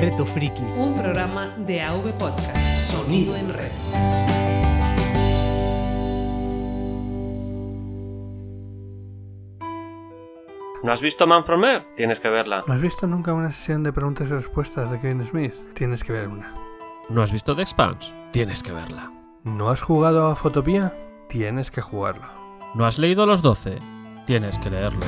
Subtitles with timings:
[0.00, 0.62] Reto Friki.
[0.62, 2.56] Un programa de AV Podcast.
[2.78, 3.70] Sonido en red.
[10.82, 11.84] ¿No has visto Man from Earth?
[11.96, 12.64] Tienes que verla.
[12.66, 15.54] ¿No has visto nunca una sesión de preguntas y respuestas de Kevin Smith?
[15.74, 16.54] Tienes que ver una.
[17.10, 18.14] ¿No has visto The Expanse?
[18.32, 19.12] Tienes que verla.
[19.44, 20.92] ¿No has jugado a Fotopía?
[21.28, 22.26] Tienes que jugarlo.
[22.74, 23.78] ¿No has leído Los 12?
[24.24, 25.04] Tienes que leerlo.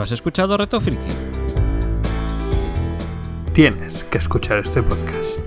[0.00, 1.12] ¿No has escuchado Reto Friki?
[3.52, 5.40] Tienes que escuchar este podcast.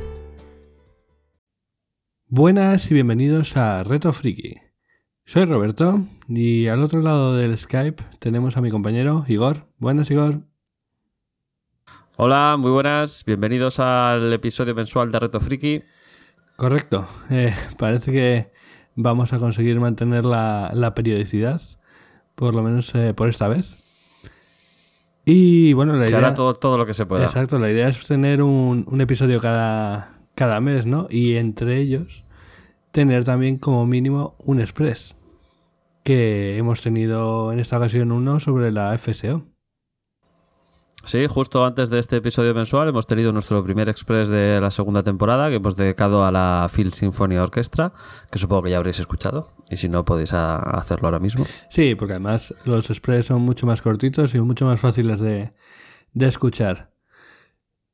[2.27, 4.57] Buenas y bienvenidos a Reto Friki.
[5.25, 9.65] Soy Roberto y al otro lado del Skype tenemos a mi compañero Igor.
[9.79, 10.41] Buenas, Igor.
[12.17, 13.25] Hola, muy buenas.
[13.25, 15.81] Bienvenidos al episodio mensual de Reto Friki.
[16.57, 17.07] Correcto.
[17.31, 18.51] Eh, parece que
[18.93, 21.59] vamos a conseguir mantener la, la periodicidad,
[22.35, 23.82] por lo menos eh, por esta vez.
[25.25, 26.19] Y bueno, la Se idea...
[26.19, 27.23] hará todo, todo lo que se pueda.
[27.23, 31.07] Exacto, la idea es tener un, un episodio cada, cada mes, ¿no?
[31.09, 32.23] Y entre ellos
[32.91, 35.15] tener también como mínimo un express,
[36.03, 39.45] que hemos tenido en esta ocasión uno sobre la FSO.
[41.05, 45.03] Sí, justo antes de este episodio mensual hemos tenido nuestro primer express de la segunda
[45.03, 47.91] temporada que hemos dedicado a la Phil Symphony Orchestra,
[48.31, 49.51] que supongo que ya habréis escuchado.
[49.69, 51.45] Y si no, podéis hacerlo ahora mismo.
[51.69, 55.51] Sí, porque además los express son mucho más cortitos y mucho más fáciles de,
[56.13, 56.93] de escuchar.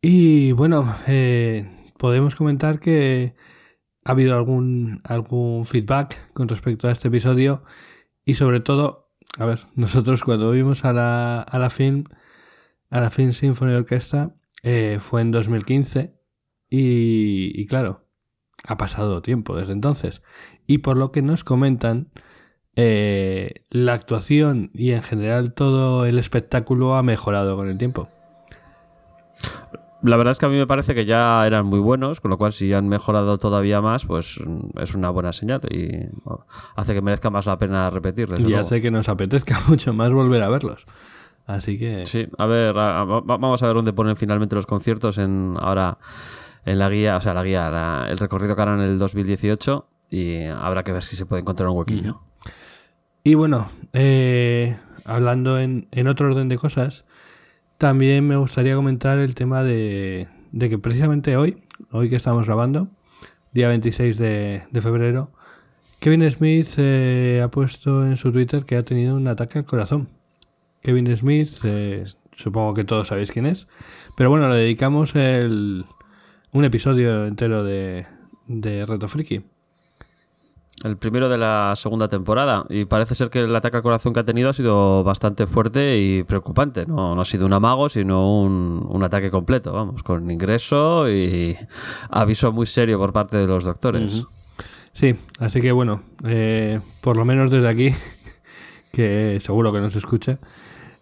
[0.04, 3.36] Y bueno, eh, podemos comentar que
[4.06, 7.64] ha habido algún, algún feedback con respecto a este episodio
[8.24, 12.04] y sobre todo, a ver, nosotros cuando vimos a la, a la film,
[12.90, 16.16] a la Film Symphony Orchestra, eh, fue en 2015
[16.70, 18.08] y, y claro,
[18.66, 20.22] ha pasado tiempo desde entonces.
[20.68, 22.12] Y por lo que nos comentan,
[22.76, 28.08] eh, la actuación y en general todo el espectáculo ha mejorado con el tiempo.
[30.02, 32.38] La verdad es que a mí me parece que ya eran muy buenos, con lo
[32.38, 35.90] cual si han mejorado todavía más, pues mm, es una buena señal y
[36.78, 38.40] hace que merezca más la pena repetirles.
[38.48, 40.86] y hace que nos apetezca mucho más volver a verlos.
[41.50, 44.68] Así que Sí, a ver, a- a- va- vamos a ver dónde ponen finalmente los
[44.68, 45.98] conciertos en ahora
[46.64, 49.88] en la guía, o sea, la guía, la- el recorrido que harán en el 2018
[50.12, 52.22] y habrá que ver si se puede encontrar un huequillo.
[53.24, 57.06] Y bueno, eh, hablando en, en otro orden de cosas,
[57.80, 62.90] también me gustaría comentar el tema de, de que precisamente hoy, hoy que estamos grabando,
[63.54, 65.32] día 26 de, de febrero,
[66.00, 70.10] Kevin Smith eh, ha puesto en su Twitter que ha tenido un ataque al corazón.
[70.82, 72.04] Kevin Smith, eh,
[72.36, 73.68] supongo que todos sabéis quién es,
[74.16, 75.86] pero bueno, le dedicamos el,
[76.52, 78.06] un episodio entero de,
[78.48, 79.44] de Reto Friki.
[80.84, 84.22] El primero de la segunda temporada y parece ser que el ataque al corazón que
[84.22, 86.86] ha tenido ha sido bastante fuerte y preocupante.
[86.86, 91.58] No, no ha sido un amago, sino un, un ataque completo, vamos, con ingreso y
[92.10, 94.24] aviso muy serio por parte de los doctores.
[94.94, 97.94] Sí, así que bueno, eh, por lo menos desde aquí,
[98.94, 100.40] que seguro que no se escucha,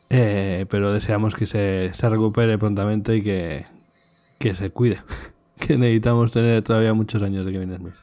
[0.10, 3.66] eh, pero deseamos que se, se recupere prontamente y que,
[4.40, 5.02] que se cuide,
[5.60, 7.96] que necesitamos tener todavía muchos años de Kevin Smith.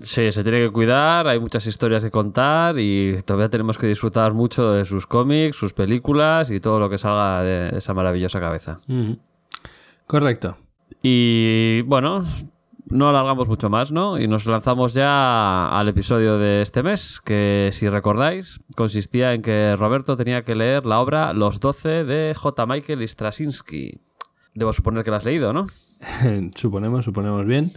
[0.00, 4.32] Sí, se tiene que cuidar, hay muchas historias que contar y todavía tenemos que disfrutar
[4.32, 8.78] mucho de sus cómics, sus películas y todo lo que salga de esa maravillosa cabeza.
[10.06, 10.56] Correcto.
[11.02, 12.24] Y bueno,
[12.90, 14.18] no alargamos mucho más, ¿no?
[14.18, 19.76] Y nos lanzamos ya al episodio de este mes, que si recordáis, consistía en que
[19.76, 22.66] Roberto tenía que leer la obra Los Doce de J.
[22.66, 24.00] Michael Straczynski.
[24.54, 25.66] Debo suponer que la has leído, ¿no?
[26.54, 27.76] suponemos, suponemos bien.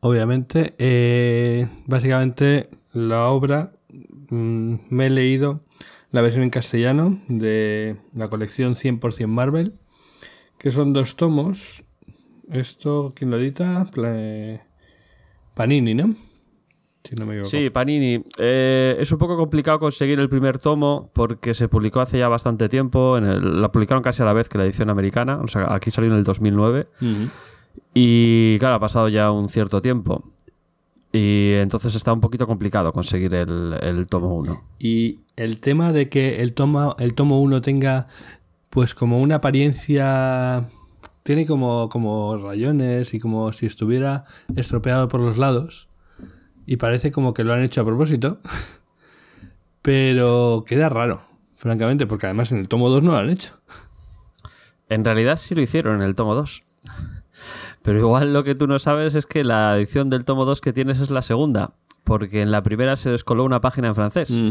[0.00, 3.72] Obviamente, eh, básicamente la obra
[4.30, 5.64] mm, me he leído
[6.10, 9.78] la versión en castellano de la colección 100% Marvel,
[10.58, 11.84] que son dos tomos.
[12.50, 13.86] Esto, ¿quién lo edita?
[15.54, 16.14] Panini, ¿no?
[17.04, 17.50] Si no me equivoco.
[17.50, 18.22] Sí, Panini.
[18.38, 22.68] Eh, es un poco complicado conseguir el primer tomo porque se publicó hace ya bastante
[22.68, 23.18] tiempo.
[23.18, 25.36] En el- la publicaron casi a la vez que la edición americana.
[25.42, 26.86] O sea, aquí salió en el 2009.
[27.00, 27.28] Ujú.
[27.94, 30.22] Y claro, ha pasado ya un cierto tiempo.
[31.12, 34.62] Y entonces está un poquito complicado conseguir el, el tomo 1.
[34.78, 38.06] Y el tema de que el tomo, el tomo 1 tenga
[38.70, 40.68] pues como una apariencia
[41.22, 44.24] tiene como, como rayones y como si estuviera
[44.56, 45.88] estropeado por los lados
[46.66, 48.40] y parece como que lo han hecho a propósito
[49.82, 51.22] pero queda raro
[51.56, 53.60] francamente porque además en el tomo 2 no lo han hecho
[54.88, 56.62] En realidad sí lo hicieron en el tomo 2.
[57.82, 60.74] Pero igual lo que tú no sabes es que la edición del tomo 2 que
[60.74, 61.74] tienes es la segunda.
[62.04, 64.30] Porque en la primera se descoló una página en francés.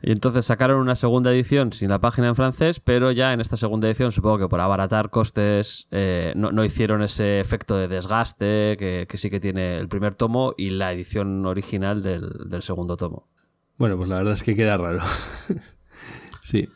[0.00, 3.56] Y entonces sacaron una segunda edición sin la página en francés, pero ya en esta
[3.56, 8.76] segunda edición, supongo que por abaratar costes, eh, no, no hicieron ese efecto de desgaste
[8.78, 12.96] que, que sí que tiene el primer tomo y la edición original del, del segundo
[12.96, 13.28] tomo.
[13.76, 15.00] Bueno, pues la verdad es que queda raro.
[16.44, 16.68] sí.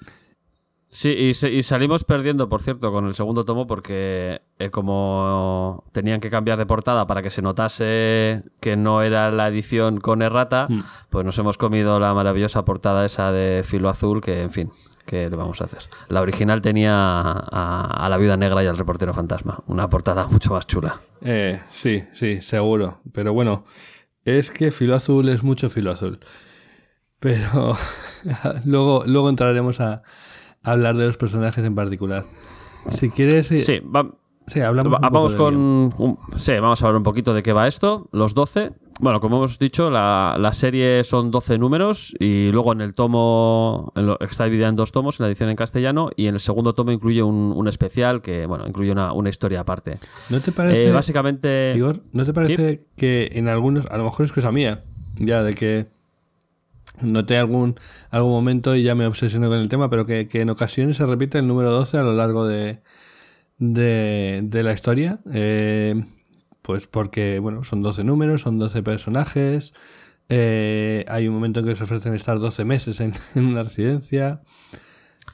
[0.95, 5.85] Sí, y, se- y salimos perdiendo, por cierto, con el segundo tomo porque eh, como
[5.93, 10.21] tenían que cambiar de portada para que se notase que no era la edición con
[10.21, 10.69] errata,
[11.09, 14.71] pues nos hemos comido la maravillosa portada esa de filo azul que, en fin,
[15.07, 15.81] ¿qué le vamos a hacer?
[16.11, 20.53] La original tenía a, a la viuda negra y al reportero fantasma, una portada mucho
[20.53, 21.01] más chula.
[21.23, 23.01] Eh, sí, sí, seguro.
[23.15, 23.65] Pero bueno,
[24.27, 26.21] es que filo azul es mucho filo azul.
[27.19, 27.77] Pero
[28.67, 30.03] luego, luego entraremos a
[30.63, 32.25] hablar de los personajes en particular.
[32.91, 34.11] Si quieres, eh, Sí, va-
[34.47, 34.93] sí, hablamos.
[34.93, 35.57] Va- un poco vamos con.
[35.57, 38.09] un- sí, vamos a hablar un poquito de qué va esto.
[38.13, 38.73] Los 12.
[39.01, 43.93] Bueno, como hemos dicho, la, la serie son 12 números y luego en el tomo.
[43.97, 46.41] en lo- está dividida en dos tomos, en la edición en castellano, y en el
[46.41, 49.99] segundo tomo incluye un, un especial que, bueno, incluye una, una historia aparte.
[50.31, 51.73] ¿No te parece, Eh, básicamente.
[51.77, 54.83] Igor, ¿no te parece que en algunos, a lo mejor es cosa mía,
[55.17, 55.87] ya de que
[57.03, 57.77] noté algún,
[58.11, 61.07] algún momento y ya me obsesioné con el tema, pero que, que en ocasiones se
[61.07, 62.81] repite el número 12 a lo largo de,
[63.59, 65.21] de, de la historia?
[65.33, 66.05] Eh,
[66.63, 69.75] pues porque, bueno, son 12 números, son 12 personajes,
[70.29, 74.43] eh, hay un momento en que se ofrecen estar 12 meses en, una residencia.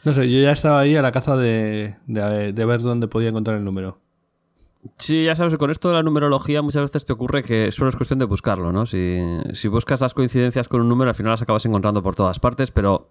[0.05, 3.29] No sé, yo ya estaba ahí a la caza de, de, de ver dónde podía
[3.31, 4.01] encontrar el número.
[4.97, 7.97] Sí, ya sabes, con esto de la numerología muchas veces te ocurre que solo es
[7.97, 8.87] cuestión de buscarlo, ¿no?
[8.87, 9.19] Si,
[9.53, 12.71] si buscas las coincidencias con un número, al final las acabas encontrando por todas partes,
[12.71, 13.11] pero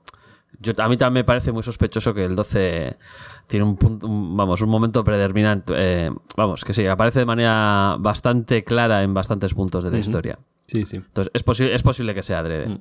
[0.61, 2.97] yo, a mí también me parece muy sospechoso que el 12
[3.47, 5.73] tiene un punto, un- vamos, un momento predeterminante.
[5.75, 10.39] eh, vamos, que sí, aparece de manera bastante clara en bastantes puntos de la historia.
[10.67, 10.97] Sí, sí.
[10.97, 12.79] Entonces, es, posi- es posible que sea adrede.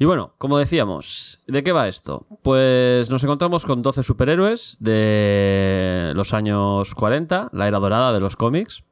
[0.00, 2.24] Y bueno, como decíamos, ¿de qué va esto?
[2.42, 8.36] Pues nos encontramos con 12 superhéroes de los años 40, la era dorada de los
[8.36, 8.84] cómics,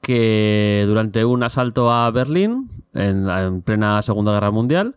[0.00, 4.96] que durante un asalto a Berlín, en, la- en plena Segunda Guerra Mundial,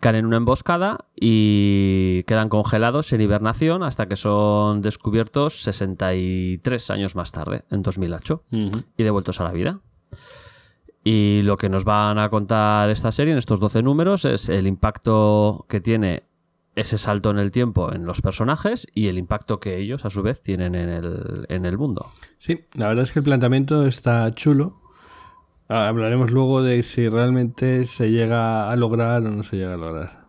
[0.00, 7.14] caen en una emboscada y quedan congelados en hibernación hasta que son descubiertos 63 años
[7.14, 8.82] más tarde, en 2008 Ujú.
[8.96, 9.78] y devueltos a la vida.
[11.08, 14.66] Y lo que nos van a contar esta serie en estos 12 números es el
[14.66, 16.22] impacto que tiene
[16.74, 20.22] ese salto en el tiempo en los personajes y el impacto que ellos a su
[20.22, 22.10] vez tienen en el, en el mundo.
[22.38, 24.80] Sí, la verdad es que el planteamiento está chulo.
[25.68, 29.76] Ah, Hablaremos luego de si realmente se llega a lograr o no se llega a
[29.76, 30.26] lograr.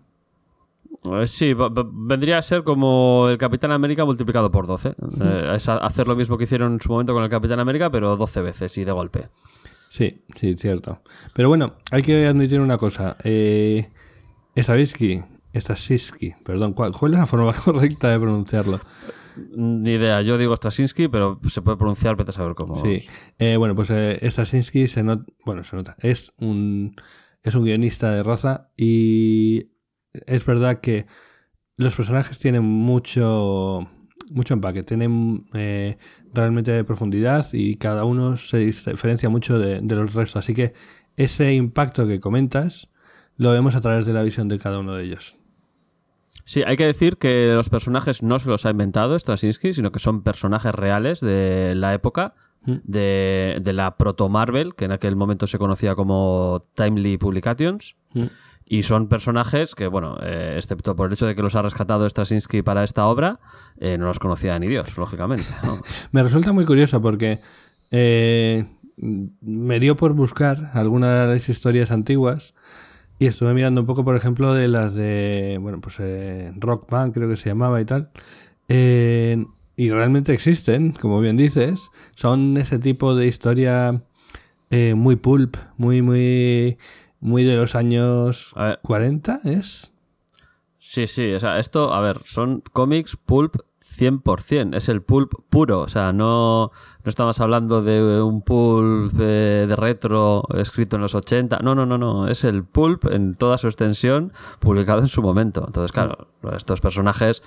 [1.12, 1.56] Eh, Sí,
[1.91, 4.89] vendría a ser como el Capitán América multiplicado por 12.
[4.89, 8.15] Eh, es hacer lo mismo que hicieron en su momento con el Capitán América, pero
[8.15, 9.29] 12 veces y de golpe.
[9.89, 11.01] Sí, sí, cierto.
[11.34, 13.18] Pero bueno, hay que admitir una cosa.
[13.24, 13.89] Eh,
[14.56, 15.22] Stavisky,
[15.56, 18.80] Stasiski, perdón, ¿cuál, cuál es la forma correcta de pronunciarlo?
[19.56, 22.75] Ni idea, yo digo Straczynski, pero se puede pronunciar, vete a saber cómo.
[22.75, 23.04] Sí,
[23.38, 26.95] eh, bueno, pues eh, se nota, bueno, se nota, es un,
[27.44, 29.69] es un guionista de raza y
[30.25, 31.06] es verdad que
[31.75, 33.88] los personajes tienen mucho,
[34.31, 35.97] mucho empaque, tienen eh,
[36.33, 40.74] realmente profundidad y cada uno se diferencia mucho de, de los restos, así que
[41.15, 42.89] ese impacto que comentas
[43.38, 45.38] lo vemos a través de la visión de cada uno de ellos.
[46.44, 50.00] Sí, hay que decir que los personajes no se los ha inventado Straczynski, sino que
[50.00, 55.57] son personajes reales de la época de, de la proto-Marvel, que en aquel momento se
[55.57, 57.98] conocía como Timely Publications.
[58.13, 58.22] Mm.
[58.69, 62.07] Y son personajes que, bueno, eh, excepto por el hecho de que los ha rescatado
[62.09, 63.39] Straczynski para esta obra,
[63.77, 65.45] eh, no los conocía ni Dios, lógicamente.
[66.12, 67.39] Me resulta muy curioso porque
[67.91, 68.65] eh,
[68.97, 72.55] me dio por buscar algunas de las historias antiguas
[73.19, 75.97] y estuve mirando un poco, por ejemplo, de las de, bueno, pues
[76.57, 78.12] Rock Band creo que se llamaba y tal.
[78.67, 81.89] Y realmente existen, como bien dices.
[82.15, 84.03] Son ese tipo de historia
[84.71, 86.77] muy pulp, muy, muy,
[87.19, 88.79] muy de los años A ver.
[88.83, 89.93] 40, ¿es?
[90.79, 93.57] Sí, sí, o sea, esto, a ver, son cómics pulp
[93.97, 96.71] 100%, es el pulp puro, o sea, no,
[97.03, 101.86] no estamos hablando de un pulp eh, de retro escrito en los 80, no, no,
[101.86, 105.63] no, no, es el pulp en toda su extensión publicado en su momento.
[105.65, 107.43] Entonces, claro, estos personajes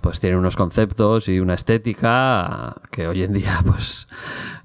[0.00, 4.08] pues tienen unos conceptos y una estética que hoy en día pues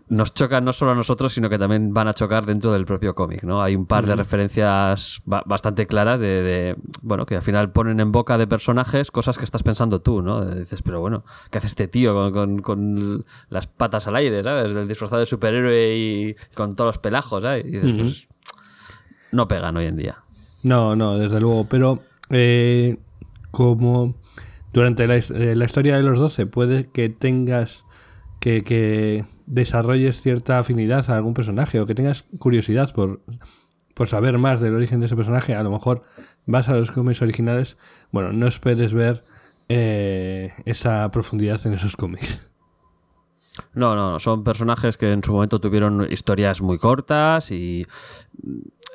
[0.09, 3.13] nos chocan no solo a nosotros, sino que también van a chocar dentro del propio
[3.13, 3.61] cómic, ¿no?
[3.61, 7.99] Hay un par de referencias ba- bastante claras de, de, bueno, que al final ponen
[7.99, 10.45] en boca de personajes cosas que estás pensando tú, ¿no?
[10.45, 14.71] Dices, pero bueno, ¿qué hace este tío con, con- con las patas al aire, ¿sabes?
[14.71, 17.65] El disfrazado de superhéroe y con todos los pelajos, ¿sabes?
[17.65, 18.27] Y dices, pues,
[19.33, 20.19] no pegan hoy en día.
[20.63, 21.67] No, no, desde luego.
[21.69, 22.97] Pero eh,
[23.51, 24.15] como
[24.71, 27.83] durante la, eh, la historia de los 12 puede que tengas
[28.39, 33.21] que, que desarrolles cierta afinidad a algún personaje o que tengas curiosidad por,
[33.95, 36.03] por saber más del origen de ese personaje, a lo mejor
[36.45, 37.77] vas a los cómics originales,
[38.11, 39.23] bueno, no esperes ver
[39.69, 42.51] eh, esa profundidad en esos cómics.
[43.73, 47.87] No, no, son personajes que en su momento tuvieron historias muy cortas y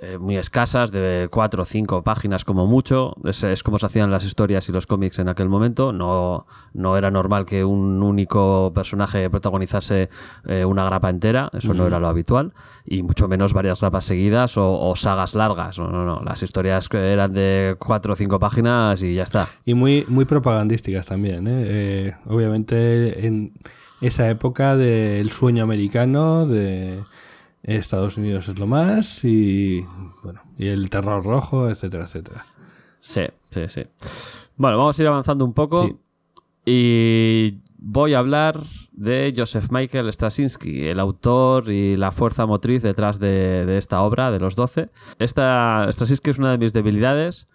[0.03, 3.15] eh, muy escasas, de cuatro o cinco páginas como mucho.
[3.25, 5.93] Es, es como se hacían las historias y los cómics en aquel momento.
[5.93, 10.11] No, no era normal que un único personaje protagonizase
[10.47, 12.53] eh, una grapa entera, eso no era lo habitual,
[12.85, 15.79] y mucho menos varias grapas seguidas o, o sagas largas.
[15.79, 19.47] No, no, no, las historias eran de cuatro o cinco páginas y ya está.
[19.65, 21.63] Y muy, muy propagandísticas también, ¿eh?
[21.65, 23.53] Eh, obviamente en
[24.01, 27.05] esa época del sueño americano, de
[27.62, 29.85] Estados Unidos es lo más, y
[30.23, 32.47] bueno, y el terror rojo, etcétera, etcétera.
[33.00, 33.83] Sí, sí, sí.
[34.57, 35.87] Bueno, vamos a ir avanzando un poco.
[35.87, 35.97] Sí.
[36.64, 38.61] Y voy a hablar
[38.92, 44.31] de Joseph Michael Straczynski, el autor y la fuerza motriz detrás de, de esta obra,
[44.31, 44.90] de los 12.
[45.19, 47.49] Esta, Straczynski es una de mis debilidades.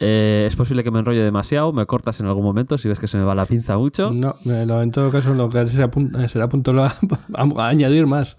[0.00, 3.08] Eh, es posible que me enrolle demasiado, me cortas en algún momento si ves que
[3.08, 4.12] se me va la pinza mucho.
[4.12, 5.90] No, en todo caso lo que será,
[6.28, 6.94] será apuntarlo a,
[7.34, 8.36] a añadir más.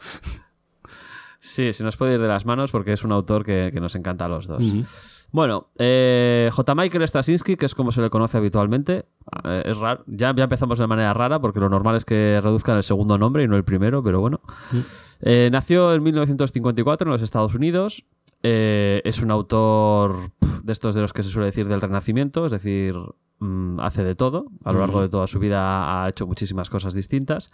[1.50, 3.96] Sí, se nos puede ir de las manos porque es un autor que, que nos
[3.96, 4.62] encanta a los dos.
[5.32, 6.76] Bueno, eh, J.
[6.76, 9.06] Michael Straczynski, que es como se le conoce habitualmente,
[9.44, 10.04] eh, es raro.
[10.08, 13.44] Ya, ya empezamos de manera rara porque lo normal es que reduzcan el segundo nombre
[13.44, 14.42] y no el primero, pero bueno.
[15.22, 18.06] Eh, nació en 1954 en los Estados Unidos.
[18.44, 20.32] Eh, es un autor
[20.64, 22.96] de estos de los que se suele decir del Renacimiento, es decir,
[23.40, 24.46] mm, hace de todo.
[24.64, 27.52] A lo largo de toda su vida ha hecho muchísimas cosas distintas.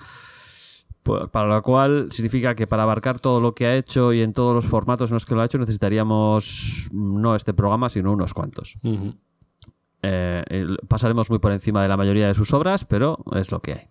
[1.05, 4.33] Pu- Para lo cual significa que para abarcar todo lo que ha hecho y en
[4.33, 8.11] todos los formatos en los que lo ha hecho necesitaríamos mm, no este programa, sino
[8.11, 8.77] unos cuantos.
[10.01, 13.73] Eh, pasaremos muy por encima de la mayoría de sus obras, pero es lo que
[13.73, 13.81] hay.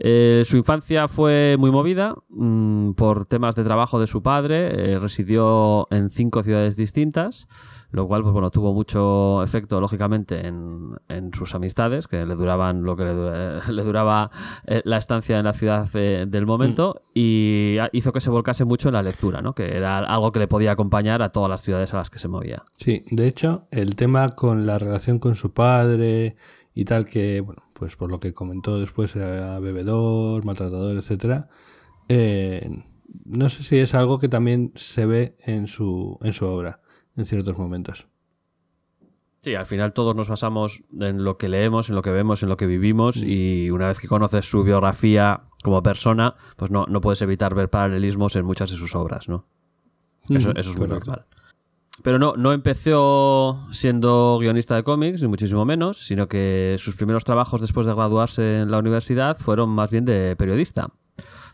[0.00, 4.92] Eh, su infancia fue muy movida mm, por temas de trabajo de su padre.
[4.94, 7.48] eh, residió en cinco ciudades distintas,
[7.90, 12.84] lo cual pues, bueno, tuvo mucho efecto, lógicamente, en, en sus amistades, que le duraban
[12.84, 14.30] lo que le, dura- le duraba
[14.66, 18.88] eh, la estancia en la ciudad del momento, y a- hizo que se volcase mucho
[18.90, 19.54] en la lectura, ¿no?
[19.54, 22.28] que era algo que le podía acompañar a todas las ciudades a las que se
[22.28, 22.62] movía.
[22.76, 26.36] Sí, de hecho, el tema con la relación con su padre
[26.74, 31.48] y tal, que, bueno, pues por lo que comentó después, era bebedor, maltratador, etcétera,
[32.08, 32.84] eh,
[33.24, 36.80] no sé si es algo que también se ve en su, en su obra,
[37.16, 38.08] en ciertos momentos.
[39.40, 42.48] Sí, al final todos nos basamos en lo que leemos, en lo que vemos, en
[42.48, 47.00] lo que vivimos y una vez que conoces su biografía como persona, pues no, no
[47.00, 49.46] puedes evitar ver paralelismos en muchas de sus obras, ¿no?
[50.28, 51.24] Eso, eso es muy normal.
[52.02, 57.24] Pero no, no empezó siendo guionista de cómics, ni muchísimo menos, sino que sus primeros
[57.24, 60.88] trabajos después de graduarse en la universidad fueron más bien de periodista.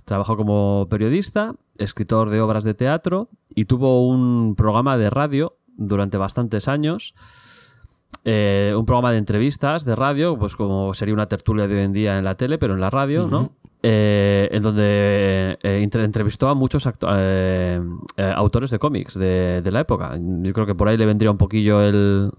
[0.05, 6.19] Trabajó como periodista, escritor de obras de teatro y tuvo un programa de radio durante
[6.19, 7.15] bastantes años.
[8.25, 11.93] Eh, un programa de entrevistas de radio, pues como sería una tertulia de hoy en
[11.93, 13.53] día en la tele, pero en la radio, ¿no?
[13.87, 17.81] Eh, en donde eh, entre- entrevistó a muchos eh,
[18.35, 20.19] autores de cómics de, de la época.
[20.19, 22.31] Yo creo que por ahí le vendría un poquillo el,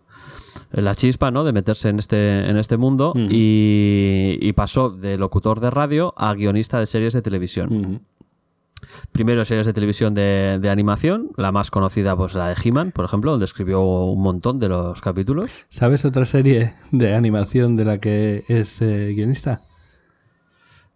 [0.72, 1.44] la chispa, ¿no?
[1.44, 6.34] De meterse en este, en este mundo y, y pasó de locutor de radio a
[6.34, 8.02] guionista de series de televisión.
[9.12, 13.06] Primero series de televisión de, de animación, la más conocida, pues la de He-Man, por
[13.06, 15.52] ejemplo, donde escribió un montón de los capítulos.
[15.70, 19.62] ¿Sabes otra serie de animación de la que es guionista?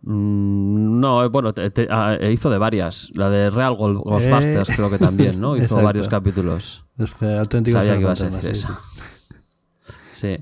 [0.02, 3.10] Mm, no, eh, bueno, te- te- ah, eh, hizo de varias.
[3.14, 5.56] La de Real Gol- Ghostbusters Eh, creo que también, ¿no?
[5.56, 5.84] Hizo exacto.
[5.84, 6.86] varios capítulos.
[7.20, 8.78] Que- Sabía que ibas a decir sí, eso.
[10.14, 10.36] Sí.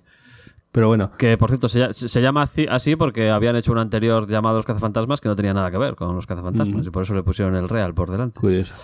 [0.71, 4.27] Pero bueno, Que, por cierto, se, lla- se llama así- porque habían hecho un anterior
[4.27, 7.13] llamado Los Cazafantasmas que no tenía nada que ver con Los Cazafantasmas y por eso
[7.15, 8.39] le pusieron el Real por delante.
[8.39, 8.75] curioso.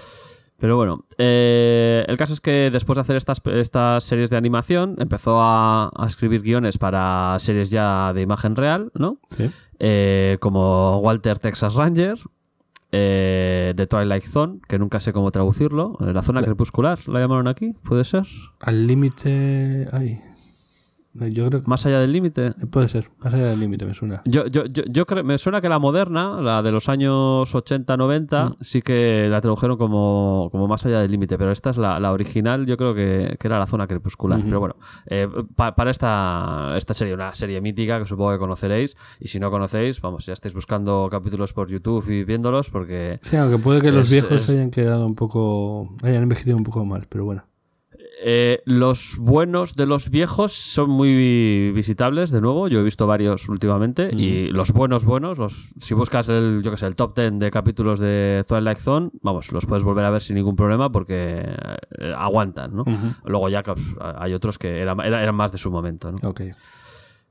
[0.59, 4.95] Pero bueno, eh, el caso es que después de hacer estas, estas series de animación,
[4.97, 9.17] empezó a, a escribir guiones para series ya de imagen real, ¿no?
[9.35, 9.51] Sí.
[9.85, 12.17] Eh, como Walter Texas Ranger,
[12.93, 17.49] eh, The Twilight Zone, que nunca sé cómo traducirlo, eh, la zona crepuscular, ¿la llamaron
[17.49, 17.75] aquí?
[17.83, 18.23] ¿Puede ser?
[18.61, 19.85] Al límite.
[19.91, 20.21] Ay.
[21.15, 22.51] Yo creo que Más allá del límite.
[22.71, 24.23] puede ser, más allá del límite me suena.
[24.25, 28.57] Yo, yo, yo, yo creo, me suena que la moderna, la de los años 80-90,
[28.61, 32.11] sí que la tradujeron como, como más allá del límite, pero esta es la, la
[32.11, 34.41] original, yo creo que, que era la zona crepuscular.
[34.43, 38.95] Pero bueno, eh, pa- para esta, esta serie, una serie mítica que supongo que conoceréis,
[39.19, 43.35] y si no conocéis, vamos, ya estáis buscando capítulos por YouTube y viéndolos, porque Sí,
[43.35, 45.95] aunque puede que los viejos es- hayan quedado un poco.
[46.01, 47.43] hayan envejecido un poco mal, pero bueno.
[48.25, 52.69] Eh, los buenos de los viejos son muy visitables, de nuevo.
[52.69, 54.09] Yo he visto varios últimamente.
[54.17, 57.51] Y los buenos, buenos, los, si buscas el, yo que sé, el top 10 de
[57.51, 61.43] capítulos de Twilight Zone, vamos, los puedes volver a ver sin ningún problema porque
[61.99, 62.85] eh, aguantan, ¿no?
[63.25, 63.61] Luego ya
[64.17, 66.19] hay otros que eran, era- eran más de su momento, ¿no?
[66.29, 66.41] Ok.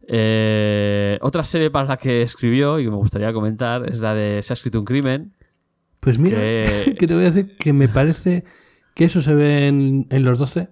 [0.08, 4.42] Eh, otra serie para la que escribió y que me gustaría comentar es la de
[4.42, 5.32] Se ha escrito un crimen.
[6.00, 8.44] Pues mira, Que- que te voy a decir que me parece
[8.94, 10.68] que eso se ve en, en los 12.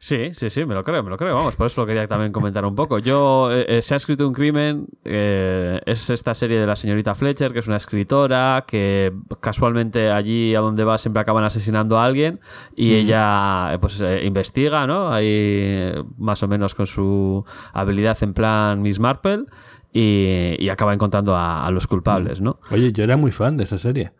[0.00, 1.34] Sí, sí, sí, me lo creo, me lo creo.
[1.34, 3.00] Vamos, por eso lo quería también comentar un poco.
[3.00, 7.16] Yo, eh, eh, se ha escrito un crimen, eh, es esta serie de la señorita
[7.16, 12.04] Fletcher, que es una escritora, que casualmente allí a donde va siempre acaban asesinando a
[12.04, 12.38] alguien
[12.76, 15.12] y ella eh, pues eh, investiga, ¿no?
[15.12, 19.46] Ahí más o menos con su habilidad en plan Miss Marple
[19.92, 22.60] y, y acaba encontrando a, a los culpables, ¿no?
[22.70, 24.12] Oye, yo era muy fan de esa serie.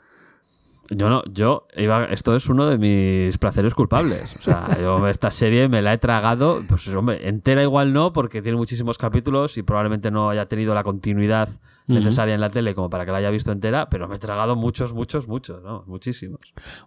[0.91, 4.37] Yo no, yo iba, esto es uno de mis placeres culpables.
[4.37, 8.41] O sea, yo esta serie me la he tragado, pues hombre, entera igual no, porque
[8.41, 11.49] tiene muchísimos capítulos y probablemente no haya tenido la continuidad
[11.89, 14.57] necesaria en la tele como para que la haya visto entera, pero me he tragado
[14.57, 15.85] muchos, muchos, muchos, ¿no?
[15.87, 16.41] Muchísimos.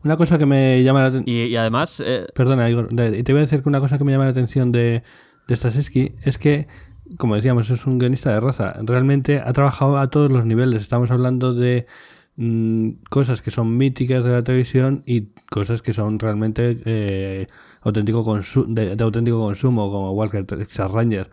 [0.03, 1.35] Una cosa que me llama la atención.
[1.35, 4.11] Y, y además, eh, Perdona, Igor, te voy a decir que una cosa que me
[4.11, 5.03] llama la atención de,
[5.47, 6.67] de Stasinski es que,
[7.17, 8.75] como decíamos, es un guionista de raza.
[8.83, 10.83] Realmente ha trabajado a todos los niveles.
[10.83, 11.87] Estamos hablando de
[12.41, 17.47] mm, cosas que son míticas de la televisión y cosas que son realmente eh,
[17.81, 18.23] auténtico
[18.67, 21.29] de, de auténtico consumo, como Walker Texas Ranger.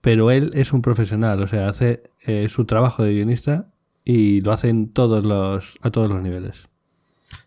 [0.00, 3.72] Pero él es un profesional, o sea, hace eh, su trabajo de guionista
[4.04, 6.68] y lo hace en todos los, a todos los niveles.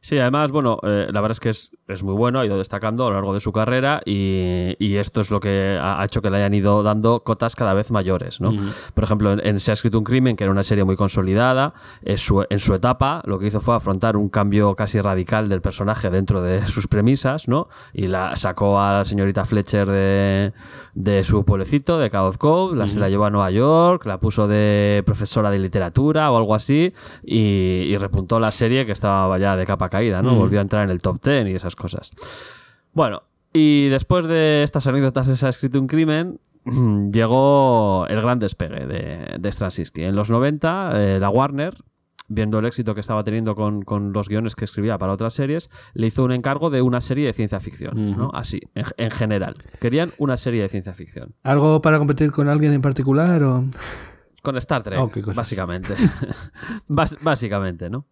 [0.01, 3.05] Sí, además, bueno, eh, la verdad es que es, es muy bueno, ha ido destacando
[3.05, 6.21] a lo largo de su carrera y, y esto es lo que ha ha hecho
[6.21, 8.51] que le hayan ido dando cotas cada vez mayores, ¿no?
[8.93, 11.73] Por ejemplo, en, en Se ha escrito un crimen, que era una serie muy consolidada,
[12.03, 15.61] en su, en su etapa lo que hizo fue afrontar un cambio casi radical del
[15.61, 17.67] personaje dentro de sus premisas, ¿no?
[17.93, 20.53] Y la sacó a la señorita Fletcher de,
[20.97, 24.47] de su pueblecito, de Cabot Cove, la, se la llevó a Nueva York, la puso
[24.47, 26.91] de profesora de literatura o algo así
[27.23, 30.33] y, y repuntó la serie que estaba ya de capa caída, ¿no?
[30.33, 32.11] Volvió a entrar en el top 10 y esas cosas.
[32.93, 33.21] Bueno,
[33.53, 36.39] y después de estas anécdotas de Se ha escrito un crimen,
[37.11, 40.01] llegó el gran despegue de, de Straczynski.
[40.01, 41.75] En los 90, eh, la Warner,
[42.27, 45.69] viendo el éxito que estaba teniendo con, con los guiones que escribía para otras series,
[45.93, 48.29] le hizo un encargo de una serie de ciencia ficción, ¿no?
[48.33, 49.55] Así, en, en general.
[49.79, 51.35] Querían una serie de ciencia ficción.
[51.43, 53.65] ¿Algo para competir con alguien en particular o...?
[54.43, 55.93] Con Star Trek, Oh, básicamente.
[56.87, 58.07] Básicamente, ¿no?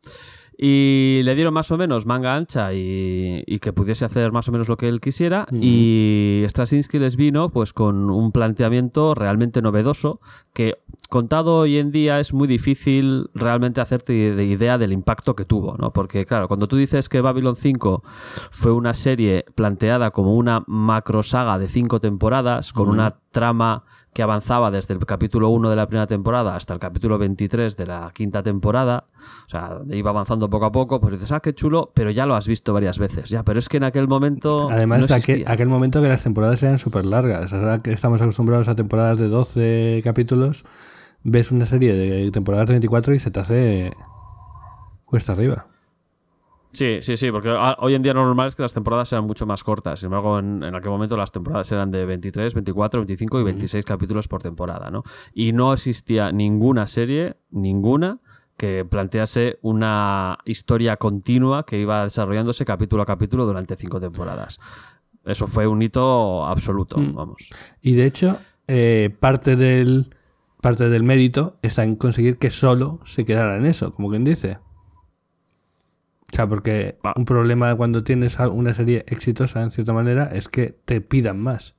[0.57, 4.51] Y le dieron más o menos manga ancha y, y que pudiese hacer más o
[4.51, 5.47] menos lo que él quisiera.
[5.51, 10.21] Y Straczynski les vino pues con un planteamiento realmente novedoso
[10.53, 15.45] que contado hoy en día es muy difícil realmente hacerte de idea del impacto que
[15.45, 15.91] tuvo, ¿no?
[15.93, 18.03] Porque claro, cuando tú dices que Babylon 5
[18.51, 23.83] fue una serie planteada como una macro saga de cinco temporadas con una trama
[24.15, 27.85] que avanzaba desde el capítulo 1 de la primera temporada hasta el capítulo 23 de
[27.85, 29.07] la quinta temporada,
[29.45, 32.33] o sea, iba avanzando poco a poco, pues dices, ah, qué chulo, pero ya lo
[32.35, 34.69] has visto varias veces, ya, pero es que en aquel momento...
[34.71, 37.51] Además, no aquel, aquel momento que las temporadas eran súper largas.
[37.51, 40.63] Ahora que estamos acostumbrados a temporadas de 12 capítulos,
[41.23, 43.91] ves una serie de temporadas de 24 y se te hace
[45.03, 45.67] cuesta arriba.
[46.75, 49.45] Sí, sí, sí, porque hoy en día lo normal es que las temporadas sean mucho
[49.45, 50.01] más cortas.
[50.01, 53.85] Sin embargo, en, en aquel momento las temporadas eran de 23, 24, 25 y 26
[53.85, 55.03] capítulos por temporada, ¿no?
[55.33, 58.19] Y no existía ninguna serie, ninguna,
[58.57, 64.59] que plantease una historia continua que iba desarrollándose capítulo a capítulo durante cinco temporadas.
[65.23, 67.49] Eso fue un hito absoluto, vamos.
[67.81, 70.07] Y de hecho, eh, parte del
[70.61, 74.57] parte del mérito está en conseguir que solo se quedara en eso, como quien dice.
[76.31, 77.13] O sea, porque Va.
[77.15, 81.75] un problema cuando tienes una serie exitosa, en cierta manera, es que te pidan más.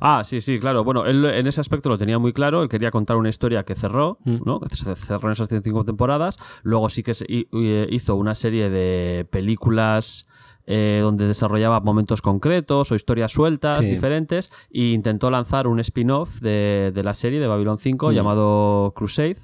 [0.00, 0.84] Ah, sí, sí, claro.
[0.84, 2.62] Bueno, él en ese aspecto lo tenía muy claro.
[2.62, 4.60] Él quería contar una historia que cerró, ¿no?
[4.60, 6.38] Que se cerró en esas cinco temporadas.
[6.62, 7.48] Luego sí que hi-
[7.88, 10.26] hizo una serie de películas
[10.66, 13.90] eh, donde desarrollaba momentos concretos o historias sueltas Sí.
[13.90, 19.38] diferentes e intentó lanzar un spin-off de, de la serie de Babylon 5 llamado Crusade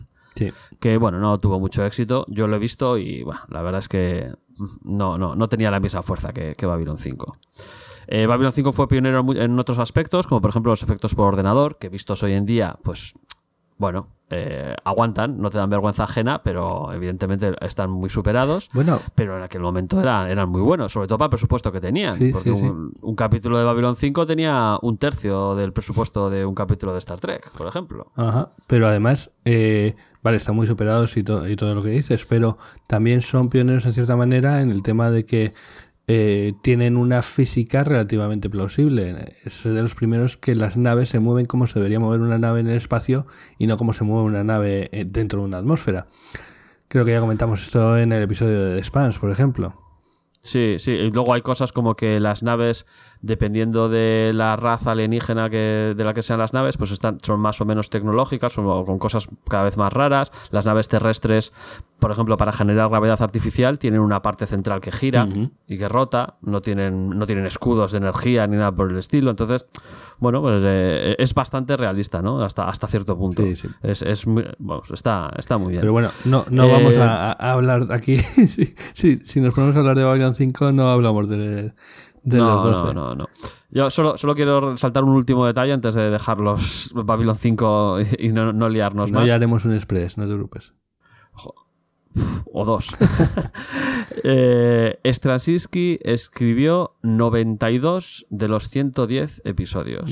[0.80, 2.26] Que bueno, no tuvo mucho éxito.
[2.28, 4.32] Yo lo he visto y bueno, la verdad es que
[4.82, 7.32] no, no, no tenía la misma fuerza que, que Babylon 5.
[8.08, 11.78] Eh, Babylon 5 fue pionero en otros aspectos, como por ejemplo los efectos por ordenador,
[11.78, 13.14] que vistos hoy en día, pues
[13.78, 18.70] bueno, eh, aguantan, no te dan vergüenza ajena, pero evidentemente están muy superados.
[18.72, 21.80] Bueno, Pero en aquel momento eran, eran muy buenos, sobre todo para el presupuesto que
[21.80, 22.16] tenían.
[22.16, 22.62] Sí, porque sí, sí.
[22.66, 26.98] un, un capítulo de Babylon 5 tenía un tercio del presupuesto de un capítulo de
[26.98, 28.10] Star Trek, por ejemplo.
[28.16, 32.26] Ajá, pero además, eh, vale, están muy superados y, to- y todo lo que dices,
[32.26, 32.58] pero
[32.88, 35.54] también son pioneros en cierta manera en el tema de que
[36.08, 39.34] eh, tienen una física relativamente plausible.
[39.44, 42.60] Es de los primeros que las naves se mueven como se debería mover una nave
[42.60, 43.26] en el espacio
[43.58, 46.06] y no como se mueve una nave eh, dentro de una atmósfera.
[46.88, 49.86] Creo que ya comentamos esto en el episodio de Spans, por ejemplo.
[50.46, 50.92] Sí, sí.
[50.92, 52.86] Y luego hay cosas como que las naves,
[53.20, 57.40] dependiendo de la raza alienígena que, de la que sean las naves, pues están, son
[57.40, 60.30] más o menos tecnológicas o con cosas cada vez más raras.
[60.52, 61.52] Las naves terrestres,
[61.98, 65.26] por ejemplo, para generar gravedad artificial, tienen una parte central que gira
[65.66, 66.36] y que rota.
[66.42, 69.30] No tienen, no tienen escudos de energía ni nada por el estilo.
[69.30, 69.66] Entonces,
[70.18, 72.40] bueno, pues eh, es bastante realista, ¿no?
[72.42, 73.42] Hasta, hasta cierto punto.
[73.42, 73.68] Sí, sí.
[73.82, 75.80] Es, es muy- vamos, está, está muy bien.
[75.80, 78.18] Pero bueno, no, no Eh, vamos a, a hablar aquí.
[78.18, 81.72] si, si- si nos ponemos a hablar de Babylon 5, no hablamos de,
[82.22, 82.86] de no, los 12.
[82.88, 83.28] No, no, no.
[83.70, 88.26] Yo solo, solo quiero resaltar un último detalle antes de dejar los Babylon 5 y,
[88.26, 89.28] y no, no liarnos Si no, más.
[89.28, 90.72] ya haremos un express, no te preocupes.
[92.52, 92.94] O dos.
[94.24, 100.10] eh, Straczynski escribió 92 de los 110 episodios.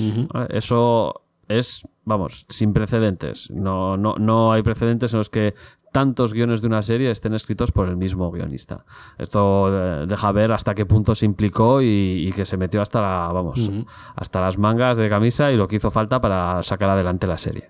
[0.49, 3.49] Eso es, vamos, sin precedentes.
[3.51, 5.55] No, no, no hay precedentes en los que
[5.91, 8.83] tantos guiones de una serie estén escritos por el mismo guionista.
[9.17, 13.01] Esto eh, deja ver hasta qué punto se implicó y, y que se metió hasta
[13.01, 13.71] la, vamos,
[14.15, 17.69] hasta las mangas de camisa y lo que hizo falta para sacar adelante la serie.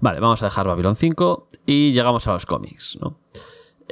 [0.00, 3.18] Vale, vamos a dejar Babylon 5 y llegamos a los cómics, ¿no?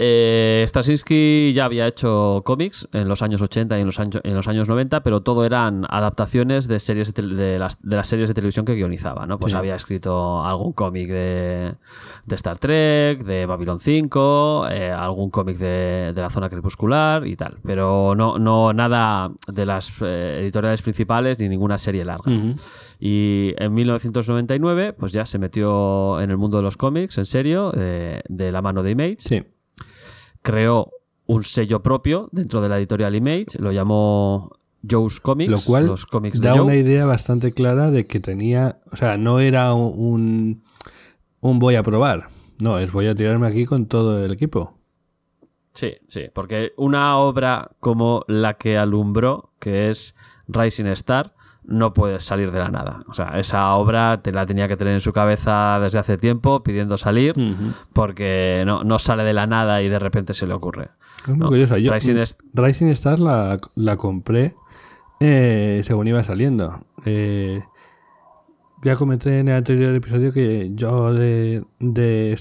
[0.01, 4.37] Eh, Straczynski ya había hecho cómics en los años 80 y en los, años, en
[4.37, 8.35] los años 90, pero todo eran adaptaciones de series de, las, de las series de
[8.35, 9.41] televisión que guionizaba, ¿no?
[9.41, 9.59] Pues Sí.
[9.59, 11.75] había escrito algún cómic de,
[12.27, 17.59] de Star Trek, de Babylon 5, eh, algún cómic de, la zona crepuscular y tal,
[17.65, 22.31] pero no, no nada de las eh, editoriales principales ni ninguna serie larga.
[23.01, 27.71] Y en 1999, pues ya se metió en el mundo de los cómics, en serio,
[27.71, 29.17] de, de la mano de Image.
[29.21, 29.43] Sí.
[30.43, 30.91] Creó
[31.27, 34.51] un sello propio dentro de la editorial Image, lo llamó
[34.89, 36.67] Joe's Comics, Lo cual los cómics da de Joe.
[36.67, 40.63] una idea bastante clara de que tenía, o sea, no era un,
[41.41, 42.29] un voy a probar,
[42.61, 44.79] no, es voy a tirarme aquí con todo el equipo.
[45.75, 50.17] Sí, sí, porque una obra como la que alumbró, que es
[50.49, 51.35] Rising Star,
[51.69, 53.01] no puede salir de la nada.
[53.09, 56.63] O sea, esa obra te la tenía que tener en su cabeza desde hace tiempo,
[56.65, 57.35] pidiendo salir,
[57.93, 60.89] porque no, no sale de la nada y de repente se le ocurre.
[61.23, 61.77] Es muy No, curioso.
[61.77, 64.55] Yo, Rising Est- Rising Star la, la compré
[65.21, 66.81] eh, según iba saliendo.
[67.05, 67.61] Eh,
[68.83, 72.37] ya comenté en el anterior episodio que yo de, de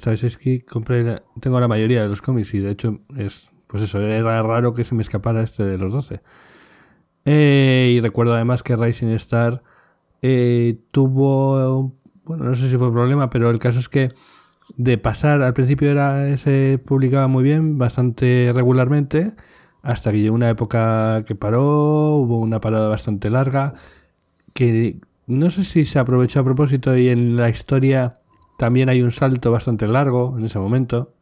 [0.70, 4.42] compré, la- tengo la mayoría de los cómics y de hecho es, pues eso, era
[4.44, 6.22] raro que se me escapara este de los 12.
[7.30, 9.62] Eh, y recuerdo además que Rising Star
[10.22, 14.13] eh, tuvo, bueno, no sé si fue problema, pero el caso es que
[14.78, 19.34] de pasar, al principio era se publicaba muy bien, bastante regularmente,
[19.82, 23.74] hasta que llegó una época que paró, hubo una parada bastante larga,
[24.54, 28.13] que no sé si se aprovechó a propósito y en la historia
[28.58, 31.13] también hay un salto bastante largo en ese momento.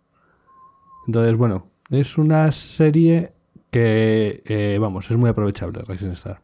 [1.07, 3.34] Entonces, bueno, es una serie
[3.75, 6.39] que, eh, vamos, es muy aprovechable, Rising Star.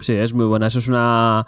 [0.00, 0.68] Sí, es muy buena.
[0.68, 1.44] Eso es una.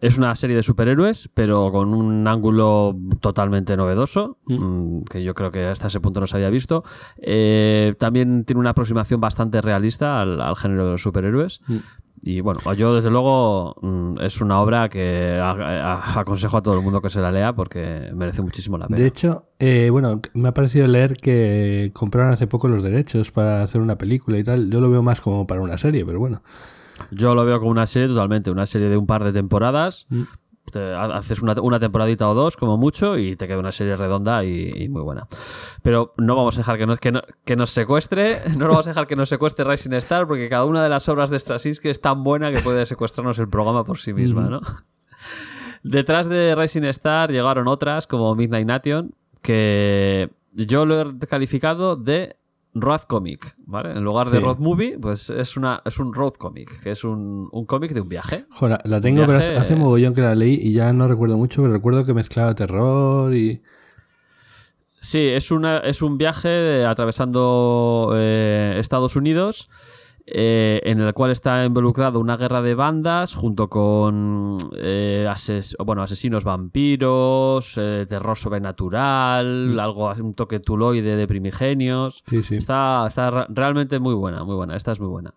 [0.00, 5.50] Es una serie de superhéroes, pero con un ángulo totalmente novedoso, mm, que yo creo
[5.50, 6.84] que hasta ese punto no se había visto.
[7.16, 11.60] Eh, también tiene una aproximación bastante realista al, al género de los superhéroes.
[11.66, 11.76] Mm.
[12.22, 17.00] Y bueno, yo desde luego mm, es una obra que aconsejo a todo el mundo
[17.00, 18.98] que se la lea porque merece muchísimo la pena.
[18.98, 23.62] De hecho, eh, bueno, me ha parecido leer que compraron hace poco los derechos para
[23.62, 24.70] hacer una película y tal.
[24.70, 26.42] Yo lo veo más como para una serie, pero bueno.
[27.10, 30.06] Yo lo veo como una serie totalmente, una serie de un par de temporadas.
[30.08, 30.22] Mm.
[30.70, 34.44] Te haces una, una temporadita o dos, como mucho, y te queda una serie redonda
[34.44, 35.26] y, y muy buena.
[35.82, 38.90] Pero no vamos a dejar que nos, que, no- que nos secuestre, no vamos a
[38.90, 42.00] dejar que nos secuestre Rising Star, porque cada una de las obras de Straczynski es
[42.00, 44.60] tan buena que puede secuestrarnos el programa por sí misma, ¿no?
[45.82, 52.36] Detrás de Rising Star llegaron otras, como Midnight Nation, que yo lo he calificado de
[52.74, 53.92] Road Comic, ¿vale?
[53.92, 54.42] En lugar de Sí.
[54.44, 58.00] Road Movie, pues es, una, es un Road Comic, que es un, un cómic de
[58.02, 58.44] un viaje.
[58.50, 61.36] Joder, la tengo, pero viaje- hace- hace mogollón que la leí y ya no recuerdo
[61.36, 63.62] mucho, pero recuerdo que mezclaba terror y...
[65.00, 69.68] Sí, es, una, es un viaje de- atravesando eh, Estados Unidos
[70.30, 76.02] eh, en el cual está involucrado una guerra de bandas junto con eh, ases- bueno,
[76.02, 82.22] asesinos vampiros, eh, terror sobrenatural, algo un toque tuloide de primigenios.
[82.28, 82.56] Sí, sí.
[82.56, 84.76] Está, está re- realmente muy buena, muy buena.
[84.76, 85.34] Esta es muy buena.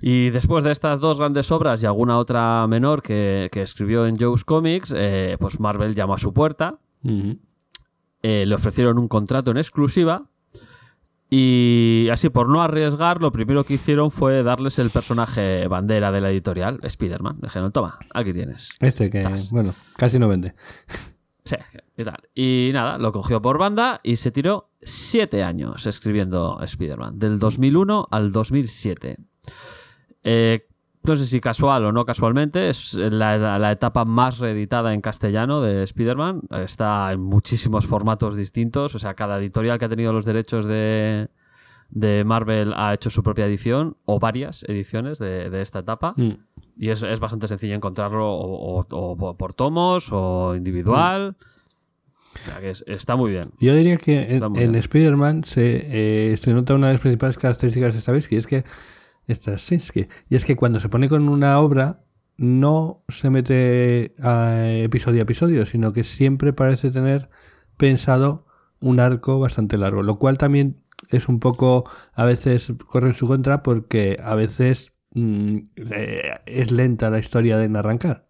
[0.00, 4.18] Y después de estas dos grandes obras y alguna otra menor que, que escribió en
[4.18, 4.94] Joe's Comics,
[5.38, 6.78] pues Marvel llamó a su puerta,
[8.22, 10.26] le ofrecieron un contrato en exclusiva
[11.28, 16.20] y así por no arriesgar, lo primero que hicieron fue darles el personaje bandera de
[16.20, 17.38] la editorial, Spider-Man.
[17.42, 18.76] Dijeron, toma, aquí tienes.
[18.80, 20.54] Este que, bueno, casi no vende.
[21.44, 21.56] Sí,
[21.96, 22.18] y tal.
[22.34, 28.08] Y nada, lo cogió por banda y se tiró siete años escribiendo Spider-Man, del 2001
[28.10, 29.16] al 2007.
[30.24, 30.65] Eh,
[31.06, 35.60] no sé si casual o no casualmente, es la, la etapa más reeditada en castellano
[35.62, 36.42] de Spider-Man.
[36.62, 41.28] Está en muchísimos formatos distintos, o sea, cada editorial que ha tenido los derechos de,
[41.90, 46.14] de Marvel ha hecho su propia edición o varias ediciones de, de esta etapa.
[46.16, 46.30] Mm.
[46.78, 51.36] Y es, es bastante sencillo encontrarlo o, o- o por tomos o individual.
[52.34, 53.44] O sea que es- está muy bien.
[53.60, 54.74] Yo diría que Está en, en.
[54.74, 58.64] Spider-Man se, eh, se nota una de las principales características de Stravinsky, y es que
[59.26, 62.04] Y es que cuando se pone con una obra
[62.36, 67.30] no se mete a episodio a episodio, sino que siempre parece tener
[67.76, 68.46] pensado
[68.80, 73.26] un arco bastante largo, lo cual también es un poco, a veces corre en su
[73.26, 78.25] contra porque a veces mm, eh, es lenta la historia en arrancar.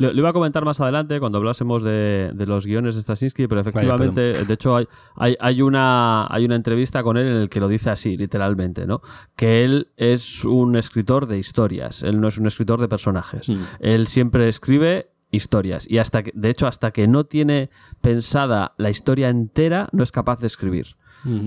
[0.00, 3.46] Lo, lo iba a comentar más adelante cuando hablásemos de, de los guiones de Straczynski,
[3.46, 7.48] pero efectivamente, de hecho, hay, hay, hay una, hay una entrevista con él en el
[7.48, 9.02] que lo dice así, literalmente, ¿no?
[9.36, 13.48] Que él es un escritor de historias, él no es un escritor de personajes.
[13.48, 13.62] Mm.
[13.80, 18.90] Él siempre escribe historias y hasta que, de hecho, hasta que no tiene pensada la
[18.90, 20.96] historia entera, no es capaz de escribir.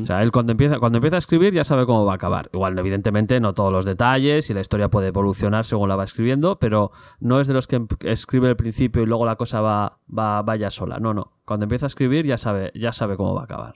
[0.03, 2.49] O sea, él cuando empieza, cuando empieza a escribir ya sabe cómo va a acabar.
[2.53, 6.59] Igual, evidentemente, no todos los detalles y la historia puede evolucionar según la va escribiendo,
[6.59, 9.99] pero no es de los que em- escribe al principio y luego la cosa va,
[10.15, 10.99] va, vaya sola.
[10.99, 11.33] No, no.
[11.45, 13.75] Cuando empieza a escribir ya sabe, ya sabe cómo va a acabar.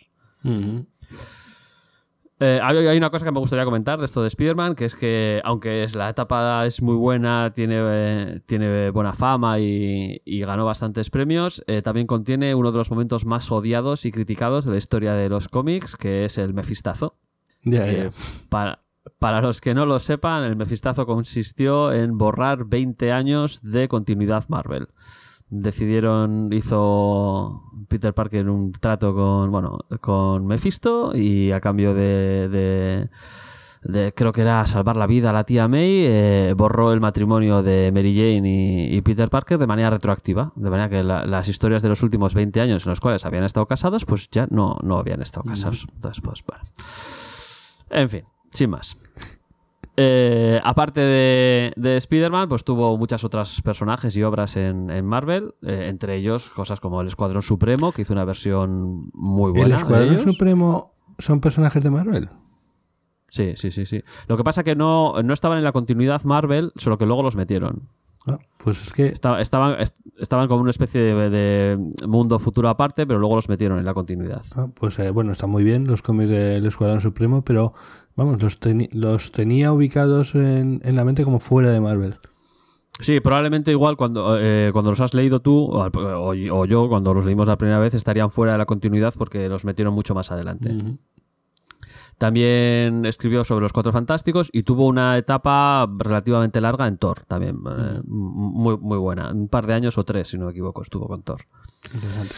[2.39, 4.95] Eh, hay, hay una cosa que me gustaría comentar de esto de Spider-Man, que es
[4.95, 10.41] que aunque es, la etapa es muy buena, tiene, eh, tiene buena fama y, y
[10.41, 14.71] ganó bastantes premios, eh, también contiene uno de los momentos más odiados y criticados de
[14.71, 17.17] la historia de los cómics, que es el Mefistazo.
[18.50, 18.84] Para,
[19.17, 24.45] para los que no lo sepan, el Mefistazo consistió en borrar 20 años de continuidad
[24.47, 24.89] Marvel.
[25.49, 33.10] Decidieron, hizo Peter Parker un trato con, bueno, con Mephisto y a cambio de, de-
[33.83, 37.63] de- creo que era salvar la vida a la tía May, eh, borró el matrimonio
[37.63, 40.51] de Mary Jane y, y Peter Parker de manera retroactiva.
[40.57, 43.45] De manera que la- las historias de los últimos 20 años en los cuales habían
[43.45, 45.88] estado casados, pues ya no, no habían estado casados.
[45.93, 46.63] Entonces, pues, bueno.
[47.89, 48.97] En fin, sin más.
[49.99, 55.55] Eh, aparte de, de Spider-Man, pues tuvo muchas otras personajes y obras en, en Marvel,
[55.63, 59.67] eh, entre ellos cosas como el Escuadrón Supremo, que hizo una versión muy buena.
[59.67, 60.19] ¿El Escuadrón.
[60.19, 62.29] Supremo son personajes de Marvel?
[63.29, 64.03] Sí, sí, sí, sí.
[64.27, 67.35] Lo que pasa que no, no estaban en la continuidad Marvel, solo que luego los
[67.35, 67.89] metieron.
[68.27, 72.69] Ah, pues es que Esta- estaban, est- estaban como una especie de, de mundo futuro
[72.69, 74.43] aparte, pero luego los metieron en la continuidad.
[74.55, 77.73] Ah, pues eh, bueno, está muy bien los cómics del Escuadrón Supremo, pero
[78.15, 82.15] vamos, los, teni- los tenía ubicados en, en la mente como fuera de Marvel.
[82.99, 87.13] Sí, probablemente igual cuando, eh, cuando los has leído tú o, o- o yo, cuando
[87.13, 90.31] los leímos la primera vez, estarían fuera de la continuidad porque los metieron mucho más
[90.31, 90.73] adelante.
[90.73, 90.97] Ujú.
[92.17, 97.60] También escribió sobre los Cuatro Fantásticos y tuvo una etapa relativamente larga en Thor, también
[97.69, 99.32] eh, muy, muy buena.
[99.32, 101.45] Un par de años o tres, si no me equivoco, estuvo con Thor.
[101.93, 102.36] Interesante.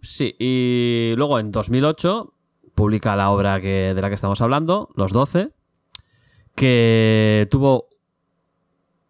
[0.00, 2.32] Sí, y luego en 2008
[2.74, 5.52] publica la obra que, de la que estamos hablando, Los Doce,
[6.54, 7.88] que tuvo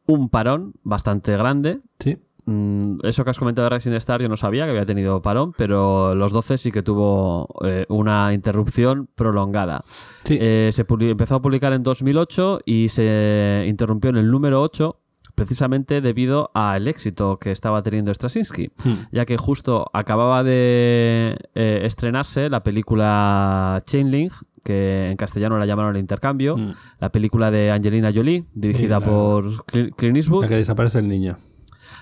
[0.06, 1.80] un parón bastante grande.
[2.00, 2.18] Sí.
[2.50, 5.52] Mm, Eso que has comentado de Rising Star yo no sabía que había tenido parón,
[5.56, 9.84] pero Los Doce sí que tuvo eh, una interrupción prolongada.
[10.24, 10.36] Sí.
[10.40, 14.96] Eh, se empezó a publicar en 2008 y se interrumpió en el número 8
[15.36, 18.92] precisamente debido al éxito que estaba teniendo Straczynski, Hmm.
[19.12, 24.32] ya que justo acababa de eh, estrenarse la película Chainlink,
[24.62, 26.74] que en castellano la llamaron El Intercambio, Mm.
[27.00, 30.98] la película de Angelina Jolie, dirigida Sí, la- por Cl- Clint Eastwood La que desaparece
[30.98, 31.36] el niño.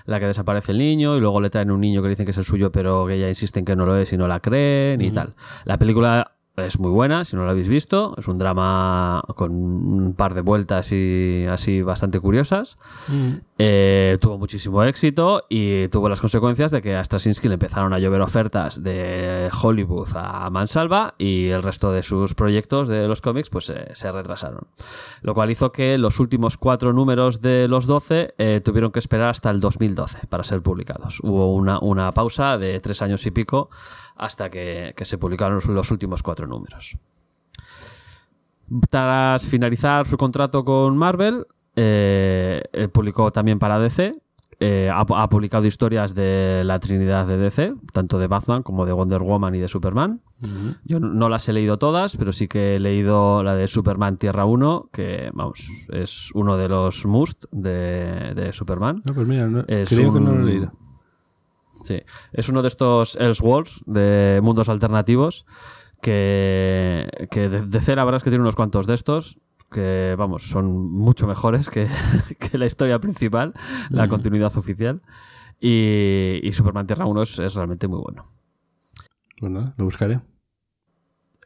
[0.09, 2.37] La que desaparece el niño y luego le traen un niño que dicen que es
[2.37, 5.01] el suyo pero que ella insiste en que no lo es y no la creen
[5.01, 5.35] y tal.
[5.65, 8.15] La película es muy buena, si no la habéis visto.
[8.17, 12.77] Es un drama con un par de vueltas y así bastante curiosas.
[13.57, 17.99] Eh, tuvo muchísimo éxito y tuvo las consecuencias de que a Straczynski le empezaron a
[17.99, 23.49] llover ofertas de Hollywood a mansalva y el resto de sus proyectos de los cómics
[23.49, 24.67] pues eh, se retrasaron.
[25.21, 29.29] Lo cual hizo que los últimos cuatro números de los 12 eh, tuvieron que esperar
[29.29, 31.19] hasta el 2012 para ser publicados.
[31.21, 33.69] Hubo una, una pausa de tres años y pico
[34.19, 36.97] hasta que, que se publicaron los, los últimos cuatro números.
[38.89, 44.15] Tras finalizar su contrato con Marvel, eh, él publicó también para DC.
[44.59, 48.91] eh, ha, ha publicado historias de la Trinidad de DC, tanto de Batman como de
[48.91, 50.21] Wonder Woman y de Superman.
[50.85, 54.45] Yo no las he leído todas, pero sí que he leído la de Superman Tierra
[54.45, 59.01] 1, que vamos, es uno de los must de, de Superman.
[59.05, 60.71] No, pues mira, no- Es creo que no lo he leído.
[61.89, 65.47] Sí, es uno de estos Elseworlds de mundos alternativos
[66.03, 69.39] que, que de, la verdad es que tiene unos cuantos de estos
[69.71, 71.87] que, vamos, son mucho mejores que,
[72.39, 73.55] que la historia principal,
[73.89, 74.09] la Mm.
[74.09, 75.01] continuidad oficial.
[75.59, 78.31] Y, y Superman Tierra 1 es, es realmente muy bueno.
[79.41, 80.19] Bueno, lo buscaré.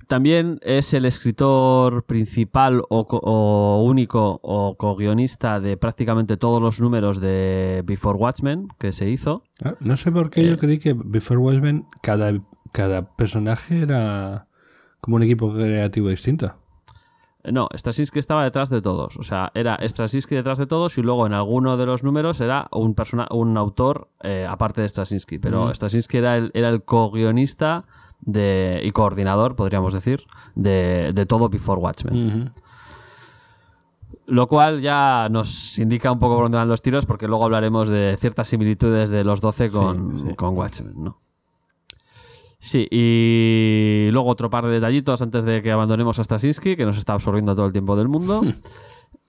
[0.07, 7.19] También es el escritor principal o, o único o co-guionista de prácticamente todos los números
[7.19, 9.43] de Before Watchmen que se hizo.
[9.63, 10.49] Ah, no sé por qué Eh.
[10.49, 12.31] yo creí que Before Watchmen cada,
[12.71, 14.47] cada personaje era
[15.01, 16.55] como un equipo creativo distinto.
[17.45, 19.17] No, Straczynski estaba detrás de todos.
[19.17, 22.69] O sea, era Straczynski detrás de todos y luego en alguno de los números era
[22.71, 25.39] un, persona, un autor eh, aparte de Straczynski.
[25.39, 25.73] Pero Mm.
[25.73, 27.83] Straczynski era el, era el co-guionista
[28.25, 30.23] de- y coordinador, podríamos decir,
[30.55, 32.51] de, de todo Before Watchmen.
[34.25, 37.89] Lo cual ya nos indica un poco por dónde van los tiros, porque luego hablaremos
[37.89, 40.35] de ciertas similitudes de los 12 con, Sí, sí.
[40.35, 41.19] con Watchmen, ¿no?
[42.59, 46.97] Sí, y luego otro par de detallitos antes de que abandonemos a Straczynski, que nos
[46.97, 48.41] está absorbiendo todo el tiempo del mundo.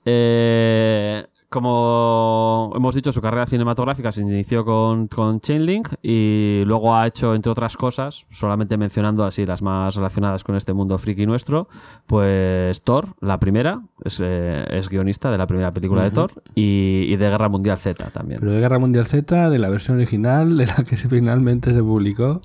[0.06, 7.06] Eh, como hemos dicho, su carrera cinematográfica se inició con, con Chainlink y luego ha
[7.06, 11.68] hecho, entre otras cosas, solamente mencionando así las más relacionadas con este mundo friki nuestro,
[12.06, 17.06] pues Thor, la primera, es, eh, es guionista de la primera película de Thor y,
[17.08, 18.40] y de Guerra Mundial Z también.
[18.40, 22.40] Pero de Guerra Mundial Z, de la versión original, de la que finalmente se publicó,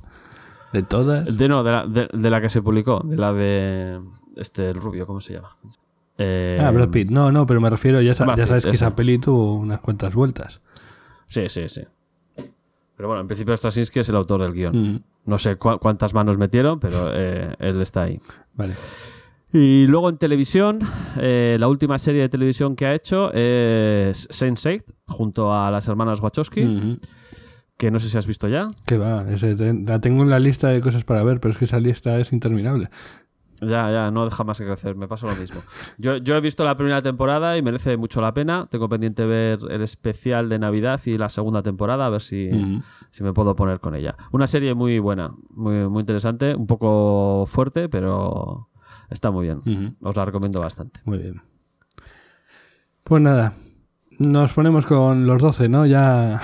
[0.72, 1.38] de todas.
[1.38, 4.00] De, no, de la, de- de la que se publicó, de la de
[4.38, 5.50] este, el rubio, ¿cómo se llama?
[6.22, 7.10] Eh, Ah, Brad Pitt.
[7.10, 8.86] No, no, pero me refiero, ya, Brad ya Pitt, sabes que ese.
[8.86, 10.62] esa peli tuvo unas cuantas vueltas.
[11.28, 11.82] Sí, sí, sí.
[12.96, 14.76] Pero bueno, en principio Straczynski es el autor del guion.
[14.96, 18.20] Mm, No sé cu- cuántas manos metieron, pero eh, él está ahí.
[18.54, 18.74] vale.
[19.52, 20.78] Y luego en televisión,
[21.18, 26.20] eh, la última serie de televisión que ha hecho es Sense8, junto a las hermanas
[26.20, 26.98] Wachowski, Ujú.
[27.78, 28.68] que no sé si has visto ya.
[28.86, 29.56] Que va, ese
[29.88, 32.32] la tengo en la lista de cosas para ver, pero es que esa lista es
[32.32, 32.90] interminable.
[33.62, 35.62] Ya, ya, no deja más que crecer, me pasa lo mismo.
[35.98, 38.68] Yo, yo he visto la primera temporada y merece mucho la pena.
[38.70, 42.50] Tengo pendiente ver el especial de Navidad y la segunda temporada, a ver si,
[43.12, 44.16] si me puedo poner con ella.
[44.32, 48.70] Una serie muy buena, muy, muy interesante, un poco fuerte, pero
[49.10, 49.98] está muy bien.
[50.02, 51.02] Os la recomiendo bastante.
[51.04, 51.42] Muy bien.
[53.04, 53.54] Pues nada,
[54.20, 55.86] nos ponemos con los 12, ¿no?
[55.86, 56.40] Ya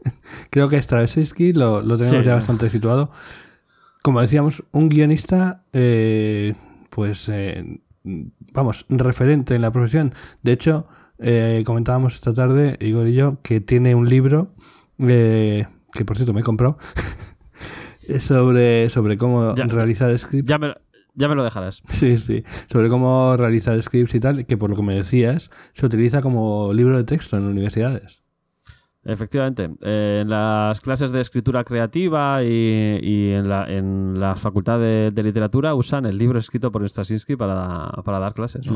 [0.50, 2.24] creo que Straczynski lo, lo tenemos Sí.
[2.24, 3.10] ya bastante situado.
[4.02, 6.54] Como decíamos, un guionista, eh,
[6.88, 7.80] pues, eh,
[8.52, 10.14] vamos, referente en la profesión.
[10.42, 10.86] De hecho,
[11.18, 14.48] eh, comentábamos esta tarde, Igor y yo, que tiene un libro,
[14.98, 16.78] eh, que por cierto me he comprado,
[18.20, 19.66] sobre, sobre cómo Ya.
[19.66, 20.48] realizar scripts.
[20.48, 20.74] Ya me,
[21.14, 21.82] ya me lo dejarás.
[21.90, 25.84] Sí, sí, sobre cómo realizar scripts y tal, que por lo que me decías, se
[25.86, 28.22] utiliza como libro de texto en universidades.
[29.02, 34.78] Efectivamente, eh, en las clases de escritura creativa y, y en, la, en la facultad
[34.78, 38.66] de, de literatura usan el libro escrito por Straczynski para, para dar clases.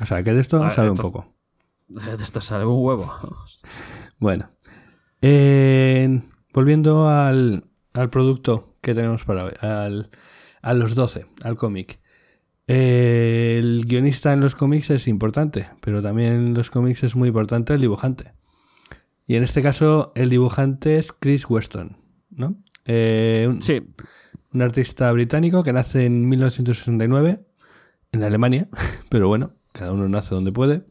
[0.00, 1.34] O sea, que de esto Ah, sabe un poco.
[1.88, 3.12] De esto sale un huevo.
[4.18, 4.50] Bueno,
[5.20, 6.20] Eh,
[6.54, 10.10] volviendo al, al producto que tenemos para hoy, al,
[10.62, 12.00] a los 12, al cómic.
[12.68, 17.28] Eh, el guionista en los cómics es importante, pero también en los cómics es muy
[17.28, 18.32] importante el dibujante.
[19.26, 21.96] Y en este caso, el dibujante es Chris Weston,
[22.30, 22.54] ¿no?
[22.86, 23.80] Eh, un, Sí,
[24.52, 27.40] un artista británico que nace en 1969
[28.12, 28.68] en Alemania,
[29.08, 30.84] pero bueno, cada uno nace donde puede.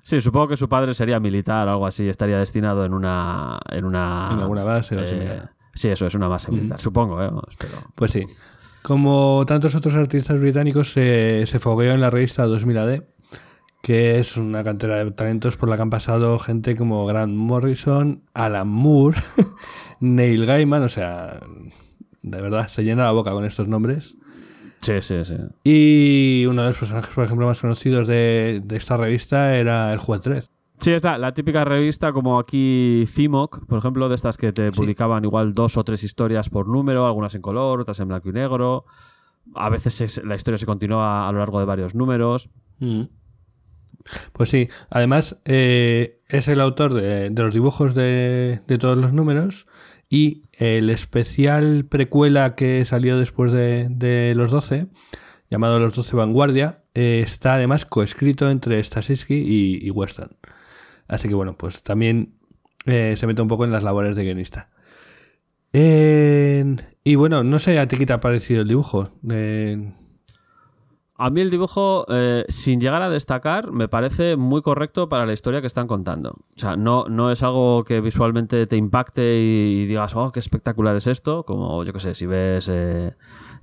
[0.00, 3.60] sí, supongo que su padre sería militar o algo así, estaría destinado en una...
[3.68, 5.42] En, una, En alguna base o eh.
[5.74, 7.30] Sí, eso es una base militar, supongo, ¿eh?
[7.58, 7.72] Pero...
[7.94, 8.24] Pues sí.
[8.82, 13.02] Como tantos otros artistas británicos, se, se fogueó en la revista 2000 AD,
[13.82, 18.22] que es una cantera de talentos por la que han pasado gente como Grant Morrison,
[18.32, 19.18] Alan Moore,
[20.00, 21.40] Neil Gaiman, o sea,
[22.22, 24.16] de verdad, se llena la boca con estos nombres.
[24.78, 25.34] Sí, sí, sí.
[25.64, 29.98] Y uno de los personajes, por ejemplo, más conocidos de, de esta revista era el
[29.98, 30.50] juez 3.
[30.78, 34.72] Sí, es la, la típica revista como aquí CIMOC, por ejemplo, de estas que te
[34.72, 38.32] publicaban igual dos o tres historias por número, algunas en color, otras en blanco y
[38.32, 38.84] negro.
[39.54, 42.50] A veces es- la historia se continúa a lo largo de varios números.
[42.80, 43.02] Mm.
[44.32, 49.66] Pues sí, además eh, es el autor de, los dibujos de, todos los números
[50.08, 54.88] y el especial precuela que salió después de, los 12,
[55.50, 59.92] llamado Los 12 Vanguardia, eh, está además coescrito entre Stasiski y, y.
[61.08, 62.34] Así que bueno, pues también
[62.86, 64.70] eh, se mete un poco en las labores de guionista.
[67.04, 69.10] Y bueno, no sé a ti qué te ha parecido el dibujo.
[71.16, 75.32] A mí el dibujo, eh, sin llegar a destacar, me parece muy correcto para la
[75.32, 76.30] historia que están contando.
[76.30, 80.96] O sea, no, no es algo que visualmente te impacte y, digas, oh, qué espectacular
[80.96, 81.44] es esto.
[81.44, 83.14] Como, yo qué sé, si ves eh,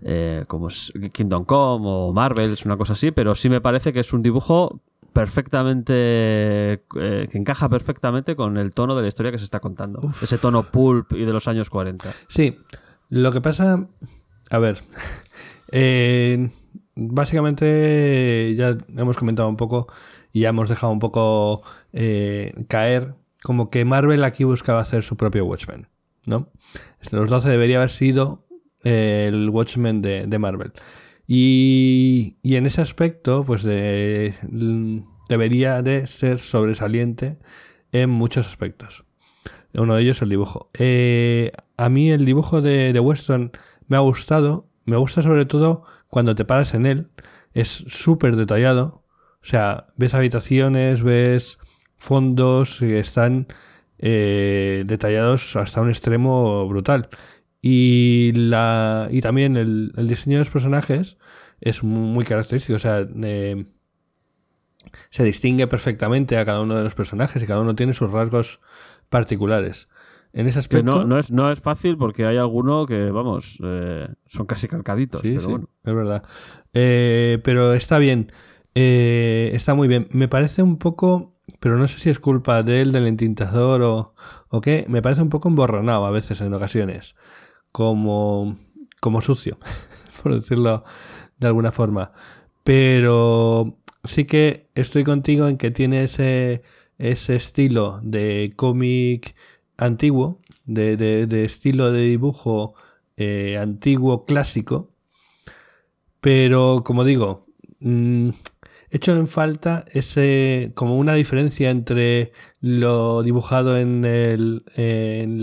[0.01, 3.91] eh, como es Kingdom Come o Marvel, es una cosa así, pero sí me parece
[3.91, 4.81] que es un dibujo
[5.13, 9.99] perfectamente eh, que encaja perfectamente con el tono de la historia que se está contando
[10.21, 12.55] ese tono pulp y de los años 40 Sí,
[13.09, 13.87] lo que pasa,
[14.49, 14.77] a ver,
[15.71, 16.49] eh,
[17.07, 19.87] básicamente ya hemos comentado un poco
[20.33, 21.61] y ya hemos dejado un poco
[21.93, 25.87] eh, caer como que Marvel aquí buscaba hacer su propio Watchmen,
[26.25, 26.49] ¿no?
[27.01, 28.45] Este, Los 12 debería haber sido
[28.83, 30.73] eh, el Watchmen de, Marvel.
[31.27, 34.33] Y, y en ese aspecto, pues de-
[35.29, 37.37] debería de ser sobresaliente
[37.91, 39.05] en muchos aspectos.
[39.73, 40.69] Uno de ellos es el dibujo.
[40.73, 43.51] Eh, a mí el dibujo de, de Weston
[43.87, 44.67] me ha gustado.
[44.85, 47.09] Me gusta sobre todo cuando te paras en él.
[47.53, 49.05] Es súper detallado.
[49.41, 51.57] O sea, ves habitaciones, ves
[51.97, 53.47] fondos que están
[53.97, 57.09] eh, detallados hasta un extremo brutal.
[57.61, 61.17] Y, la, y también el, el diseño de los personajes
[61.61, 62.75] es mu- muy característico.
[62.75, 63.65] O sea, eh,
[65.09, 68.61] se distingue perfectamente a cada uno de los personajes y cada uno tiene sus rasgos
[69.09, 69.89] particulares.
[70.31, 70.83] En ese aspecto.
[70.83, 75.21] no, no, es, no es fácil porque hay alguno que, vamos, eh, son casi calcaditos.
[75.21, 75.69] Sí, pero sí, bueno.
[75.83, 76.23] es verdad.
[76.73, 78.31] Eh, pero está bien.
[78.75, 80.07] Eh, está muy bien.
[80.11, 81.35] Me parece un poco.
[81.59, 84.13] Pero no sé si es culpa de él, del entintador o,
[84.49, 84.85] o qué.
[84.87, 87.15] Me parece un poco emborronado a veces en ocasiones.
[87.71, 88.57] Como.
[89.01, 89.57] Como sucio,
[90.23, 90.83] por decirlo
[91.37, 92.11] de alguna forma.
[92.63, 96.63] Pero sí que estoy contigo en que tiene ese,
[96.97, 99.35] ese estilo de cómic
[99.79, 102.75] antiguo, de, de- estilo de dibujo
[103.17, 104.91] eh, antiguo clásico.
[106.21, 107.47] Pero, como digo,
[107.79, 108.29] mm,
[108.91, 114.01] echo en falta ese como una diferencia entre lo dibujado en,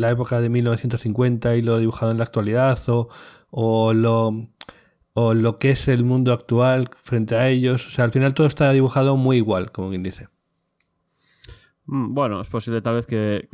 [0.00, 3.08] la época de 1950 y lo dibujado en la actualidad o,
[3.50, 4.48] o lo
[5.14, 7.86] o lo que es el mundo actual frente a ellos.
[7.88, 10.28] O sea, al final todo está dibujado muy igual, como quien dice.
[11.86, 13.48] Mm, Bueno, es posible tal vez que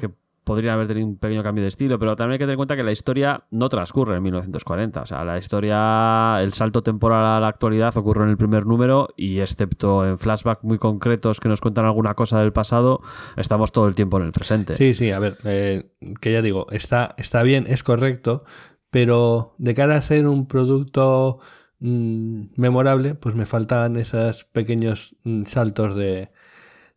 [0.44, 2.76] podrían haber tenido un pequeño cambio de estilo, pero también hay que tener en cuenta
[2.76, 5.02] que la historia no transcurre en 1940.
[5.02, 9.08] O sea, la historia, el salto temporal a la actualidad ocurre en el primer número
[9.16, 13.00] y excepto en flashbacks muy concretos que nos cuentan alguna cosa del pasado,
[13.36, 14.74] estamos todo el tiempo en el presente.
[14.76, 18.44] Sí, sí, a ver, eh, que ya digo, está, está bien, es correcto,
[18.90, 21.38] pero de cara a ser un producto
[21.78, 26.30] mm, memorable, pues me faltan esos pequeños mm, saltos de...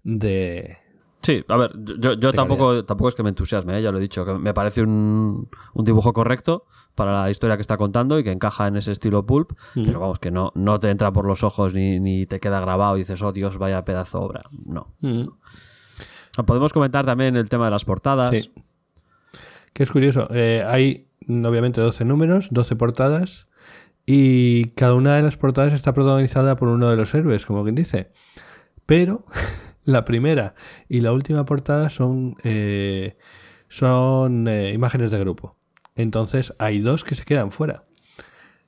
[0.04, 0.85] de
[1.26, 3.82] Sí, a ver, yo, tampoco, tampoco es que me entusiasme, ¿eh?
[3.82, 7.62] ya lo he dicho, que me parece un, un dibujo correcto para la historia que
[7.62, 10.92] está contando y que encaja en ese estilo pulp, pero vamos, que no, no te
[10.92, 14.20] entra por los ojos ni, ni te queda grabado y dices, oh Dios, vaya pedazo
[14.20, 14.42] de obra.
[14.66, 14.94] No.
[15.00, 15.30] Mm,
[16.46, 18.30] Podemos comentar también el tema de las portadas.
[18.30, 18.52] sí.
[19.74, 23.48] Que es curioso, eh, hay obviamente 12 números, 12 portadas,
[24.06, 27.74] y cada una de las portadas está protagonizada por uno de los héroes, como quien
[27.74, 28.12] dice.
[28.86, 29.26] Pero
[29.86, 30.54] la primera
[30.90, 33.18] y la última portada son, eh,
[33.68, 35.56] son eh, imágenes de grupo.
[35.96, 37.84] Entonces hay dos que se quedan fuera.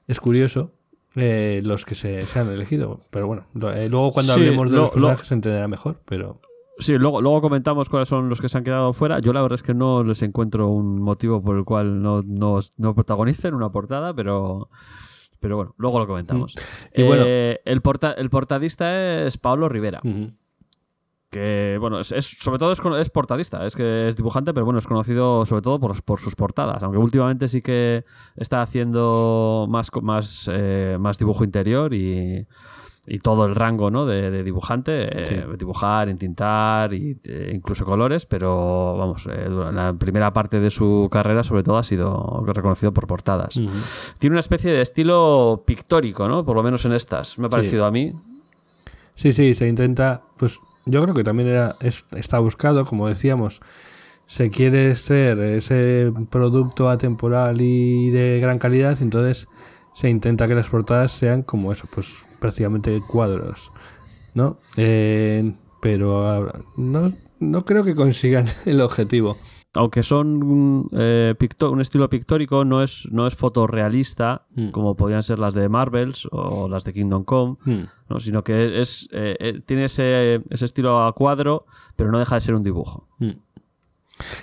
[0.08, 0.74] Es curioso
[1.16, 3.02] eh, los que se, se han elegido.
[3.10, 6.02] Pero bueno, eh, luego cuando Sí, hablemos de lo- los personajes lo- se entenderá mejor.
[6.06, 6.40] Pero
[6.80, 9.18] Sí, luego, luego comentamos cuáles son los que se han quedado fuera.
[9.20, 12.60] Yo la verdad es que no les encuentro un motivo por el cual no, no,
[12.78, 14.70] no protagonicen una portada, pero,
[15.40, 16.54] pero bueno, luego lo comentamos.
[16.96, 20.02] Y bueno- Eh, el, porta- el portadista es Pablo Rivera.
[21.30, 24.80] Que bueno, es, es- sobre todo es, es portadista, es que es dibujante, pero bueno,
[24.80, 28.06] es conocido sobre todo por, por sus portadas, aunque últimamente sí que
[28.36, 32.48] está haciendo más, más, eh, más dibujo interior y,
[33.10, 34.06] y todo el rango ¿no?
[34.06, 40.32] de, de dibujante, eh, dibujar, entintar y, eh, incluso colores, pero vamos, eh, la primera
[40.34, 43.56] parte de su carrera sobre todo ha sido reconocido por portadas.
[44.20, 46.46] Tiene una especie de estilo pictórico, ¿no?
[46.46, 48.14] por lo menos en estas, me ha parecido a mí.
[49.16, 53.62] Sí, sí, se intenta, pues yo creo que también era, es- está buscado, como decíamos,
[54.28, 59.48] se quiere ser ese producto atemporal y de gran calidad, entonces
[59.96, 63.72] se intenta que las portadas sean como eso, pues prácticamente cuadros,
[64.34, 64.60] ¿no?
[64.76, 69.38] Eh, pero no, no creo que consigan el objetivo.
[69.74, 74.70] Aunque son eh, picto- un estilo pictórico, no es, no es fotorrealista, Mm.
[74.72, 77.84] como podían ser las de Marvels o las de Kingdom Come, Hmm.
[78.10, 78.20] ¿no?
[78.20, 81.66] sino que es, eh, eh, tiene ese, ese estilo a cuadro,
[81.96, 83.08] pero no deja de ser un dibujo.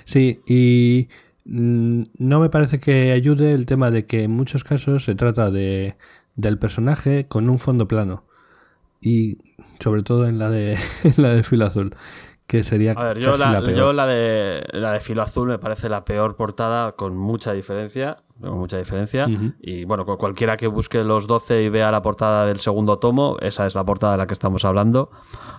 [0.05, 1.09] Sí, y
[1.47, 5.51] mm, no me parece que ayude el tema de que en muchos casos se trata
[5.51, 5.97] de
[6.37, 8.25] del personaje con un fondo plano.
[9.01, 9.39] Y
[9.81, 11.95] sobre todo en la de en la de filo azul,
[12.47, 13.73] que sería A ver, yo, casi la, la peor.
[13.77, 18.19] yo la de la de filo azul me parece la peor portada con mucha diferencia.
[18.41, 19.27] Con mucha diferencia.
[19.61, 23.37] Y bueno, cu- cualquiera que busque los 12 y vea la portada del segundo tomo,
[23.41, 25.11] esa es la portada de la que estamos hablando.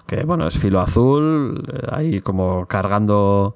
[0.05, 3.55] Que bueno, es filo azul, eh, ahí como cargando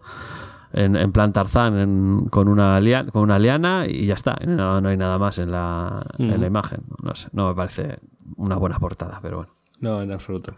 [0.74, 4.38] en, en plan Tarzán en- con, una liana, con una liana y ya está.
[4.48, 6.80] No, no hay nada más en la, en la imagen.
[7.04, 8.00] No sé, no me parece
[8.38, 9.52] una buena portada, pero bueno.
[9.82, 10.54] No, en absoluto.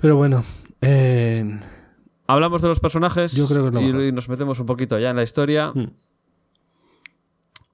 [0.00, 0.44] Pero bueno,
[0.84, 1.60] eh,
[2.26, 5.10] Hablamos de los personajes Yo creo que es lo y, nos metemos un poquito ya
[5.10, 5.72] en la historia.
[5.74, 5.90] Hmm.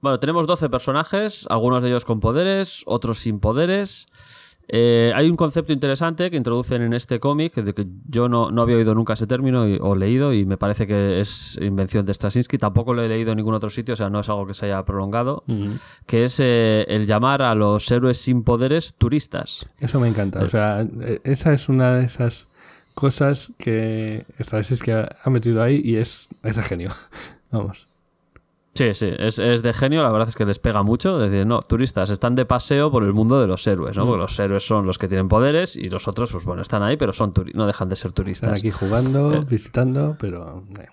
[0.01, 4.07] Bueno, tenemos 12 personajes, algunos de ellos con poderes, otros sin poderes.
[4.67, 8.61] Eh, hay un concepto interesante que introducen en este cómic, de que yo no, no
[8.61, 12.13] había oído nunca ese término y- o leído, y me parece que es invención de
[12.13, 12.57] Straczynski.
[12.57, 14.65] Tampoco lo he leído en ningún otro sitio, o sea, no es algo que se
[14.67, 15.71] haya prolongado, ujú.
[16.07, 19.67] que es eh, el llamar a los héroes sin poderes turistas.
[19.79, 20.39] eso me encanta.
[20.39, 22.47] O sea, eh, esa es una de esas
[22.93, 24.25] cosas que
[24.83, 26.91] que ha, metido ahí y es, es de genio.
[27.51, 27.87] Vamos.
[28.73, 31.21] Sí, sí, es, es de genio, la verdad es que les pega mucho.
[31.21, 34.05] Es decir, no, turistas están de paseo por el mundo de los héroes, ¿no?
[34.05, 36.95] Porque los héroes son los que tienen poderes y los otros, pues bueno, están ahí,
[36.95, 38.59] pero son no dejan de ser Están turistas.
[38.59, 40.63] aquí jugando, visitando, pero...
[40.79, 40.87] eh.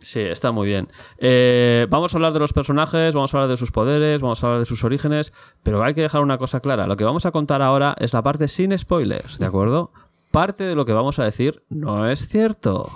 [0.00, 0.88] Sí, está muy bien.
[1.18, 4.46] Eh, vamos a hablar de los personajes, vamos a hablar de sus poderes, vamos a
[4.46, 5.32] hablar de sus orígenes,
[5.64, 6.86] pero hay que dejar una cosa clara.
[6.86, 9.90] Lo que vamos a contar ahora es la parte sin spoilers, ¿de acuerdo?
[10.30, 12.90] Parte de lo que vamos a decir no es cierto,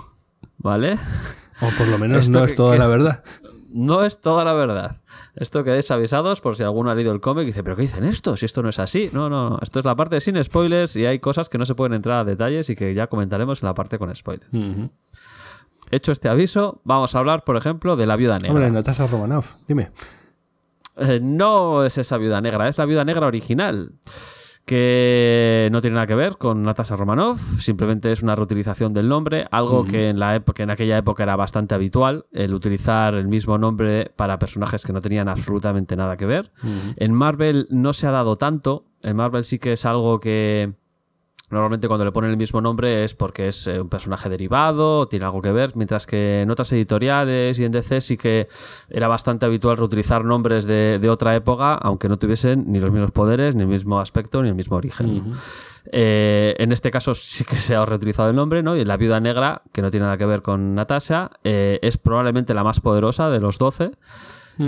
[0.57, 0.97] ¿vale?
[1.61, 3.23] O por lo menos Esto no que- es toda que- la verdad.
[3.75, 4.97] No es toda la verdad.
[5.35, 8.03] Esto quedéis avisados por si alguno ha leído el cómic y dice, ¿pero qué dicen
[8.03, 8.37] esto?
[8.37, 9.09] Si esto no es así.
[9.13, 9.59] No, no, no.
[9.63, 12.23] Esto es la parte sin spoilers y hay cosas que no se pueden entrar a
[12.23, 14.47] detalles y que ya comentaremos en la parte con spoilers.
[15.89, 18.51] Hecho este aviso, vamos a hablar, por ejemplo, de la viuda negra.
[18.53, 19.91] Hombre, Natasha Romanoff, dime.
[20.97, 23.93] Eh, no es esa viuda negra, es la viuda negra original.
[24.65, 29.45] Que no tiene nada que ver con Natasha Romanoff, simplemente es una reutilización del nombre,
[29.51, 34.11] algo que, en la en aquella época era bastante habitual, el utilizar el mismo nombre
[34.15, 36.51] para personajes que no tenían absolutamente nada que ver.
[36.95, 40.71] En Marvel no se ha dado tanto, en Marvel sí que es algo que
[41.53, 45.07] Normalmente cuando le ponen el mismo nombre es porque es eh, un personaje derivado, o
[45.07, 48.47] tiene algo que ver, mientras que en otras editoriales y en DC sí que
[48.89, 53.11] era bastante habitual reutilizar nombres de, de otra época, aunque no tuviesen ni los mismos
[53.11, 55.35] poderes, ni el mismo aspecto, ni el mismo origen.
[55.91, 58.75] Eh, en este caso sí que se ha reutilizado el nombre, ¿no?
[58.75, 62.55] Y la viuda negra, que no tiene nada que ver con Natasha, eh, es probablemente
[62.55, 63.91] la más poderosa de los 12.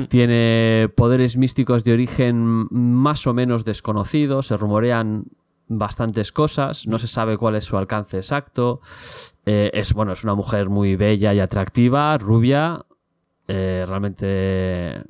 [0.09, 5.25] Tiene poderes místicos de origen más o menos desconocido, se rumorean
[5.67, 8.81] bastantes cosas, no se sabe cuál es su alcance exacto.
[9.45, 12.85] Eh, es bueno, es una mujer muy bella y atractiva, rubia.
[13.47, 15.03] eh, realmente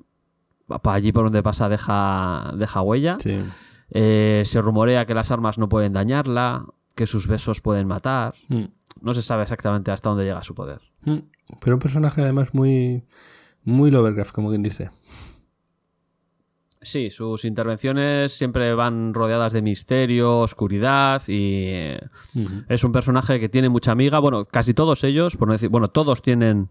[0.67, 3.17] para allí por donde pasa deja, deja huella.
[3.21, 3.39] Sí.
[3.91, 8.33] Eh, se rumorea que las armas no pueden dañarla, que sus besos pueden matar.
[8.49, 8.65] Mm.
[9.01, 10.81] No se sabe exactamente hasta dónde llega su poder.
[11.03, 11.17] Mm.
[11.59, 13.03] Pero un personaje además muy,
[13.63, 14.89] muy Lovercraft, como quien dice.
[16.85, 21.95] Sí, sus intervenciones siempre van rodeadas de misterio, oscuridad y
[22.69, 24.19] es un personaje que tiene mucha amiga.
[24.19, 26.69] Bueno, casi todos ellos, por no decir, bueno, todos tienen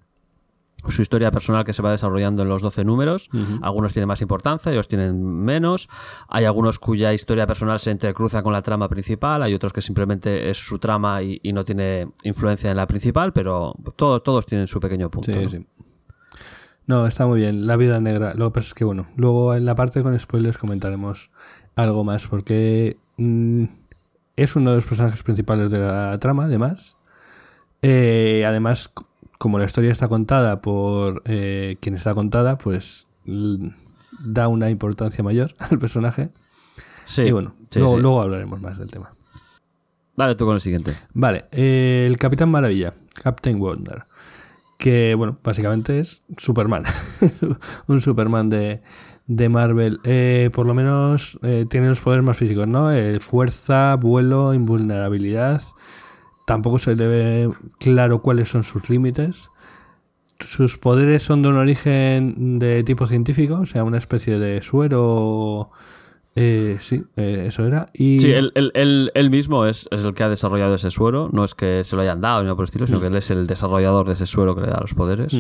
[0.89, 3.29] su historia personal que se va desarrollando en los 12 números.
[3.61, 5.89] Algunos tienen más importancia, otros tienen menos.
[6.29, 10.49] Hay algunos cuya historia personal se entrecruza con la trama principal, hay otros que simplemente
[10.49, 14.69] es su trama y, y no tiene influencia en la principal, pero todos, todos tienen
[14.69, 15.33] su pequeño punto.
[15.33, 15.49] Sí, ¿no?
[15.49, 15.67] sí.
[16.87, 17.67] No, está muy bien.
[17.67, 18.35] La vida negra.
[18.35, 21.31] Lo que pasa es que, bueno, luego en la parte con spoilers comentaremos
[21.77, 23.65] algo más, porque mm,
[24.37, 26.97] es uno de los personajes principales de la trama, además.
[27.83, 28.93] Eh, además,
[29.39, 33.07] como la historia está contada por eh, quien está contada, pues
[34.21, 36.29] da una importancia mayor al personaje.
[37.07, 38.03] Sí, y bueno, sí, luego, sí.
[38.03, 39.11] luego hablaremos más del tema.
[40.17, 40.97] Dale tú con el siguiente.
[41.13, 44.05] Vale, eh, el Capitán Maravilla, Captain Wonder,
[44.85, 46.85] que bueno, básicamente es Superman,
[47.87, 48.83] un Superman de,
[49.27, 49.99] de Marvel.
[50.05, 52.93] Eh, por lo menos eh, tiene los poderes más físicos, ¿no?
[52.93, 55.63] Eh, fuerza, vuelo, invulnerabilidad.
[56.47, 59.49] Tampoco se le ve claro cuáles son sus límites.
[60.41, 65.71] Sus poderes son de un origen de tipo científico, o sea, una especie de suero.
[66.37, 67.87] Eh, sí, eh, eso era.
[67.95, 68.19] Y...
[68.21, 71.31] Sí, él, él- él- él mismo es, es el que ha desarrollado ese suero.
[71.33, 73.17] No es que se lo hayan dado ni nada por el estilo, sino que él
[73.17, 75.33] es el desarrollador de ese suero que le da los poderes.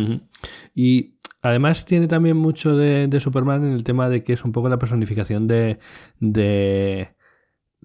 [0.74, 4.52] Y además tiene también mucho de, de Superman en el tema de que es un
[4.52, 5.78] poco la personificación de,
[6.20, 7.14] de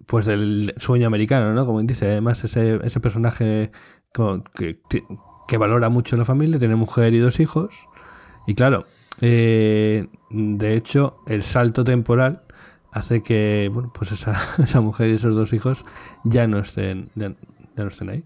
[0.05, 1.65] pues del sueño americano, ¿no?
[1.65, 3.71] Como dice, además ese, ese personaje
[4.13, 4.79] con- que-
[5.47, 7.87] que valora mucho la familia, tiene mujer y dos hijos.
[8.47, 8.85] Y claro,
[9.19, 12.43] eh, de hecho, el salto temporal
[12.91, 14.33] hace que, bueno, pues esa,
[14.63, 15.85] esa mujer y esos dos hijos
[16.23, 17.29] ya no estén, ya,
[17.75, 18.23] ya no estén ahí.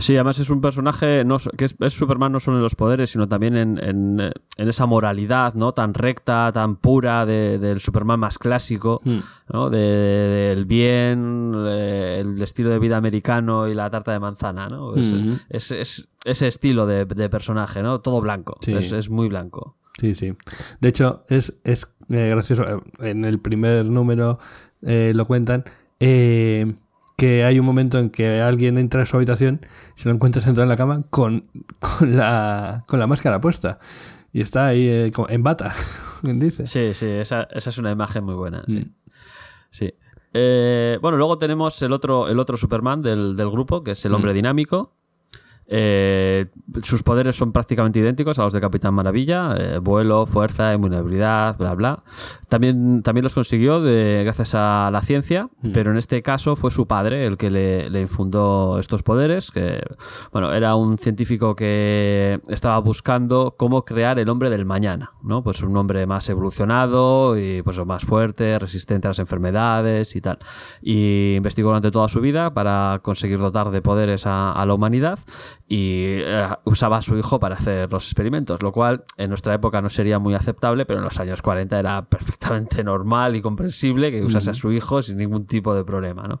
[0.00, 3.10] Sí, además es un personaje no, que es, es Superman no solo en los poderes,
[3.10, 7.80] sino también en, en, eh, en esa moralidad no tan recta, tan pura de- del
[7.80, 9.18] Superman más clásico, Mm.
[9.52, 9.70] ¿no?
[9.70, 14.68] De- de- del bien, el estilo de vida americano y la tarta de manzana.
[14.68, 14.94] ¿no?
[14.94, 15.36] Es, Ujú.
[15.48, 18.00] es- es ese estilo de, de personaje, ¿no?
[18.00, 18.74] todo blanco, Sí.
[18.74, 19.74] es, es muy blanco.
[19.98, 20.32] Sí, sí.
[20.80, 22.64] De hecho, es, es eh, gracioso.
[22.64, 22.80] eh,
[23.10, 24.38] En el primer número
[24.82, 25.64] eh, lo cuentan.
[26.00, 26.74] eh,
[27.16, 29.60] que hay un momento en que alguien entra a su habitación
[29.96, 31.50] se lo encuentra sentado en la cama con,
[31.80, 33.80] con, la, con la máscara puesta.
[34.32, 35.74] Y está ahí en bata,
[36.22, 36.66] dice.
[36.68, 38.62] Sí, sí, esa, esa es una imagen muy buena.
[38.68, 38.78] Sí.
[38.78, 38.94] Mm.
[39.70, 39.94] Sí.
[41.02, 44.32] Bueno, luego tenemos el otro, el otro Superman del, del grupo, que es el hombre
[44.32, 44.94] dinámico.
[45.70, 46.46] Eh,
[46.82, 51.74] sus poderes son prácticamente idénticos a los de Capitán Maravilla, eh, vuelo, fuerza, inmunabilidad, bla
[51.74, 52.02] bla.
[52.48, 56.86] También, también los consiguió de, gracias a la ciencia, pero en este caso fue su
[56.86, 59.82] padre el que le, le infundó estos poderes, que
[60.32, 65.42] bueno, era un científico que estaba buscando cómo crear el hombre del mañana, ¿no?
[65.42, 70.38] Pues un hombre más evolucionado y pues más fuerte, resistente a las enfermedades y tal.
[70.80, 75.18] Y investigó durante toda su vida para conseguir dotar de poderes a, a la humanidad
[75.68, 79.82] y eh, usaba a su hijo para hacer los experimentos, lo cual en nuestra época
[79.82, 84.22] no sería muy aceptable, pero en los años 40 era perfectamente normal y comprensible que
[84.24, 86.40] usase a su hijo sin ningún tipo de problema, ¿no?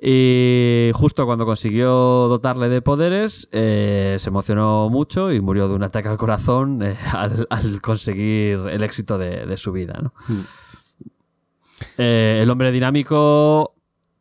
[0.00, 1.88] Y justo cuando consiguió
[2.28, 6.96] dotarle de poderes, eh, se emocionó mucho y murió de un ataque al corazón eh,
[7.14, 9.98] al, al conseguir el éxito de, de su vida.
[10.02, 10.12] ¿no?
[11.96, 13.75] Eh, el hombre dinámico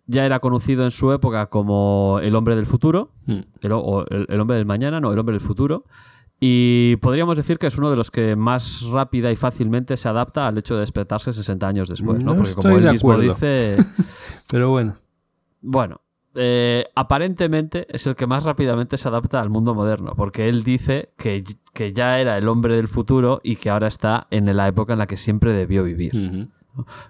[0.07, 3.39] ya era conocido en su época como el hombre del futuro, Mm.
[3.61, 5.85] el, o el- el hombre del mañana, no, el hombre del futuro.
[6.39, 10.47] Y podríamos decir que es uno de los que más rápida y fácilmente se adapta
[10.47, 12.31] al hecho de despertarse 60 años después, ¿no?
[12.33, 13.77] No Porque como él mismo dice,
[14.51, 14.97] Pero bueno.
[15.61, 16.01] bueno,
[16.35, 21.13] eh, aparentemente es el que más rápidamente se adapta al mundo moderno, porque él dice
[21.17, 21.43] que,
[21.73, 24.99] que ya era el hombre del futuro y que ahora está en la época en
[24.99, 26.49] la que siempre debió vivir.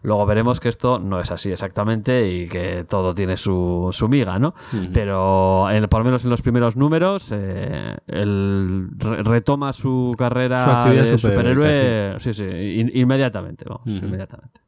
[0.03, 4.37] Luego veremos que esto no es así exactamente y que todo tiene su, su miga,
[4.39, 4.53] ¿no?
[4.93, 10.57] Pero en- por lo menos en los primeros números, eh, él re- retoma su carrera
[10.57, 14.61] Su de superhéroe sí, sí, in- inmediatamente, vamos, inmediatamente.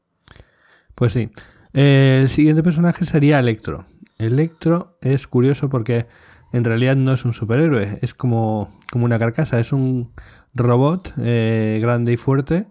[0.95, 1.29] Pues sí.
[1.73, 3.85] Eh, el siguiente personaje sería Electro.
[4.17, 6.05] Electro es curioso porque
[6.53, 10.11] en realidad no es un superhéroe, es como, como una carcasa, es un
[10.55, 12.65] robot eh, grande y fuerte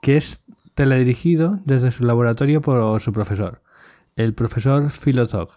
[0.00, 0.40] que es
[0.78, 3.62] teledirigido desde su laboratorio por su profesor,
[4.14, 5.50] el profesor Philotog.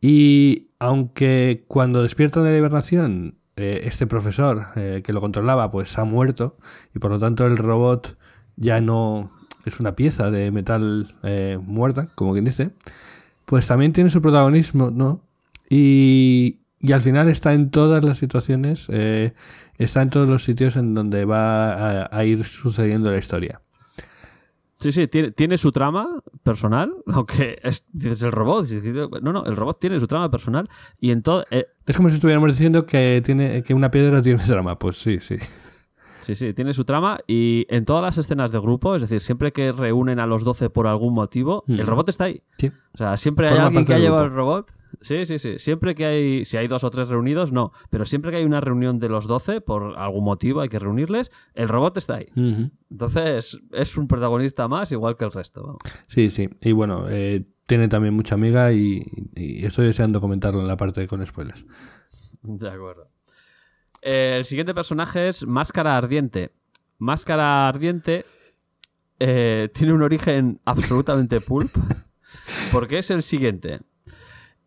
[0.00, 5.98] Y aunque cuando despiertan de la hibernación, eh, este profesor eh, que lo controlaba pues
[5.98, 6.56] ha muerto
[6.94, 8.16] y por lo tanto el robot
[8.56, 9.30] ya no
[9.66, 12.70] es una pieza de metal eh, muerta, como quien dice,
[13.44, 15.20] pues también tiene su protagonismo, ¿no?
[15.68, 16.60] Y,
[16.94, 18.88] al final está en todas las situaciones,
[19.78, 23.63] está en todos los sitios en donde va a, a ir sucediendo la historia.
[24.84, 26.06] Sí, sí, tiene, tiene su trama
[26.42, 28.66] personal, aunque es, dices el robot.
[29.22, 30.68] No, no, el robot tiene su trama personal
[31.00, 31.46] y en todo.
[31.50, 34.78] eh, Es como si estuviéramos diciendo que, tiene, que una piedra tiene trama.
[34.78, 35.36] Pues sí, sí.
[36.24, 39.52] Sí, sí, tiene su trama y en todas las escenas de grupo, es decir, siempre
[39.52, 41.80] que reúnen a los 12 por algún motivo, Mm.
[41.80, 42.42] el robot está ahí.
[42.58, 42.72] sí.
[42.94, 44.70] O sea, siempre hay alguien que ha llevado el robot.
[45.00, 45.58] Sí, sí, sí.
[45.58, 47.72] Siempre que hay, si hay dos o tres reunidos, no.
[47.90, 51.32] Pero siempre que hay una reunión de los 12, por algún motivo hay que reunirles,
[51.54, 52.26] el robot está ahí.
[52.90, 55.62] Entonces, es un protagonista más, igual que el resto.
[55.64, 55.78] vamos.
[56.08, 56.48] Sí, sí.
[56.60, 59.04] Y bueno, eh, tiene también mucha amiga y,
[59.34, 61.66] y estoy deseando comentarlo en la parte con spoilers.
[62.42, 63.08] De acuerdo.
[64.04, 66.52] Eh, el siguiente personaje es Máscara Ardiente.
[66.98, 68.26] Máscara Ardiente
[69.18, 71.70] eh, tiene un origen absolutamente pulp,
[72.70, 73.80] porque es el siguiente.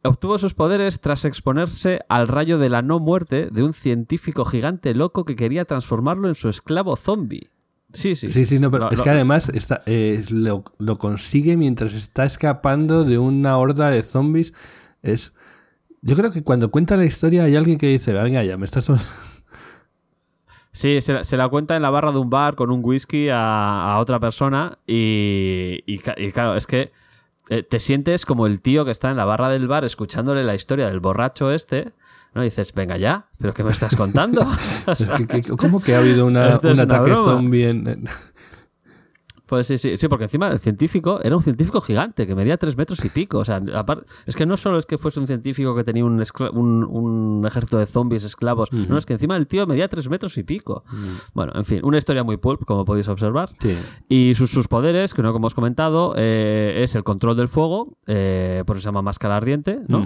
[0.03, 4.93] Obtuvo sus poderes tras exponerse al rayo de la no muerte de un científico gigante
[4.93, 7.49] loco que quería transformarlo en su esclavo zombie.
[7.93, 11.57] Sí, sí, Sí, sí, no, pero Lo- es que además está, eh, lo, lo consigue
[11.57, 14.53] mientras está escapando de una horda de zombies.
[15.01, 15.33] Es.
[16.01, 18.89] Yo creo que cuando cuenta la historia hay alguien que dice, venga ya, me estás.
[20.78, 23.30] Sí, se la, se la cuenta en la barra de un bar con un whisky
[23.30, 25.97] a, a otra persona y, y
[26.32, 26.91] claro, es que
[27.49, 30.53] eh, te sientes como el tío que está en la barra del bar escuchándole la
[30.53, 31.93] historia del borracho este,
[32.36, 32.43] ¿no?
[32.43, 34.41] Y dices, venga ya, ¿pero qué me estás contando?
[34.86, 35.17] O sea,
[35.57, 38.05] ¿Cómo que ha habido una- un ataque zombie en-
[39.47, 42.75] Pues sí, sí, sí, porque encima el científico era un científico gigante que medía tres
[42.77, 43.39] metros y pico.
[43.39, 46.19] O sea, apar- es que no solo es que fuese un científico que tenía un,
[46.19, 50.09] escla- un, un ejército de zombies esclavos, no, es que encima el tío medía tres
[50.09, 50.83] metros y pico.
[51.33, 53.49] Bueno, en fin, una historia muy pulp, como podéis observar.
[53.59, 53.75] Sí.
[54.09, 57.97] Y sus, sus poderes, que no como hemos comentado, eh, es el control del fuego,
[58.05, 60.05] eh, por eso se llama máscara ardiente, ¿no?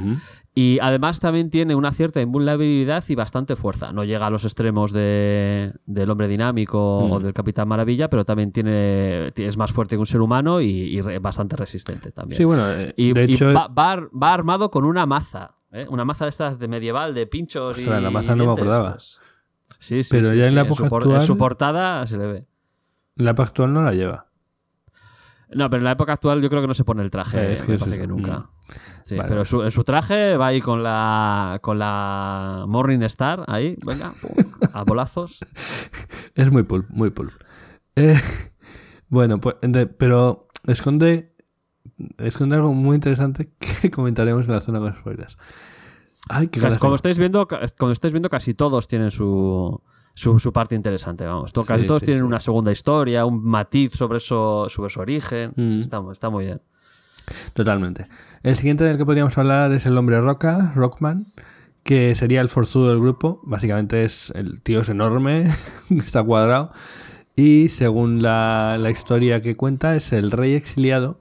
[0.53, 3.93] Y además también tiene una cierta invulnerabilidad y bastante fuerza.
[3.93, 7.11] No llega a los extremos de, del hombre dinámico Mm.
[7.11, 10.65] o del Capitán Maravilla, pero también tiene, es más fuerte que un ser humano y,
[10.67, 12.35] y re- bastante resistente también.
[12.37, 13.53] Sí, bueno, eh, y de y hecho.
[13.53, 15.55] va, va ar- va armado con una maza.
[15.71, 15.85] ¿eh?
[15.89, 17.83] Una maza de estas de medieval, de pinchos y.
[17.83, 18.97] Ostras, la maza no me acordaba.
[19.79, 20.09] Sí, sí.
[20.11, 22.45] Pero sí, ya en la época por- en actual- su portada se le ve.
[23.15, 24.27] La época actual no la lleva.
[25.53, 27.39] No, pero en la época actual yo creo que no se pone el traje.
[27.41, 28.37] Eh, es que me parece que nunca.
[28.39, 28.47] Mm.
[29.03, 29.29] Sí, Vale.
[29.29, 34.11] pero su- en su traje va ahí con la con la Morning Star, ahí, venga,
[34.73, 35.39] a bolazos.
[36.35, 37.31] Es muy pulp, muy pulp.
[37.95, 38.19] Eh,
[39.09, 41.35] bueno, pues, de- pero esconde,
[42.17, 45.37] esconde algo muy interesante que comentaremos en la zona con spoilers.
[46.29, 47.47] Ay, qué ganas como estáis viendo,
[47.77, 49.81] como estáis viendo, casi todos tienen su,
[50.13, 51.51] su, su parte interesante, vamos.
[51.65, 52.27] Casi Sí, todos sí, tienen sí.
[52.27, 55.51] una segunda historia, un matiz sobre eso, sobre su origen.
[55.57, 55.79] Mm.
[55.81, 56.61] Está, está muy bien.
[57.53, 58.07] Totalmente.
[58.43, 61.27] El siguiente del que podríamos hablar es el hombre roca, Rockman,
[61.83, 63.39] que sería el forzudo del grupo.
[63.43, 65.47] Básicamente es el tío es enorme,
[65.91, 66.71] está cuadrado.
[67.35, 71.19] Y según la, la historia que cuenta, es el rey exiliado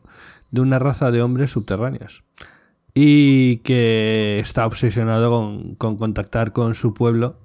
[0.51, 2.25] de una raza de hombres subterráneos.
[2.95, 7.39] Y que está obsesionado con, con contactar con su pueblo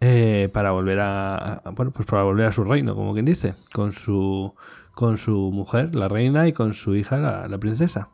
[0.00, 3.92] eh, para volver a, bueno pues para volver a su reino como quien dice con
[3.92, 4.54] su
[4.94, 8.08] con su mujer la reina y con su hija la, la princesa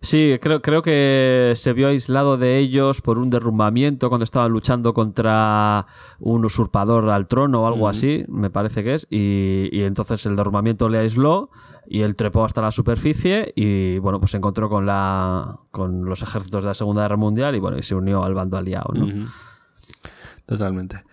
[0.00, 4.94] Sí, creo, creo que se vio aislado de ellos por un derrumbamiento cuando estaban luchando
[4.94, 5.86] contra
[6.18, 10.36] un usurpador al trono o algo así, me parece que es, y, y entonces el
[10.36, 11.50] derrumbamiento le aisló
[11.88, 16.22] y él trepó hasta la superficie y bueno, pues se encontró con la con los
[16.22, 19.28] ejércitos de la Segunda Guerra Mundial y bueno, y se unió al bando aliado, ¿no?
[20.46, 21.04] Totalmente.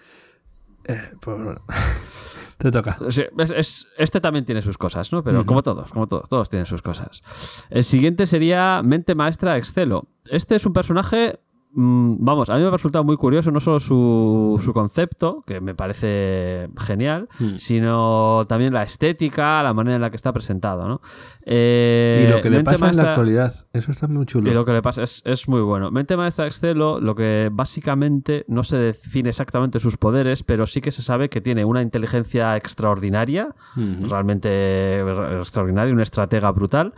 [0.86, 1.62] Eh, pues bueno
[2.58, 5.24] te toca Sí, es- es- este también tiene sus cosas, ¿no?
[5.24, 7.22] Pero como todos, como todos, todos tienen sus cosas.
[7.70, 10.08] El siguiente sería Mente Maestra Excelo.
[10.26, 11.40] Este es un personaje,
[11.76, 15.76] vamos, a mí me ha resultado muy curioso, no solo su, su concepto, que me
[15.76, 17.56] parece genial, Mm.
[17.58, 21.02] sino también la estética, la manera en la que está presentado, ¿no?
[21.46, 24.64] Eh, y lo que le pasa en la actualidad eso está muy chulo y lo
[24.64, 25.92] que le pasa es, es muy bueno.
[25.92, 30.92] Mente Maestra Excelo, lo que básicamente no se define exactamente sus poderes, pero sí que
[30.92, 35.00] se sabe que tiene una inteligencia extraordinaria, realmente
[35.40, 36.94] extraordinaria, una estratega brutal,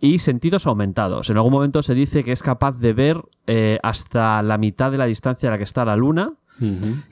[0.00, 1.30] y sentidos aumentados.
[1.30, 4.98] En algún momento se dice que es capaz de ver eh, hasta la mitad de
[4.98, 6.34] la distancia a la que está la luna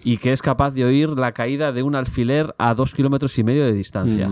[0.05, 3.43] y que es capaz de oír la caída de un alfiler a dos kilómetros y
[3.45, 4.29] medio de distancia.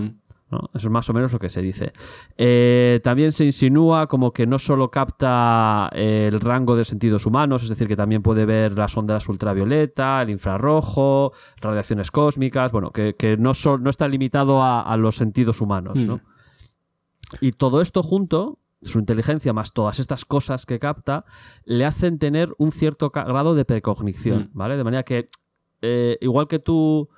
[0.74, 1.92] Eso es más o menos lo que se dice.
[2.38, 7.64] Eh, también se insinúa como que no solo capta eh, el rango de sentidos humanos,
[7.64, 13.14] es decir, que también puede ver las ondas ultravioleta, el infrarrojo, radiaciones cósmicas, bueno, que,
[13.14, 15.96] que no, sol- no está limitado a, a los sentidos humanos.
[15.96, 16.16] ¿no?
[16.16, 16.20] Mm.
[17.40, 21.24] Y todo esto junto, su inteligencia más todas estas cosas que capta,
[21.64, 24.58] le hacen tener un cierto grado de precognición, Mm.
[24.58, 24.76] ¿vale?
[24.76, 25.26] De manera que,
[25.82, 27.08] eh, igual que tú,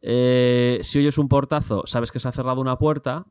[0.00, 3.26] eh, si oyes un portazo, sabes que se ha cerrado una puerta,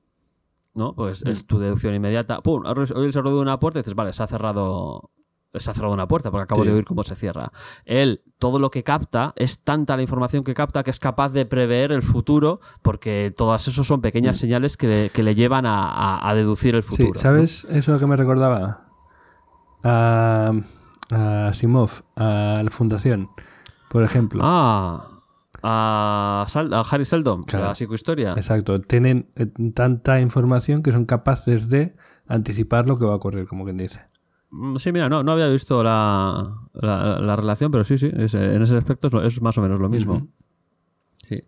[0.75, 0.95] ¿no?
[0.95, 2.41] Pues es tu deducción inmediata.
[2.41, 2.63] ¡Pum!
[2.65, 5.11] Oyes el ruido de una puerta y dices, vale, se ha cerrado...
[5.55, 6.69] Se ha cerrado una puerta porque acabo Sí.
[6.69, 7.51] de oír cómo se cierra.
[7.85, 11.45] Él, todo lo que capta, es tanta la información que capta que es capaz de
[11.45, 15.83] prever el futuro porque todas esos son pequeñas señales que le, que le llevan a,
[15.91, 17.19] a- a deducir el Sí, futuro.
[17.19, 18.79] ¿sabes eso que me recordaba?
[19.83, 20.51] A,
[21.11, 23.29] a Asimov, a la Fundación,
[23.89, 24.41] por ejemplo.
[24.43, 25.07] Ah,
[25.61, 27.65] a, Sal- a Harry Seldon, Claro.
[27.67, 28.33] la psicohistoria.
[28.33, 31.95] Exacto, tienen eh, tanta información que son capaces de
[32.27, 34.01] anticipar lo que va a ocurrir, como quien dice.
[34.55, 38.35] Mm, Sí, mira, no, no había visto la, la- la relación, pero sí, sí, es-
[38.35, 40.27] en ese aspecto es, lo- es más o menos lo mismo.
[41.23, 41.41] Sí.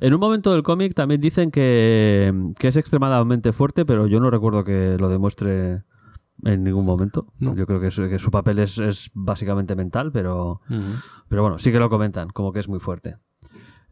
[0.00, 4.30] En un momento del cómic también dicen que, que es extremadamente fuerte, pero yo no
[4.30, 5.82] recuerdo que lo demuestre
[6.44, 7.32] en ningún momento.
[7.38, 7.54] No.
[7.54, 10.60] Yo creo que su, que su papel es, es básicamente mental, pero,
[11.28, 13.16] pero bueno, sí que lo comentan, como que es muy fuerte.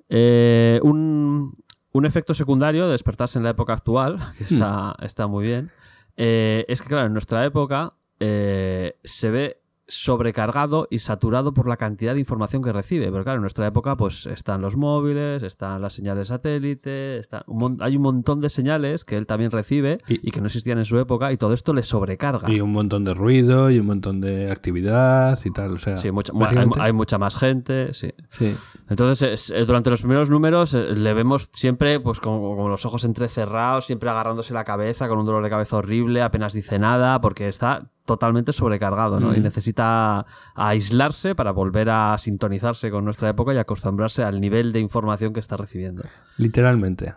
[0.08, 1.54] Eh, un,
[1.92, 5.70] un efecto secundario de despertarse en la época actual, que está, está muy bien,
[6.16, 9.56] eh, es que, claro, en nuestra época eh, se ve
[10.04, 13.10] sobrecargado y saturado por la cantidad de información que recibe.
[13.10, 17.78] Pero claro, en nuestra época pues están los móviles, están las señales satélite, está un
[17.80, 20.84] hay un montón de señales que él también recibe Y- y, que no existían en
[20.84, 22.48] su época y todo esto le sobrecarga.
[22.50, 25.72] Y un montón de ruido y un montón de actividad y tal.
[25.72, 28.12] O sea, Sí, mucha- hay, hay mucha más gente, sí.
[28.30, 28.54] sí.
[28.88, 32.86] Entonces, es- eh, durante los primeros números eh, le vemos siempre pues con, con los
[32.86, 37.20] ojos entrecerrados, siempre agarrándose la cabeza, con un dolor de cabeza horrible, apenas dice nada,
[37.20, 39.36] porque está totalmente sobrecargado, ¿no?
[39.36, 44.80] Y necesita aislarse para volver a sintonizarse con nuestra época y acostumbrarse al nivel de
[44.80, 46.02] información que está recibiendo.
[46.36, 47.14] Literalmente.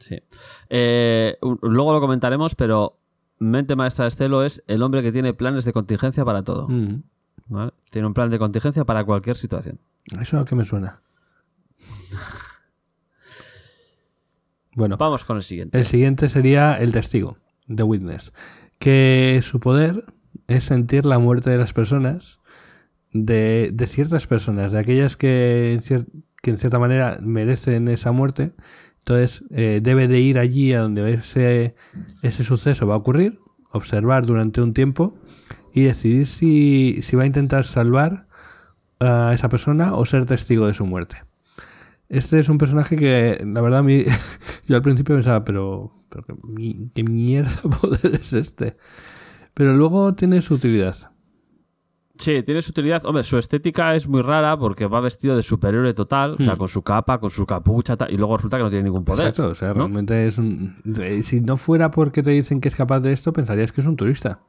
[0.00, 0.20] Sí.
[0.68, 2.98] Eh, luego lo comentaremos, pero
[3.38, 6.66] mente maestra de Estelo es el hombre que tiene planes de contingencia para todo.
[6.68, 7.04] Mm.
[7.46, 7.72] ¿vale?
[7.90, 9.78] Tiene un plan de contingencia para cualquier situación.
[10.20, 11.02] Eso a qué me suena.
[14.74, 15.76] Bueno, Vamos con el siguiente.
[15.76, 17.36] el siguiente sería el testigo,
[17.74, 18.32] The Witness,
[18.78, 20.04] que su poder
[20.46, 22.40] es sentir la muerte de las personas,
[23.12, 26.06] de, ciertas personas, de aquellas que en, cier-
[26.42, 28.52] que en cierta manera merecen esa muerte.
[28.98, 31.74] Entonces eh, debe de ir allí a donde ese,
[32.22, 33.38] ese suceso va a ocurrir,
[33.72, 35.14] observar durante un tiempo
[35.72, 38.26] y decidir si, si va a intentar salvar
[39.00, 41.18] a esa persona o ser testigo de su muerte.
[42.08, 44.04] Este es un personaje que, la verdad, a mí,
[44.66, 48.76] yo al principio pensaba, pero, pero qué, qué mierda poder es este.
[49.54, 50.96] Pero luego tiene su utilidad.
[52.16, 53.04] Sí, tiene su utilidad.
[53.04, 56.58] Hombre, su estética es muy rara porque va vestido de superhéroe total, o sea, Hmm.
[56.58, 59.28] con su capa, con su capucha, tal, y luego resulta que no tiene ningún poder.
[59.28, 59.74] Exacto, o sea, ¿no?
[59.74, 60.76] realmente es un...
[61.22, 63.96] Si no fuera porque te dicen que es capaz de esto, pensarías que es un
[63.96, 64.40] turista.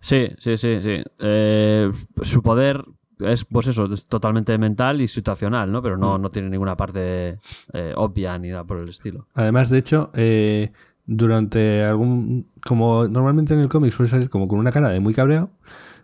[0.00, 1.02] Sí, sí, sí, sí.
[1.18, 1.90] Eh,
[2.22, 2.84] su poder
[3.20, 5.82] es, pues eso, es totalmente mental y situacional, ¿no?
[5.82, 7.38] Pero no, no tiene ninguna parte
[7.72, 9.26] eh, obvia ni nada por el estilo.
[9.34, 10.72] Además, de hecho, eh,
[11.06, 12.48] durante algún...
[12.66, 15.50] Como normalmente en el cómic suele salir como con una cara de muy cabreado,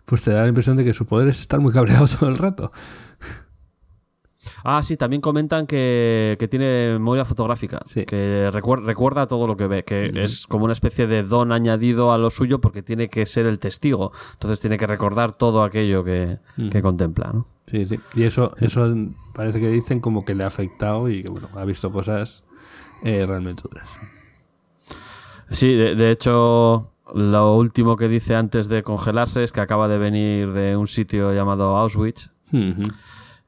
[0.05, 2.37] pues te da la impresión de que su poder es estar muy cabreado todo el
[2.37, 2.71] rato.
[4.63, 8.05] Ah, sí, también comentan que, que tiene memoria fotográfica, Sí.
[8.05, 12.11] que recuer- recuerda todo lo que ve, que es como una especie de don añadido
[12.13, 16.03] a lo suyo porque tiene que ser el testigo, entonces tiene que recordar todo aquello
[16.03, 16.39] que,
[16.71, 17.47] que contempla, ¿no?
[17.67, 17.99] Sí, sí.
[18.15, 18.93] Y eso, eso
[19.33, 22.43] parece que dicen como que le ha afectado y que, bueno, ha visto cosas
[23.03, 23.87] eh, realmente duras.
[25.49, 29.97] Sí, de, de hecho, lo último que dice antes de congelarse es que acaba de
[29.97, 32.31] venir de un sitio llamado Auschwitz.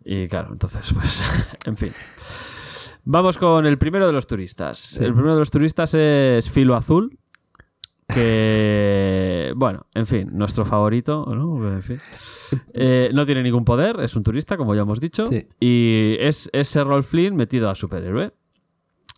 [0.05, 1.23] Y claro, entonces, pues,
[1.65, 1.91] en fin.
[3.05, 4.97] Vamos con el primero de los turistas.
[4.97, 7.17] El primero de los turistas es Filo Azul.
[8.07, 11.67] Que, bueno, en fin, nuestro favorito, ¿no?
[11.67, 11.99] En fin.
[12.73, 15.27] Eh, no tiene ningún poder, es un turista, como ya hemos dicho.
[15.27, 15.47] Sí.
[15.59, 18.33] Y es ese Rolf Flynn metido a superhéroe.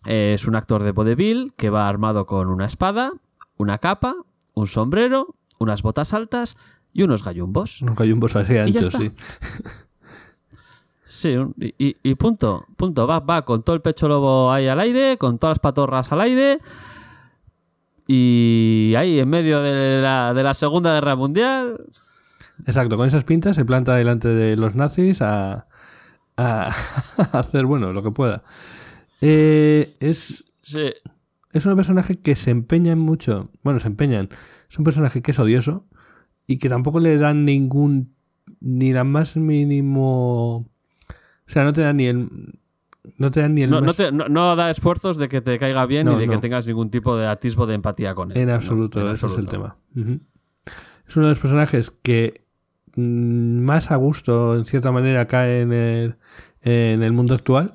[0.06, 3.12] Eh, es un actor de vodevil que va armado con una espada,
[3.56, 4.14] una capa,
[4.54, 6.56] un sombrero, unas botas altas
[6.92, 7.82] y unos gallumbos.
[7.82, 9.12] Unos gallumbos así anchos, sí.
[11.08, 11.36] Sí,
[11.78, 13.06] y, y- punto, punto.
[13.06, 16.20] Va, va con todo el pecho lobo ahí al aire, con todas las patorras al
[16.20, 16.58] aire.
[18.08, 21.84] Y ahí, en medio de la, de la Segunda Guerra Mundial.
[22.66, 25.66] Exacto, con esas pintas se planta delante de los nazis a,
[26.36, 26.70] a
[27.32, 28.42] hacer, bueno, lo que pueda.
[29.20, 30.90] Eh, es, Sí,
[31.52, 33.50] es un personaje que se empeña en mucho.
[33.62, 34.28] Bueno, se empeñan.
[34.68, 35.86] Es un personaje que es odioso
[36.48, 38.14] y que tampoco le dan ningún.
[38.60, 40.66] ni la más mínimo.
[41.46, 42.28] O sea, no te dan ni el.
[43.18, 45.58] No te dan ni el no, no te- no- no da esfuerzos de que te
[45.58, 48.36] caiga bien ni de que tengas ningún tipo de atisbo de empatía con él.
[48.38, 49.76] En absoluto, en ese es el tema.
[51.06, 52.42] Es uno de los personajes que
[52.96, 56.14] mm, más a gusto, en cierta manera, cae en el,
[56.62, 57.74] en el mundo actual,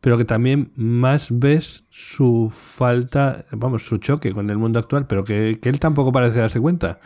[0.00, 5.22] pero que también más ves su falta, vamos, su choque con el mundo actual, pero
[5.22, 6.98] que, que él tampoco parece darse cuenta.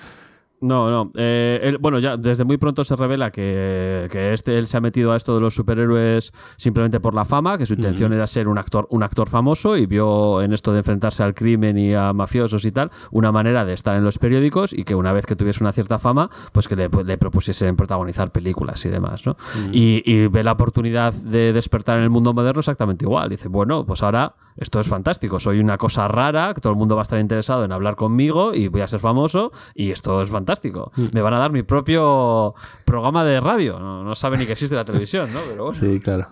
[0.61, 1.11] No, no.
[1.17, 4.81] eh, él- bueno, ya desde muy pronto se revela que, que este, él se ha
[4.81, 8.49] metido a esto de los superhéroes simplemente por la fama, que su intención era ser
[8.49, 12.13] un actor, un actor famoso y vio en esto de enfrentarse al crimen y a
[12.15, 15.37] mafiosos y tal, una manera de estar en los periódicos y que una vez que
[15.37, 19.37] tuviese una cierta fama, pues que le, pues, le propusiesen protagonizar películas y demás, ¿no?
[19.73, 23.29] Y, y ve la oportunidad de despertar en el mundo moderno exactamente igual.
[23.29, 26.97] Dice, bueno, pues ahora esto es fantástico, soy una cosa rara, que todo el mundo
[26.97, 30.29] va a estar interesado en hablar conmigo y voy a ser famoso y esto es
[30.29, 30.93] fantástico.
[31.13, 32.55] Me van a dar mi propio
[32.85, 35.41] programa de radio, no, no sabe ni que existe la televisión, ¿no?
[35.49, 35.79] Pero bueno.
[35.79, 36.27] Sí, claro.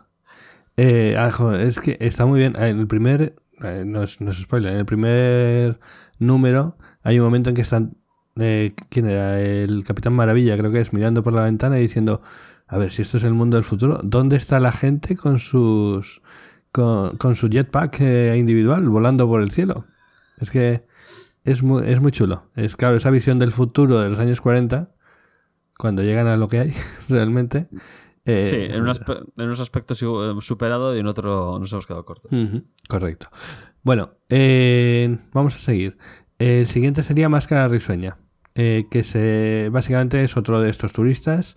[0.77, 2.55] Eh, ah, es que está muy bien.
[2.57, 3.37] En el primer.
[3.63, 4.73] eh, no, es, no es spoiler.
[4.73, 5.79] En el primer
[6.19, 7.97] número hay un momento en que están.
[8.37, 9.41] eh, ¿Quién era?
[9.41, 12.23] El Capitán Maravilla, creo que es, mirando por la ventana y diciendo:
[12.67, 16.23] A ver, si esto es el mundo del futuro, ¿dónde está la gente con sus.
[16.75, 19.87] Con, con su jetpack eh, individual volando por el cielo?
[20.41, 20.85] Es que
[21.45, 22.51] es muy, es muy chulo.
[22.57, 24.91] Es claro, esa visión del futuro de los años 40,
[25.79, 26.75] cuando llegan a lo que hay
[27.09, 27.69] realmente.
[28.25, 30.07] eh, sí, en, un aspe- en unos aspectos eh,
[30.41, 32.33] superado y en otro nos hemos quedado cortos.
[32.89, 33.29] Correcto.
[33.85, 35.97] Bueno, eh, vamos a seguir.
[36.39, 38.17] El siguiente sería Máscara Risueña,
[38.57, 41.57] eh, que se, básicamente es otro de estos turistas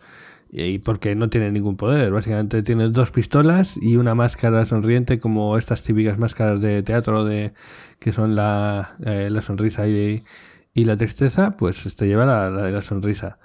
[0.52, 2.12] y porque no tiene ningún poder.
[2.12, 7.54] Básicamente tiene dos pistolas y una máscara sonriente como estas típicas máscaras de teatro de
[8.00, 10.24] que son la, eh, la sonrisa y,
[10.74, 13.38] y la tristeza, pues este lleva la, la de la sonrisa.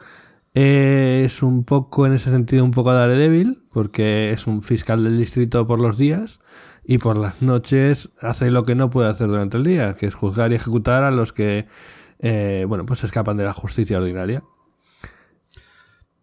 [0.54, 5.66] Es un poco, en ese sentido, un poco Daredevil, porque es un fiscal del distrito
[5.66, 6.40] por los días
[6.84, 10.14] y por las noches hace lo que no puede hacer durante el día, que es
[10.14, 11.66] juzgar y ejecutar a los que,
[12.18, 14.42] eh, bueno, pues escapan de la justicia ordinaria.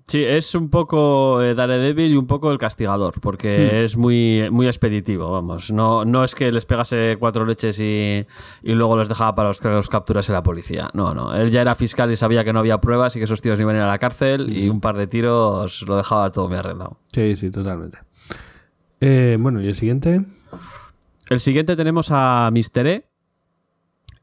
[0.10, 4.66] Sí, es un poco eh, Daredevil y un poco el castigador, porque es muy, muy
[4.66, 5.72] expeditivo, vamos.
[5.72, 8.26] No, no es que les pegase cuatro leches y,
[8.64, 10.90] y luego los dejaba para los que los capturase la policía.
[10.96, 11.36] No, no.
[11.36, 13.76] Él ya era fiscal y sabía que no había pruebas y que esos tíos iban
[13.76, 16.98] a ir a la cárcel y un par de tiros lo dejaba todo muy arreglado.
[17.14, 18.00] Sí, sí, totalmente.
[19.02, 20.26] Eh, bueno, y el siguiente.
[21.30, 22.88] El siguiente tenemos a Mr.
[22.88, 23.06] E,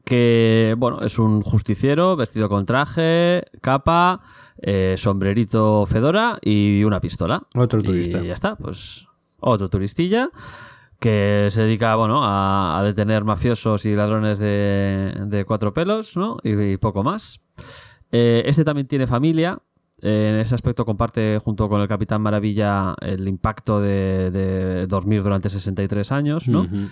[0.03, 4.21] que bueno, es un justiciero vestido con traje, capa,
[4.61, 7.43] eh, sombrerito fedora y una pistola.
[7.55, 8.19] Otro turista.
[8.19, 9.05] Y ya está, pues
[9.39, 10.29] otro turistilla
[10.99, 16.37] que se dedica bueno, a, a detener mafiosos y ladrones de, de cuatro pelos, ¿no?
[16.43, 17.39] Y, y poco más.
[18.11, 19.59] Eh, este también tiene familia.
[20.01, 25.23] Eh, en ese aspecto comparte junto con el Capitán Maravilla el impacto de, de dormir
[25.23, 26.61] durante 63 años, ¿no?
[26.61, 26.87] Ujú.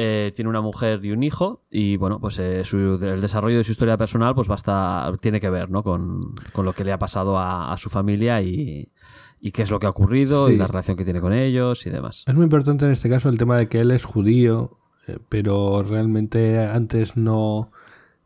[0.00, 3.64] Eh, tiene una mujer y un hijo y bueno pues eh, su- el desarrollo de
[3.64, 5.82] su historia personal pues basta tiene que ver ¿no?
[5.82, 6.20] con,
[6.52, 8.92] con lo que le ha pasado a, a su familia y,
[9.40, 10.52] y qué es lo que ha ocurrido Sí.
[10.54, 13.28] y la relación que tiene con ellos y demás Es muy importante en este caso
[13.28, 14.70] el tema de que él es judío,
[15.08, 17.72] eh, pero realmente antes no,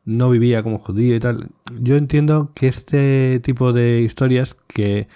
[0.04, 1.48] no vivía como judío y tal.
[1.80, 5.08] Yo entiendo que este tipo de historias que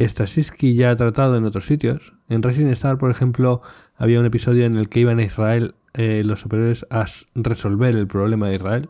[0.00, 3.60] Straczynski ya ha tratado en otros sitios, en Rising Star, por ejemplo,
[3.96, 8.06] había un episodio en el que iban a Israel eh, los superiores a resolver el
[8.06, 8.88] problema de Israel.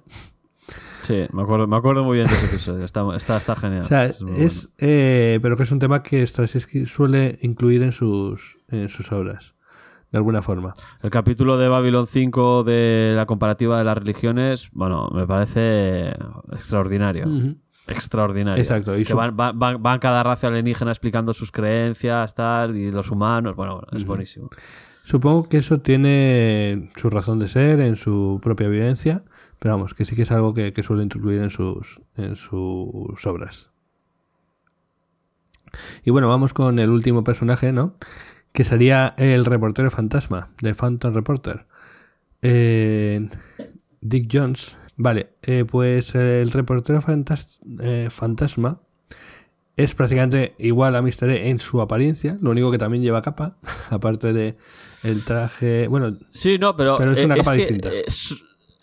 [1.02, 3.84] sí me acuerdo, me acuerdo muy bien de ese episodio está, está, está genial O
[3.84, 8.88] sea, Es eh, pero que es un tema que Straczynski suele incluir en sus, en
[8.88, 9.54] sus obras,
[10.12, 10.74] de alguna forma.
[11.02, 16.14] el capítulo de Babylon 5 de la comparativa de las religiones bueno me parece
[16.52, 17.26] extraordinario
[17.88, 18.62] extraordinario.
[18.62, 22.76] Exacto, y que su- van, van- van- van cada raza alienígena explicando sus creencias, tal,
[22.76, 23.56] y los humanos.
[23.56, 24.50] Bueno, bueno, es buenísimo.
[25.02, 29.24] Supongo que eso tiene su razón de ser en su propia vivencia,
[29.58, 33.70] pero vamos, que sí que es algo que, suele incluir en sus, en sus obras.
[36.04, 37.96] Y bueno, vamos con el último personaje, ¿no?
[38.52, 41.66] Que sería el reportero fantasma, de Phantom Reporter.
[42.42, 43.28] Eh,
[44.00, 44.78] Dick Jones.
[44.96, 47.00] Vale, eh, pues el reportero
[47.80, 48.80] eh, fantasma
[49.76, 51.30] es prácticamente igual a Mr.
[51.30, 53.56] E en su apariencia, lo único que también lleva capa,
[53.90, 54.56] aparte de
[55.02, 57.90] el traje, bueno, Sí, no, pero, Pero es eh, una capa que, distinta.
[57.92, 58.04] eh,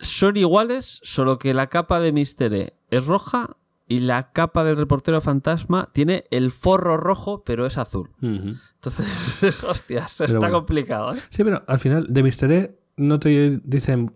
[0.02, 3.58] son iguales, solo que la capa de Mister E es roja
[3.88, 8.12] y la capa del reportero fantasma tiene el forro rojo, pero es azul.
[8.22, 10.54] Entonces, hostias, está bueno.
[10.56, 11.14] complicado.
[11.16, 11.20] ¿eh?
[11.30, 12.52] Sí, pero al final de Mr.
[12.52, 14.12] E no te dicen,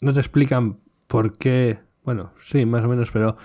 [0.00, 3.36] no te explican por qué, bueno, sí, más o menos, pero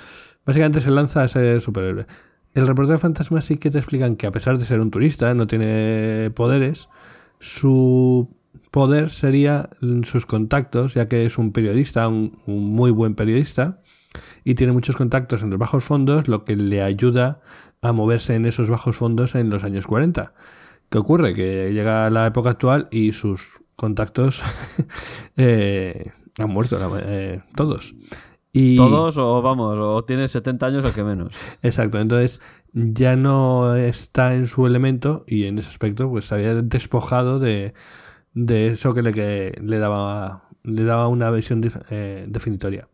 [0.45, 2.05] básicamente se lanza a ser superhéroe.
[2.53, 5.45] El reportero fantasma sí que te explican que a pesar de ser un turista, no
[5.47, 6.89] tiene poderes,
[7.39, 8.29] su
[8.71, 9.69] poder sería
[10.03, 13.81] sus contactos, ya que es un periodista, un, muy buen periodista,
[14.43, 17.41] y tiene muchos contactos en los bajos fondos, lo que le ayuda
[17.81, 20.33] a moverse en esos bajos fondos en los años 40.
[20.89, 21.33] ¿Qué ocurre?
[21.33, 24.43] Que llega la época actual y sus contactos
[25.37, 27.93] eh, han muerto eh, todos.
[28.57, 31.33] Y, Todos, o vamos, o tiene 70 años o que menos.
[31.61, 32.39] Exacto, entonces
[32.71, 37.73] ya no está en su elemento y en ese aspecto pues se había despojado de,
[38.33, 42.87] de eso que le, que le daba le daba una visión eh, definitoria.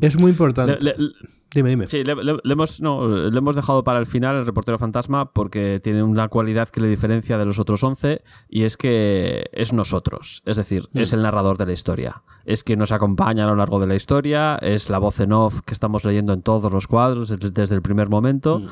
[0.00, 0.78] Es muy importante.
[0.80, 1.12] Le- le-
[1.54, 1.86] dime, dime.
[1.86, 5.32] Sí, le, le- le hemos, no, le hemos dejado para el final el reportero fantasma
[5.32, 9.72] porque tiene una cualidad que le diferencia de los otros 11 y es que es
[9.72, 12.22] nosotros, es decir, es el narrador de la historia.
[12.44, 15.60] Es quien nos acompaña a lo largo de la historia, es la voz en off
[15.60, 18.62] que estamos leyendo en todos los cuadros desde, el primer momento.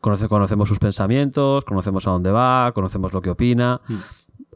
[0.00, 3.80] Conoce- conocemos sus pensamientos, conocemos a dónde va, conocemos lo que opina.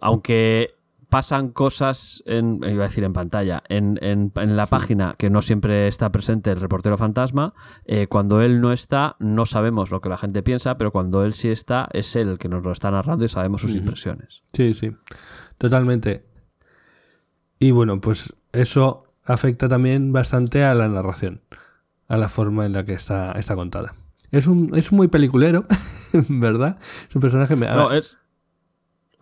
[0.00, 0.74] aunque
[1.14, 5.42] pasan cosas en, iba a decir en pantalla, en, en- en la página que no
[5.42, 7.54] siempre está presente el reportero fantasma,
[7.84, 11.32] eh, cuando él no está no sabemos lo que la gente piensa, pero cuando él
[11.34, 14.42] sí está es él el que nos lo está narrando y sabemos sus impresiones.
[14.52, 14.90] Sí, sí,
[15.56, 16.24] totalmente.
[17.60, 21.42] Y bueno, pues eso afecta también bastante a la narración,
[22.08, 23.94] a la forma en la que está, está contada.
[24.32, 25.64] Es un, es muy peliculero,
[26.28, 26.78] ¿verdad?
[27.08, 27.54] Es un personaje...
[27.56, 28.18] me- No, es,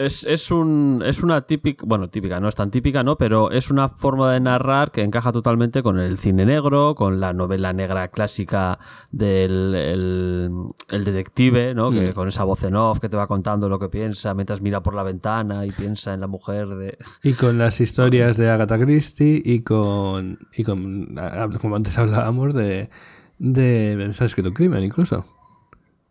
[0.03, 3.17] es, es, un, es una típica, bueno, típica, no es tan típica, ¿no?
[3.17, 7.33] Pero es una forma de narrar que encaja totalmente con el cine negro, con la
[7.33, 8.79] novela negra clásica
[9.11, 10.51] del el,
[10.89, 11.91] el detective, ¿no?
[11.91, 12.15] Que, Mm.
[12.15, 14.95] con esa voz en off que te va contando lo que piensa mientras mira por
[14.95, 16.99] la ventana y piensa en la mujer de...
[17.23, 22.55] Y con las historias de Agatha Christie y con, y con ah, como antes hablábamos,
[22.55, 22.91] de,
[23.39, 25.25] de ¿se ha escrito un crimen incluso.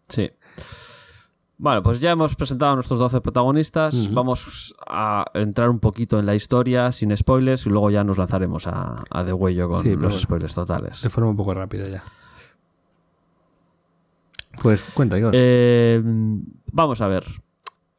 [0.10, 0.30] Sí.
[1.64, 4.12] Bueno, pues ya hemos presentado a nuestros 12 protagonistas.
[4.12, 8.66] Vamos a entrar un poquito en la historia sin spoilers y luego ya nos lanzaremos
[8.66, 10.18] a, a de huello con Sí, los bueno.
[10.18, 11.04] spoilers totales.
[11.04, 12.04] De forma un poco rápida ya.
[14.62, 15.34] Pues cuenta, Igor.
[15.36, 16.02] Eh,
[16.72, 17.26] vamos a ver.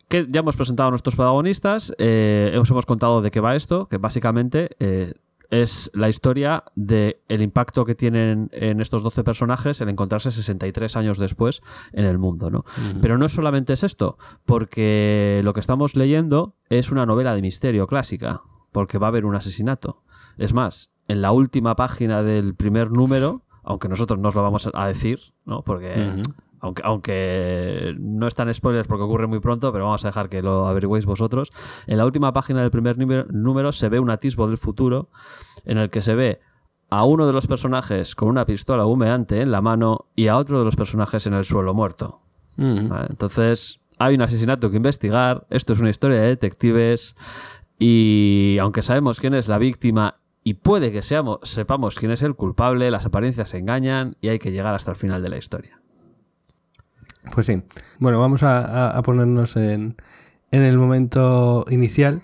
[0.08, 1.94] Que ya hemos presentado a nuestros protagonistas.
[1.98, 5.14] eh, os hemos contado de qué va esto, que básicamente eh,
[5.52, 10.96] es la historia del el impacto que tienen en estos 12 personajes el encontrarse 63
[10.96, 11.60] años después
[11.92, 12.64] en el mundo, ¿no?
[13.02, 17.86] Pero no solamente es esto, porque lo que estamos leyendo es una novela de misterio
[17.86, 18.40] clásica,
[18.72, 20.02] porque va a haber un asesinato.
[20.38, 24.70] Es más, en la última página del primer número, aunque nosotros no os lo vamos
[24.72, 25.62] a decir, ¿no?
[25.64, 26.22] Porque.
[26.62, 30.66] Aunque, aunque no están spoilers porque ocurre muy pronto, pero vamos a dejar que lo
[30.68, 31.50] averigüéis vosotros.
[31.88, 35.10] En la última página del primer número, número se ve un atisbo del futuro
[35.64, 36.40] en el que se ve
[36.88, 40.60] a uno de los personajes con una pistola humeante en la mano y a otro
[40.60, 42.20] de los personajes en el suelo muerto.
[42.56, 42.88] Mm.
[42.88, 43.08] ¿vale?
[43.10, 47.16] Entonces, hay un asesinato que investigar, esto es una historia de detectives
[47.76, 52.36] y aunque sabemos quién es la víctima y puede que seamos, sepamos quién es el
[52.36, 55.81] culpable, las apariencias se engañan y hay que llegar hasta el final de la historia.
[57.30, 57.62] Pues sí.
[57.98, 59.96] Bueno, vamos a, ponernos en,
[60.50, 62.22] el momento inicial.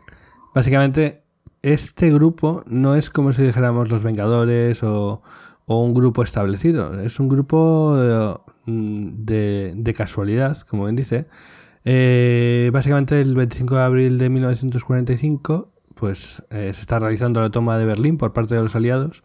[0.54, 1.22] Básicamente,
[1.62, 5.22] este grupo no es como si dijéramos los Vengadores o,
[5.66, 6.98] un grupo establecido.
[7.00, 8.34] Es un grupo eh,
[8.66, 11.28] de, de casualidad, como bien dice.
[11.84, 17.78] Eh, básicamente, el 25 de abril de 1945, pues eh, se está realizando la toma
[17.78, 19.24] de Berlín por parte de los aliados.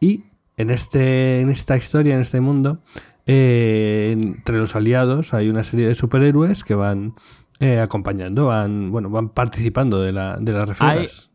[0.00, 0.24] Y
[0.56, 2.80] en, este, en esta historia, en este mundo,
[3.28, 7.14] eh, entre los aliados hay una serie de superhéroes que van
[7.60, 11.30] eh, acompañando, van, bueno, van participando de, la, de las refriegas.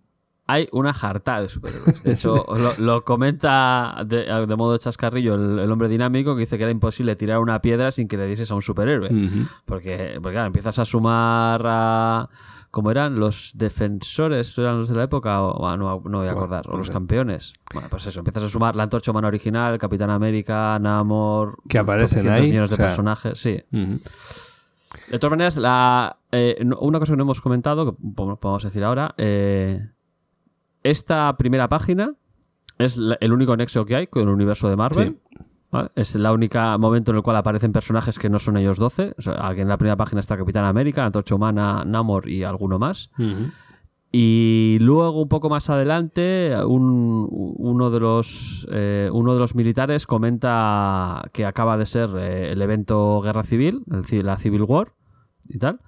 [0.48, 2.04] Hay una jarta de superhéroes.
[2.04, 6.58] De hecho, lo, lo comenta de, de modo chascarrillo el, el hombre dinámico que dice
[6.58, 9.10] que era imposible tirar una piedra sin que le dieses a un superhéroe.
[9.66, 12.30] Porque, porque claro, empiezas a sumar a.
[12.74, 13.20] ¿Cómo eran?
[13.20, 15.44] ¿Los defensores eran los de la época?
[15.44, 16.68] O, ah, no, no voy a acordar.
[16.68, 17.54] O los campeones.
[17.72, 18.18] Bueno, pues eso.
[18.22, 21.60] Empiezas a sumar la antorcha humana original, Capitán América, Namor.
[21.70, 23.38] Que aparecen 800 ahí, millones de o sea- personajes.
[23.40, 23.62] Sí.
[23.70, 28.84] De todas maneras, la, eh, una cosa que no hemos comentado, que po- podemos decir
[28.84, 29.90] ahora, eh,
[30.82, 32.16] esta primera página
[32.80, 35.20] es el único nexo que hay con el universo de Marvel.
[35.74, 35.90] ¿Vale?
[35.96, 39.16] Es el único momento en el cual aparecen personajes que no son ellos 12.
[39.18, 42.80] O sea, aquí en la primera página está Capitán América, Antorcha Humana, Namor y alguno
[42.80, 43.10] más.
[44.16, 50.06] Y luego, un poco más adelante, un- uno, de los, eh, uno de los militares
[50.06, 54.94] comenta que acaba de ser eh, el evento Guerra Civil, el la Civil War
[55.50, 55.80] y tal.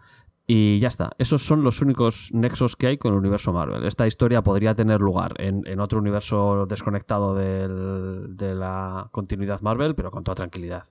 [0.48, 1.12] Y ya está.
[1.18, 3.84] Esos son los únicos nexos que hay con el universo Marvel.
[3.84, 9.96] Esta historia podría tener lugar en, en otro universo desconectado del- de la continuidad Marvel,
[9.96, 10.84] pero con toda tranquilidad.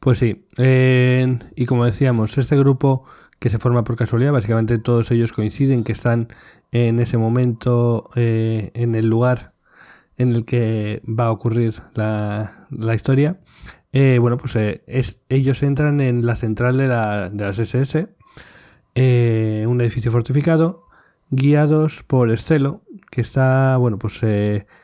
[0.00, 0.46] Pues sí.
[0.58, 3.04] eh, y como decíamos, este grupo
[3.38, 6.28] que se forma por casualidad, básicamente todos ellos coinciden que están
[6.72, 9.52] en ese momento, eh, en el lugar
[10.16, 13.40] en el que va a ocurrir la, la historia.
[13.92, 18.08] Eh, bueno, pues eh, es, ellos entran en la central de, la, de las SS,
[18.94, 20.84] eh, un edificio fortificado,
[21.30, 24.20] guiados por Estelo, que está, bueno, pues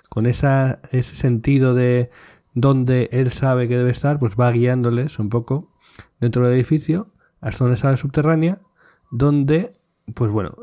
[0.09, 2.11] con esa, ese sentido de
[2.55, 5.73] donde él sabe que debe estar, pues va guiándoles un poco
[6.21, 7.09] dentro del edificio
[7.41, 8.59] hasta una sala subterránea
[9.11, 9.73] donde,
[10.15, 10.55] pues bueno,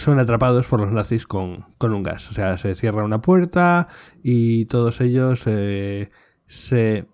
[0.00, 2.30] son atrapados por los nazis con, con un gas.
[2.30, 3.88] O sea, se cierra una puerta
[4.22, 6.10] y todos ellos eh,
[6.46, 7.06] se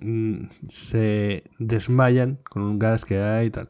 [0.00, 3.68] mm, se desmayan con un gas que hay y tal.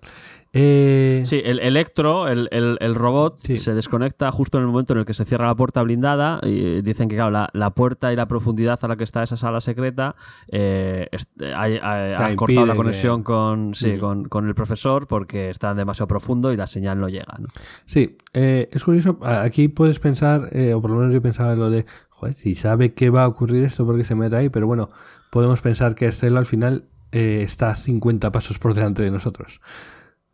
[0.52, 3.56] Eh, Sí, el Electro, el, el- el robot, Sí.
[3.56, 6.80] se desconecta justo en el momento en el que se cierra la puerta blindada y
[6.82, 9.60] dicen que, claro, la, la puerta y la profundidad a la que está esa sala
[9.60, 10.16] secreta
[10.50, 14.00] eh, es- ha, ha- ha Ya, cortado la conexión que- con, sí, Ujú.
[14.00, 17.34] con, con el profesor porque está demasiado profundo y la señal no llega.
[17.38, 17.46] ¿no?
[17.84, 19.18] Sí, eh, es curioso.
[19.22, 22.54] Aquí puedes pensar, eh, o por lo menos yo pensaba en lo de, joder, si
[22.54, 24.88] sabe que va a ocurrir esto porque se mete ahí, pero bueno,
[25.30, 29.60] podemos pensar que Estela al final eh, está 50 pasos por delante de nosotros.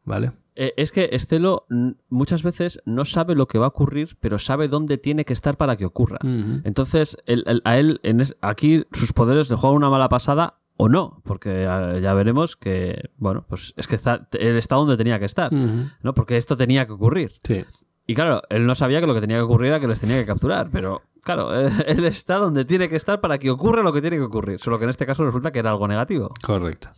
[0.04, 0.32] ¿Vale?
[0.56, 1.66] Eh, es que Estelo
[2.08, 5.56] muchas veces no sabe lo que va a ocurrir, pero sabe dónde tiene que estar
[5.56, 6.18] para que ocurra.
[6.64, 10.88] Entonces, el- a él, en es- aquí sus poderes le juegan una mala pasada o
[10.88, 15.18] no, porque ah, ya veremos que, bueno, pues es que está, él está donde tenía
[15.18, 15.52] que estar.
[15.52, 16.14] ¿no?
[16.14, 17.32] Porque esto tenía que ocurrir.
[17.42, 17.64] Sí.
[18.06, 20.18] Y claro, él no sabía que lo que tenía que ocurrir era que les tenía
[20.20, 21.52] que capturar, pero claro,
[21.86, 24.78] él está donde tiene que estar para que ocurra lo que tiene que ocurrir, solo
[24.78, 26.30] que en este caso resulta que era algo negativo.
[26.42, 26.88] Correcto.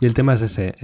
[0.00, 0.74] Y el tema es ese.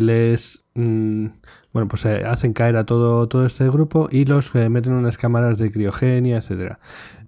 [0.00, 0.64] les.
[0.74, 1.26] mm,
[1.72, 4.98] bueno, pues eh, hacen caer a todo, todo este grupo y los eh, meten en
[5.00, 6.78] unas cámaras de criogenia, etcétera.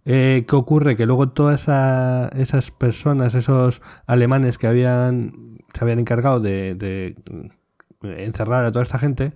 [0.07, 0.97] Eh, ¿Qué ocurre?
[0.97, 5.33] Que luego todas esa- esas personas, esos alemanes que habían
[5.75, 9.35] se habían encargado de, de, mm, encerrar a toda esta gente,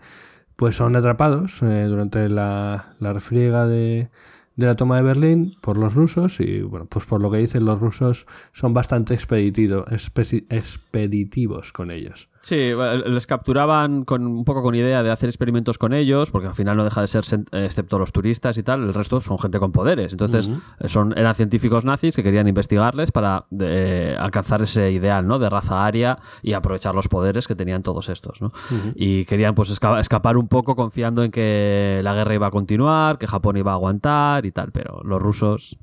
[0.57, 4.09] pues son atrapados durante la, la refriega de,
[4.57, 7.65] de la toma de Berlín por los rusos y bueno, pues por lo que dicen
[7.65, 12.29] los rusos son bastante expeditivos con ellos.
[12.45, 12.73] Sí,
[13.07, 16.77] les capturaban con un poco con idea de hacer experimentos con ellos, porque al final
[16.77, 20.11] no deja de ser, excepto los turistas y tal, el resto son gente con poderes.
[20.11, 20.51] Entonces,
[20.87, 25.39] son, eran científicos nazis que querían investigarles para de- alcanzar ese ideal, ¿no?
[25.39, 28.53] De raza aria y aprovechar los poderes que tenían todos estos, ¿no?
[28.97, 33.19] Y querían, pues, esca- escapar un poco confiando en que la guerra iba a continuar,
[33.19, 35.79] que Japón iba a aguantar y tal, pero los rusos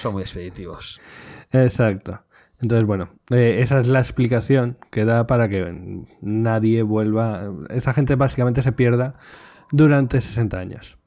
[0.00, 0.98] son muy expeditivos.
[1.52, 2.20] Exacto.
[2.60, 7.52] Entonces, bueno, eh, esa es la explicación que da para que nadie vuelva.
[7.70, 9.14] Esa gente básicamente se pierda
[9.70, 10.98] durante 60 años.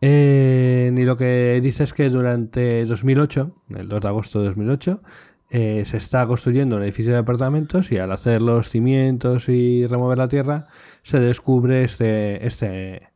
[0.00, 5.02] Eh, y lo que dice es que durante 2008, el 2 de agosto de 2008,
[5.50, 10.18] eh, se está construyendo un edificio de apartamentos y al hacer los cimientos y remover
[10.18, 10.66] la tierra,
[11.02, 13.10] se descubre este, este,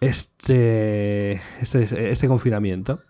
[0.00, 3.00] este, este, este confinamiento.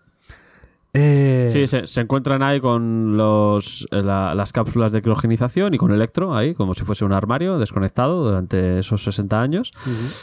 [0.93, 5.77] Eh, Sí, se, se encuentran ahí con los, eh, la- las cápsulas de criogenización y
[5.77, 9.71] con Electro ahí, como si fuese un armario desconectado durante esos 60 años.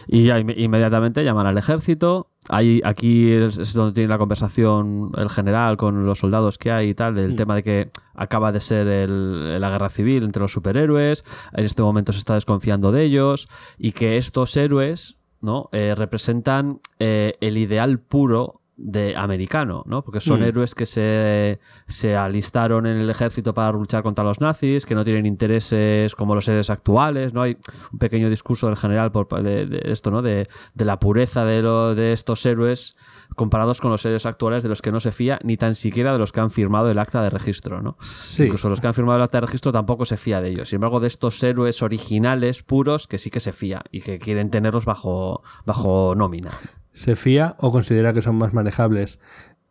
[0.06, 2.28] Y ya inme- inmediatamente llaman al ejército.
[2.50, 6.90] Ahí, aquí es, es donde tiene la conversación el general con los soldados que hay
[6.90, 10.52] y tal, del tema de que acaba de ser el- la guerra civil entre los
[10.52, 11.24] superhéroes.
[11.52, 15.68] En este momento se está desconfiando de ellos y que estos héroes ¿no?
[15.72, 20.02] Eh, representan eh, el ideal puro de americano, ¿no?
[20.04, 20.44] Porque son Mm.
[20.44, 25.04] héroes que se, se alistaron en el ejército para luchar contra los nazis, que no
[25.04, 27.42] tienen intereses como los héroes actuales, ¿no?
[27.42, 27.56] Hay
[27.92, 30.22] un pequeño discurso del general por, de, de esto, ¿no?
[30.22, 32.96] De, de la pureza de, lo, de estos héroes
[33.36, 36.18] comparados con los héroes actuales de los que no se fía ni tan siquiera de
[36.18, 37.96] los que han firmado el acta de registro, ¿no?
[38.00, 38.44] Sí.
[38.44, 40.68] Incluso los que han firmado el acta de registro tampoco se fía de ellos.
[40.68, 44.50] Sin embargo, de estos héroes originales, puros, que sí que se fía y que quieren
[44.50, 46.50] tenerlos bajo, bajo nómina.
[46.98, 49.18] Se fía o considera que son más manejables.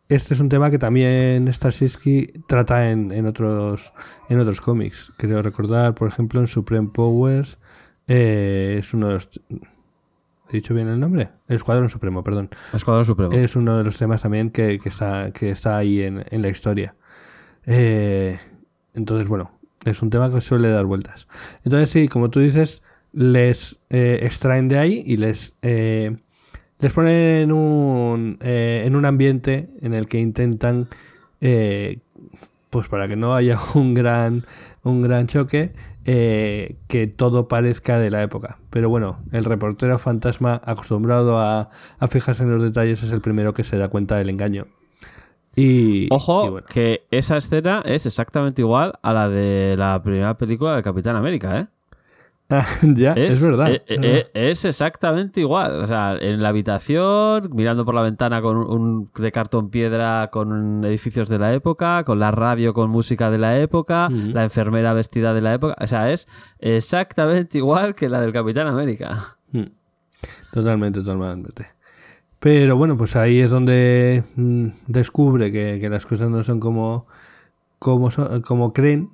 [0.08, 3.92] Este es un tema que también Starsky trata en, en otros
[4.30, 5.12] en otros cómics.
[5.18, 7.58] Creo recordar, por ejemplo, en Supreme Powers
[8.06, 9.28] eh, es uno de los
[10.50, 11.28] ¿He dicho bien el nombre?
[11.46, 12.48] El Escuadrón Supremo, perdón.
[12.72, 13.32] Escuadrón Supremo.
[13.34, 16.48] Es uno de los temas también que, que está, que está ahí en, en la
[16.48, 16.94] historia.
[17.66, 18.38] Eh,
[18.94, 19.50] entonces, bueno,
[19.84, 21.28] es un tema que suele dar vueltas.
[21.64, 22.82] Entonces, sí, como tú dices,
[23.12, 26.16] les eh, extraen de ahí y les, eh,
[26.80, 30.88] les ponen en un, eh, en un ambiente en el que intentan,
[31.40, 31.98] eh,
[32.70, 34.44] pues para que no haya un gran,
[34.82, 35.72] un gran choque,
[36.04, 38.58] eh, que todo parezca de la época.
[38.70, 43.52] Pero bueno, el reportero fantasma acostumbrado a, a fijarse en los detalles es el primero
[43.52, 44.66] que se da cuenta del engaño.
[45.56, 46.66] Y, Ojo, y bueno.
[46.72, 51.58] que esa escena es exactamente igual a la de la primera película de Capitán América,
[51.58, 51.66] ¿eh?
[52.82, 53.70] Ya, es, verdad.
[53.72, 54.26] eh, es eh, verdad.
[54.32, 55.80] es exactamente igual.
[55.80, 60.82] O sea, en la habitación, mirando por la ventana con un de cartón piedra con
[60.84, 65.34] edificios de la época, con la radio con música de la época, la enfermera vestida
[65.34, 65.76] de la época.
[65.78, 66.26] O sea, es
[66.58, 69.36] exactamente igual que la del Capitán América.
[69.52, 69.64] Mm.
[70.52, 71.66] Totalmente, totalmente.
[72.40, 77.06] Pero bueno, pues ahí es donde mm, descubre que, que las cosas no son como,
[77.78, 79.10] como, son- como creen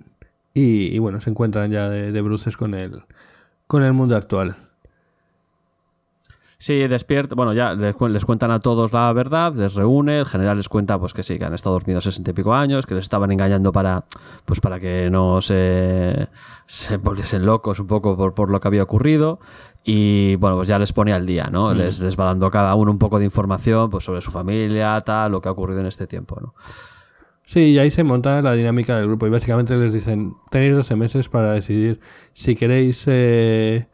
[0.53, 3.03] y, y bueno, se encuentran ya de, de bruces con el,
[3.67, 4.57] con el mundo actual.
[6.57, 7.35] Sí, despierta.
[7.35, 10.21] Bueno, ya les, cuen- les cuentan a todos la verdad, les reúne.
[10.21, 12.87] El general les cuenta, pues que sí, que han estado dormidos sesenta y pico años,
[12.87, 14.05] que les estaban engañando para,
[14.47, 16.29] pues para que no se,
[16.65, 19.41] se volviesen locos un poco por, por lo que había ocurrido.
[19.85, 21.75] Y bueno, pues ya les pone al día, ¿no?
[21.75, 25.33] Les, les va dando cada uno un poco de información, pues sobre su familia, tal,
[25.33, 26.55] lo que ha ocurrido en este tiempo, ¿no?
[27.47, 30.97] Sí, y ahí se monta la dinámica del grupo y básicamente les dicen, tenéis 12
[30.97, 32.01] meses para decidir
[32.33, 33.87] si queréis eh,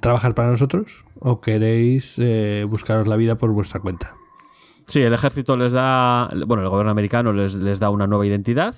[0.00, 4.14] trabajar para nosotros o queréis eh, buscaros la vida por vuestra cuenta.
[4.86, 8.74] Sí, el ejército les da, bueno, el gobierno americano les, les da una nueva identidad,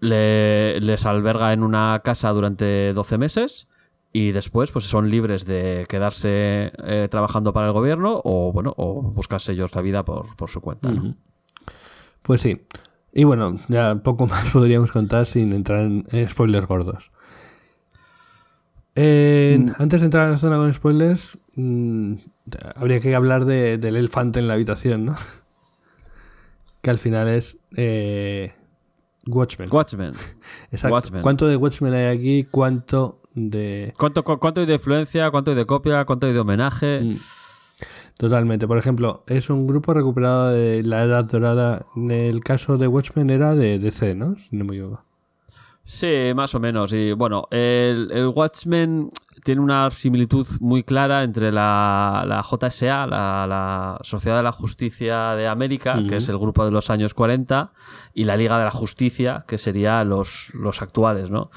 [0.00, 3.68] le- les alberga en una casa durante 12 meses
[4.12, 9.02] y después pues son libres de quedarse eh, trabajando para el gobierno o, bueno, o
[9.02, 10.90] buscarse ellos la vida por, por su cuenta.
[10.90, 11.14] ¿no?
[12.22, 12.60] Pues sí.
[13.18, 17.10] Y bueno, ya poco más podríamos contar sin entrar en spoilers gordos.
[18.94, 22.14] Eh, Antes de entrar a la zona con spoilers, mm,
[22.76, 25.16] habría que hablar de- del elefante en la habitación, ¿no?
[26.80, 28.54] que al final es eh,
[29.26, 29.68] Watchmen.
[29.72, 30.12] Watchmen.
[30.70, 30.94] Exacto.
[30.94, 31.22] Watchmen.
[31.22, 32.44] ¿Cuánto de Watchmen hay aquí?
[32.48, 33.94] ¿Cuánto de...?
[33.98, 35.28] ¿Cuánto, cu- ¿Cuánto hay de influencia?
[35.32, 36.04] ¿Cuánto hay de copia?
[36.04, 37.00] ¿Cuánto hay de homenaje?
[37.02, 37.16] Mm.
[38.18, 38.66] Totalmente.
[38.66, 41.86] Por ejemplo, es un grupo recuperado de la Edad Dorada.
[41.96, 44.34] En el caso de Watchmen era de DC, ¿no?
[44.34, 45.02] Si no me equivoco.
[45.84, 46.92] Sí, más o menos.
[46.92, 49.08] Y bueno, el, el Watchmen
[49.44, 55.34] tiene una similitud muy clara entre la, la JSA, la, la Sociedad de la Justicia
[55.36, 57.72] de América, que es el grupo de los años 40,
[58.14, 61.50] y la Liga de la Justicia, que sería los, los actuales, ¿no?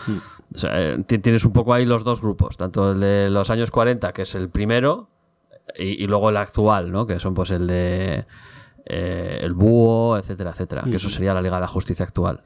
[0.55, 3.49] O sea, eh, ti- tienes un poco ahí los dos grupos, tanto el de los
[3.49, 5.09] años 40, que es el primero,
[5.77, 7.05] y, y luego el actual, ¿no?
[7.07, 8.25] Que son pues el de
[8.85, 10.83] eh, el búho, etcétera, etcétera.
[10.89, 12.41] Que eso sería la Liga de la Justicia actual.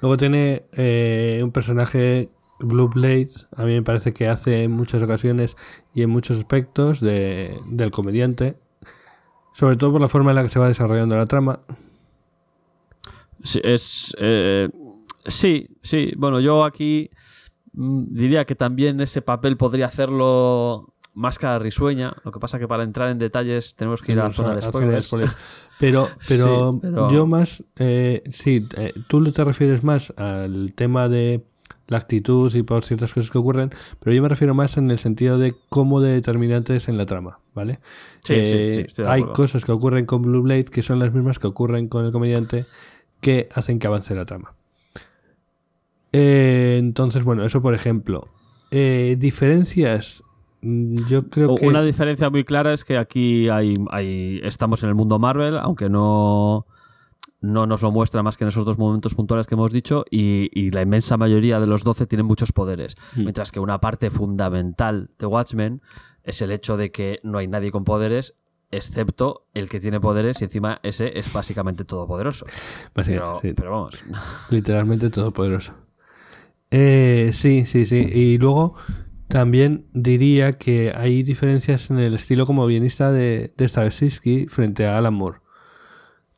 [0.00, 2.28] Luego tiene eh, un personaje,
[2.60, 5.56] Blue Blade, a mí me parece que hace en muchas ocasiones
[5.94, 8.56] y en muchos aspectos de- del comediante.
[9.52, 11.60] Sobre todo por la forma en la que se va desarrollando la trama.
[13.42, 14.14] Sí, es.
[14.18, 14.68] eh,
[15.26, 16.12] sí, sí.
[16.16, 17.10] Bueno, yo aquí
[17.72, 22.12] mm, diría que también ese papel podría hacerlo máscara risueña.
[22.24, 24.62] Lo que pasa que para entrar en detalles tenemos que ir a la zona de
[24.62, 25.06] spoilers.
[25.06, 25.36] spoilers.
[25.78, 31.08] Pero, pero, Sí, pero- yo más, eh, sí, eh, tú te refieres más al tema
[31.08, 31.44] de
[31.88, 34.98] la actitud y por ciertas cosas que ocurren, pero yo me refiero más en el
[34.98, 37.80] sentido de cómo de determinantes en la trama, ¿vale?
[38.22, 41.00] Sí, sí, Eh, sí, estoy de hay cosas que ocurren con Blue Blade que son
[41.00, 42.64] las mismas que ocurren con el comediante
[43.20, 44.54] que hacen que avance la trama.
[46.12, 48.24] Entonces, bueno, eso por ejemplo.
[48.70, 50.22] Eh, diferencias,
[50.62, 51.66] yo creo que...
[51.66, 55.88] Una diferencia muy clara es que aquí hay, hay- estamos en el mundo Marvel, aunque
[55.88, 56.66] no,
[57.40, 60.48] no nos lo muestra más que en esos dos momentos puntuales que hemos dicho, y,
[60.52, 63.20] y la inmensa mayoría de los 12 tienen muchos poderes, Mm.
[63.22, 65.80] mientras que una parte fundamental de Watchmen
[66.24, 68.38] es el hecho de que no hay nadie con poderes,
[68.70, 72.46] excepto el que tiene poderes, y encima ese es básicamente todopoderoso.
[72.94, 73.52] Básicamente, Pero, sí.
[73.56, 74.04] pero vamos,
[74.50, 75.72] Literalmente todopoderoso.
[76.70, 77.96] Eh, sí, sí, sí.
[77.96, 78.76] Y luego
[79.30, 85.14] también diría que hay diferencias en el estilo como guionista de, de frente a Alan
[85.14, 85.38] Moore.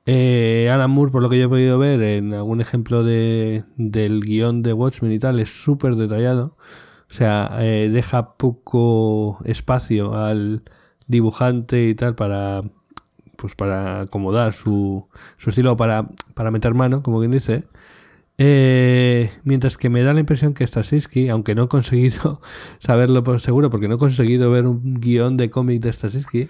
[0.05, 4.21] Eh, Alan Moore, por lo que yo he podido ver en algún ejemplo de, del
[4.21, 6.57] guion de Watchmen y tal, es súper detallado.
[7.11, 10.63] O sea, eh, deja poco espacio al
[11.09, 12.63] dibujante y tal para
[13.37, 17.65] pues para acomodar su, su estilo para, para meter mano, como quien dice.
[18.39, 22.41] Eh, mientras que me da la impresión que Straczynski, aunque no he conseguido
[22.79, 26.49] saberlo por seguro, porque no he conseguido ver un guion de cómic de Straczynski,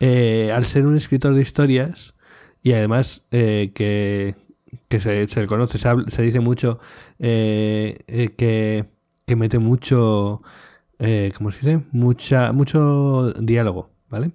[0.00, 2.14] eh, al ser un escritor de historias
[2.62, 4.34] y además eh, que,
[4.88, 6.78] que se, se le conoce, se, dice mucho
[7.18, 8.84] eh, eh, que,
[9.26, 10.42] que mete mucho,
[10.98, 11.84] eh, ¿cómo se dice?
[11.92, 14.32] Mucha, mucho diálogo, ¿vale?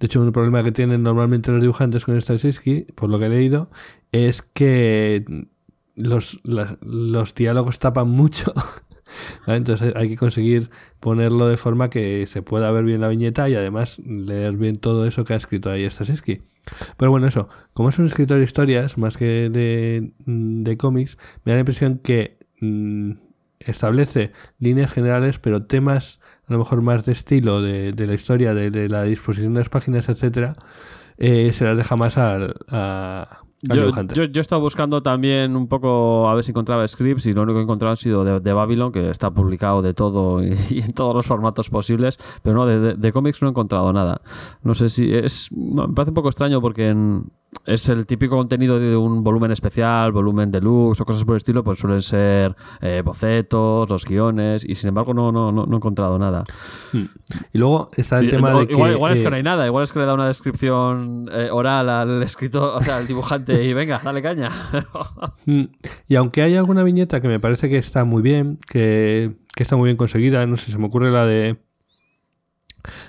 [0.00, 3.28] De hecho, un problema que tienen normalmente los dibujantes con Straczynski, por lo que he
[3.28, 3.70] leído,
[4.12, 5.24] es que
[5.96, 8.52] los, las- los diálogos tapan mucho.
[9.46, 10.70] Entonces hay que conseguir
[11.00, 15.06] ponerlo de forma que se pueda ver bien la viñeta y además leer bien todo
[15.06, 16.42] eso que ha escrito ahí Straczynski.
[16.96, 21.52] Pero bueno, eso, como es un escritor de historias más que de, de cómics, me
[21.52, 23.12] da la impresión que mm,
[23.60, 28.54] establece líneas generales, pero temas a lo mejor más de estilo de, de la historia,
[28.54, 30.54] de, de la disposición de las páginas, etcétera,
[31.18, 35.68] eh, se las deja más al, a- Yo, yo, yo he estado buscando también un
[35.68, 38.40] poco a ver si encontraba scripts y lo único que he encontrado han sido de,
[38.40, 42.56] de Babylon, que está publicado de todo y, y en todos los formatos posibles, pero
[42.56, 44.20] no, de, de- de cómics no he encontrado nada.
[44.62, 45.48] No sé si es...
[45.52, 47.24] Me parece un poco extraño porque en,
[47.66, 51.62] es el típico contenido de un volumen especial, volumen deluxe o cosas por el estilo,
[51.62, 55.76] pues suelen ser eh, bocetos, los guiones, y sin embargo no, no, no, no he
[55.76, 56.44] encontrado nada.
[57.52, 58.72] Y luego está el Y- tema de que...
[58.72, 61.50] igual, es que eh, no hay nada, igual es que le da una descripción eh,
[61.52, 64.50] oral al escritor, o sea, al dibujante y venga, dale caña.
[65.44, 65.64] Mm,
[66.06, 69.74] Y aunque hay alguna viñeta que me parece que está muy bien, que, que está
[69.76, 71.60] muy bien conseguida, no sé, se me ocurre la de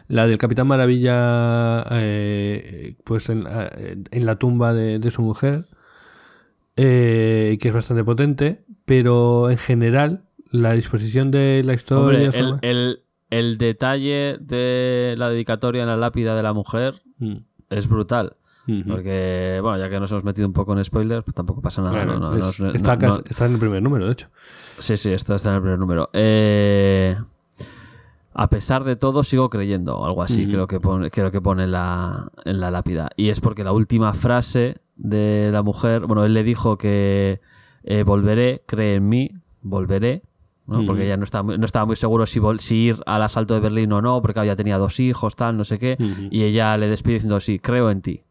[0.07, 3.69] la del Capitán Maravilla, eh, pues en, la-
[4.11, 5.65] en la tumba de, de su mujer,
[6.75, 12.69] eh, que es bastante potente, pero en general la disposición de la historia, Hombre, el,
[12.69, 17.37] el- el detalle de la dedicatoria en la lápida de la mujer Mm,
[17.69, 18.35] es brutal.
[18.87, 22.05] Porque, bueno, ya que nos hemos metido un poco en spoilers, pues tampoco pasa nada.
[22.05, 22.93] No, no, es- no- no- está,
[23.29, 24.29] está en el primer número, de hecho.
[24.79, 26.09] Sí, sí, esto está en el primer número.
[26.13, 27.17] Eh,
[28.33, 31.71] a pesar de todo, sigo creyendo, algo así, creo que pone, creo que pone en
[31.71, 33.09] la, en la lápida.
[33.15, 37.41] Y es porque la última frase de la mujer, bueno, él le dijo que
[37.83, 39.29] eh, volveré, cree en mí,
[39.61, 40.23] volveré.
[40.65, 43.53] Porque ella no estaba, muy- no estaba muy seguro si, vol- si ir al asalto
[43.53, 45.97] de Berlín o no, porque ya tenía dos hijos, tal, no sé qué.
[46.31, 48.23] Y ella le despide diciendo, sí, creo en ti.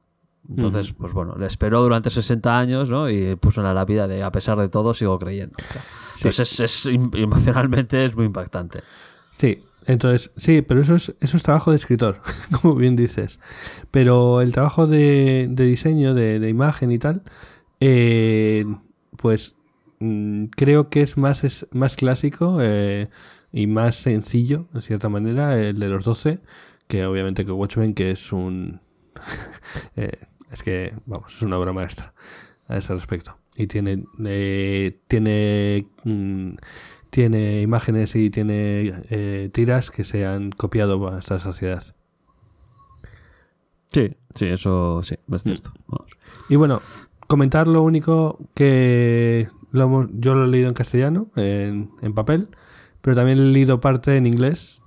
[0.49, 3.09] Entonces, pues bueno, le esperó durante 60 años, ¿no?
[3.11, 5.57] Y puso en la lápida de, a pesar de todo, sigo creyendo.
[5.63, 5.83] O sea,
[6.17, 8.81] Entonces, es, es- emocionalmente es muy impactante.
[9.37, 12.21] Sí, entonces, sí, pero eso es, eso es trabajo de escritor,
[12.63, 13.41] como bien dices.
[13.91, 17.23] Pero el trabajo de, de diseño, de, de imagen y tal,
[17.81, 18.65] eh,
[19.17, 19.57] pues
[19.99, 23.09] mm, creo que es más, es más clásico eh,
[23.53, 26.41] y más sencillo, de cierta manera, el de los 12,
[26.89, 28.81] que obviamente que Watchmen, que es un...
[29.97, 30.13] eh,
[30.51, 32.15] es que, vamos, es una obra maestra
[32.69, 33.39] a ese respecto.
[33.57, 36.55] Y tiene, eh, tiene, mm,
[37.13, 41.83] tiene imágenes y tiene eh, tiras que se han copiado a esta sociedad.
[43.93, 45.73] Sí, sí, eso sí, es cierto.
[45.87, 46.11] Vamos.
[46.49, 46.81] Y bueno,
[47.29, 52.49] comentar lo único que lo hemos- yo lo he leído en castellano, en, en papel,
[53.03, 54.81] pero también he leído parte en inglés.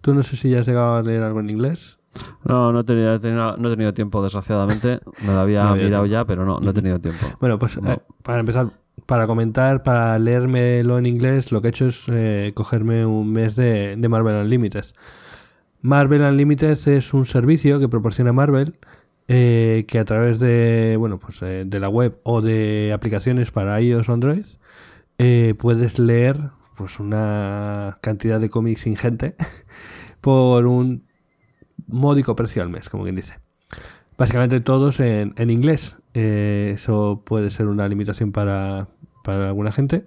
[0.00, 2.00] Tú no sé si ya has llegado a leer algo en inglés.
[2.44, 5.00] No, no he, tenido, he tenido- no he tenido tiempo, desgraciadamente.
[5.24, 6.12] Me lo había No había mirado tiempo.
[6.20, 7.24] ya, pero no, no he tenido tiempo.
[7.40, 7.92] Bueno, pues No.
[7.92, 8.72] eh, para empezar,
[9.06, 13.56] para comentar, para leérmelo en inglés, lo que he hecho es eh, cogerme un mes
[13.56, 14.84] de, Marvel Unlimited.
[15.80, 18.78] Marvel Unlimited es un servicio que proporciona Marvel
[19.28, 23.80] eh, que a través de, bueno, pues, eh, de la web o de aplicaciones para
[23.80, 24.46] iOS o Android
[25.58, 29.36] puedes leer pues una cantidad de cómics ingente
[30.20, 31.06] por un
[31.86, 33.34] módico precio al mes, como quien dice.
[34.18, 36.01] Básicamente todos en, en inglés.
[36.14, 38.88] Eh, eso puede ser una limitación para,
[39.24, 40.06] para alguna gente.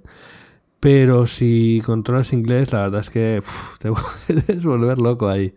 [0.79, 3.41] Pero si controlas inglés, la verdad es que
[3.79, 3.91] te
[4.27, 5.53] puedes volver loco ahí.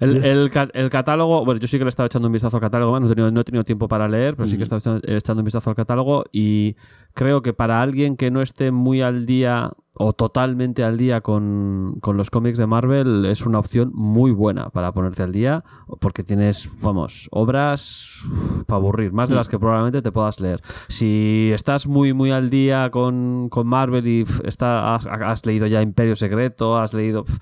[0.00, 2.62] El, el el catálogo, bueno, yo sí que le he estado echando un vistazo al
[2.62, 4.78] catálogo, no he tenido, no he tenido tiempo para leer, pero sí que he estado
[4.78, 6.76] echando, echando un vistazo al catálogo y
[7.14, 11.98] creo que para alguien que no esté muy al día o totalmente al día con,
[12.00, 15.64] con los cómics de Marvel es una opción muy buena para ponerte al día
[16.00, 18.22] porque tienes, vamos, obras
[18.66, 20.62] para aburrir, más de las que probablemente te puedas leer.
[20.88, 25.82] Si estás muy, muy al día con, con Marvel y está, has, has leído ya
[25.82, 27.24] Imperio Secreto, has leído...
[27.24, 27.38] pf,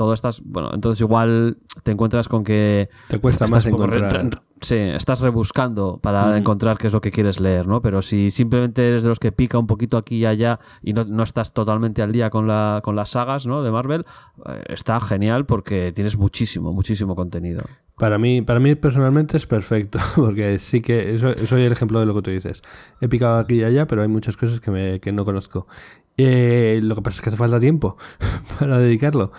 [0.00, 4.40] todo estás, bueno, entonces igual te encuentras con que Te cuesta más encontrar.
[4.62, 7.82] sí, estás rebuscando para encontrar qué es lo que quieres leer, ¿no?
[7.82, 11.04] Pero si simplemente eres de los que pica un poquito aquí y allá y no,
[11.04, 13.62] no estás totalmente al día con, la, con las sagas, ¿no?
[13.62, 14.06] De Marvel,
[14.46, 17.62] eh, está genial porque tienes muchísimo, muchísimo contenido.
[17.98, 22.06] Para mí, para mí personalmente es perfecto, porque sí que eso- soy el ejemplo de
[22.06, 22.62] lo que tú dices.
[23.02, 25.66] He picado aquí y allá, pero hay muchas cosas que, me, que no conozco.
[26.22, 27.96] Eh, lo que pasa es que hace falta tiempo
[28.58, 29.32] para dedicarlo.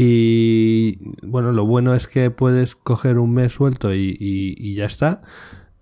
[0.00, 0.96] Y
[1.26, 5.22] bueno, lo bueno es que puedes coger un mes suelto y, ya está.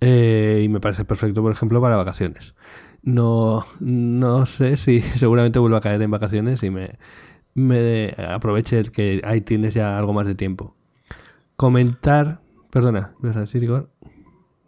[0.01, 2.55] Eh, y me parece perfecto, por ejemplo, para vacaciones.
[3.03, 6.99] No, no sé si seguramente vuelvo a caer en vacaciones y me,
[7.53, 10.75] me aproveche el que ahí tienes ya algo más de tiempo
[11.57, 12.41] comentar.
[12.71, 13.69] Perdona, ¿me vas a decir?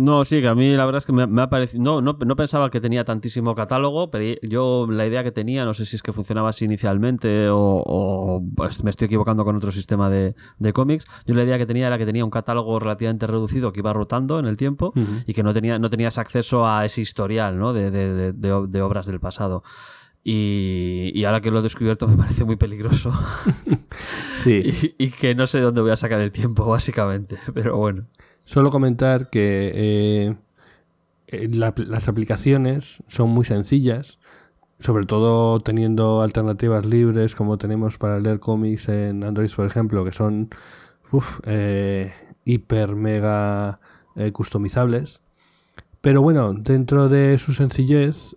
[0.01, 1.83] No, sí, que a mí la verdad es que me, me ha parecido.
[1.83, 5.75] No, no, no pensaba que tenía tantísimo catálogo, pero yo la idea que tenía, no
[5.75, 9.73] sé si es que funcionaba así inicialmente o, o, pues, me estoy equivocando con otro
[9.73, 11.07] sistema de, de cómics.
[11.27, 14.39] Yo la idea que tenía era que tenía un catálogo relativamente reducido que iba rotando
[14.39, 14.93] en el tiempo
[15.27, 17.73] y que no, tenía, no tenías acceso a ese historial ¿no?
[17.73, 19.65] de, de- de- de ob- de obras del pasado.
[20.23, 23.13] Y, y ahora que lo he descubierto me parece muy peligroso
[24.37, 27.37] Sí, y, y que no sé dónde voy a sacar el tiempo, básicamente.
[27.55, 28.05] Pero bueno.
[28.49, 30.37] Solo comentar que eh,
[31.27, 34.19] eh, la- las aplicaciones son muy sencillas,
[34.79, 40.13] sobre todo teniendo alternativas libres como tenemos para leer cómics en Android, por ejemplo, que
[40.13, 40.49] son
[41.45, 42.11] eh,
[42.47, 43.81] hiper mega
[44.33, 45.21] customizables.
[46.01, 48.35] Pero bueno, dentro de su sencillez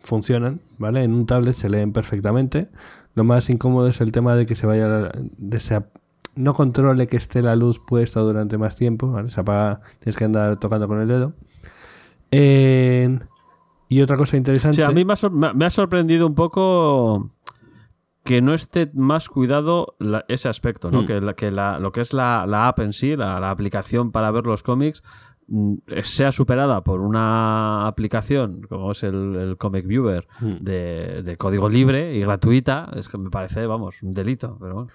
[0.00, 1.02] funcionan, ¿vale?
[1.02, 2.68] En un tablet se leen perfectamente.
[3.14, 5.82] Lo más incómodo es el tema de que se vaya, de se,
[6.36, 9.30] no controle que esté la luz puesta durante más tiempo, ¿vale?
[9.30, 11.32] Se apaga, tienes que andar tocando con el dedo.
[12.30, 13.18] Eh,
[13.88, 14.76] y otra cosa interesante.
[14.76, 17.30] Sí, a mí me ha, me sorprendido un poco
[18.24, 21.02] que no esté más cuidado la- ese aspecto, ¿no?
[21.02, 21.06] Mm.
[21.06, 24.10] Que, la- que la- lo que es la, la app en sí, la, la aplicación
[24.12, 25.02] para ver los cómics,
[25.46, 30.54] mm, sea superada por una aplicación como es el, el Comic Viewer Mm.
[30.60, 34.90] de, de código libre y gratuita, es que me parece, vamos, un delito, pero bueno.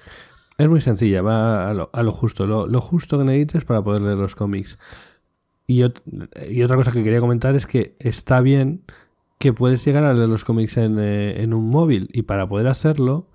[0.59, 3.81] Es muy sencilla, va a lo, a lo justo, lo, lo justo que necesites para
[3.81, 4.77] poder leer los cómics.
[5.65, 6.01] Y, ot-
[6.51, 8.83] y otra cosa que quería comentar es que está bien
[9.39, 12.67] que puedes llegar a leer los cómics en, eh, en un móvil y para poder
[12.67, 13.27] hacerlo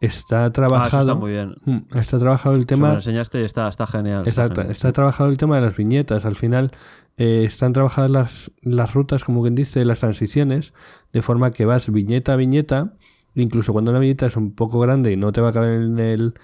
[0.00, 1.54] está Ah, eso trabajado, está muy bien.
[1.64, 4.26] Mm, está trabajado el Eso me lo tema enseñaste y está, está genial.
[4.26, 4.92] está genial, está sí.
[4.92, 6.24] trabajado el tema de las viñetas.
[6.24, 6.72] Al final
[7.16, 10.74] eh, están trabajadas las, las rutas, como quien dice, las transiciones,
[11.12, 12.94] de forma que vas viñeta a viñeta.
[13.34, 15.98] Incluso cuando una viñeta es un poco grande y no te va a caber en,
[16.00, 16.34] el,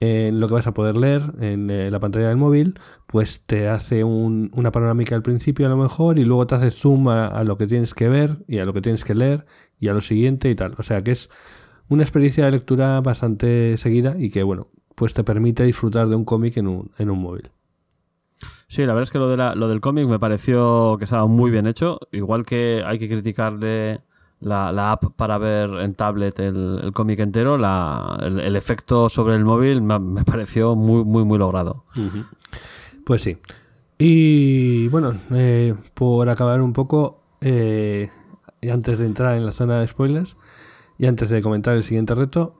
[0.00, 3.68] en lo que vas a poder leer en eh, la pantalla del móvil, pues te
[3.68, 7.42] hace un- una panorámica al principio a lo mejor y luego te hace zoom a,
[7.44, 9.46] lo que tienes que ver y a lo que tienes que leer
[9.80, 10.74] y a lo siguiente y tal.
[10.78, 11.30] O sea que es
[11.88, 16.24] una experiencia de lectura bastante seguida y que, bueno, pues te permite disfrutar de un
[16.24, 17.50] cómic en un, móvil.
[18.68, 21.66] Sí, la verdad es que lo, lo del cómic me pareció que estaba muy bien
[21.66, 22.00] hecho.
[22.12, 24.00] Igual que hay que criticarle
[24.40, 29.34] la, la app para ver en tablet el, el cómic entero, la- el, efecto sobre
[29.36, 31.84] el móvil me, me pareció muy, muy, muy logrado.
[33.04, 33.38] Pues sí.
[33.98, 38.10] Y bueno, eh, por acabar un poco, eh,
[38.60, 40.36] y antes de entrar en la zona de spoilers
[40.98, 42.54] y antes de comentar el siguiente reto,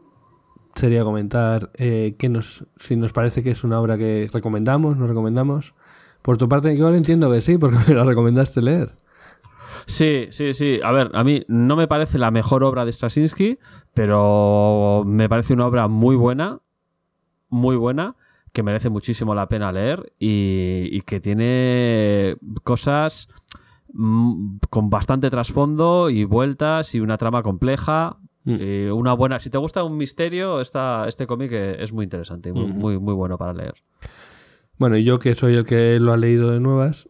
[0.74, 5.06] sería comentar eh, que nos, si nos parece que es una obra que recomendamos, no
[5.06, 5.74] recomendamos.
[6.22, 8.92] Por tu parte, yo ahora entiendo que sí, porque me la recomendaste leer.
[9.86, 10.80] Sí, sí, sí.
[10.82, 13.58] A ver, a mí no me parece la mejor obra de Straczynski,
[13.94, 16.60] pero me parece una obra muy buena,
[17.48, 18.16] muy buena,
[18.52, 23.28] que merece muchísimo la pena leer y, y que tiene cosas
[23.92, 28.18] mm, con bastante trasfondo y vueltas y una trama compleja.
[28.44, 28.56] Mm.
[28.60, 29.40] y una buena.
[29.40, 32.74] Si te gusta un misterio, esta, este cómic es muy interesante y muy, Ujú.
[32.74, 33.74] muy, muy bueno para leer.
[34.78, 37.08] Bueno, y yo que soy el que lo ha leído de nuevas,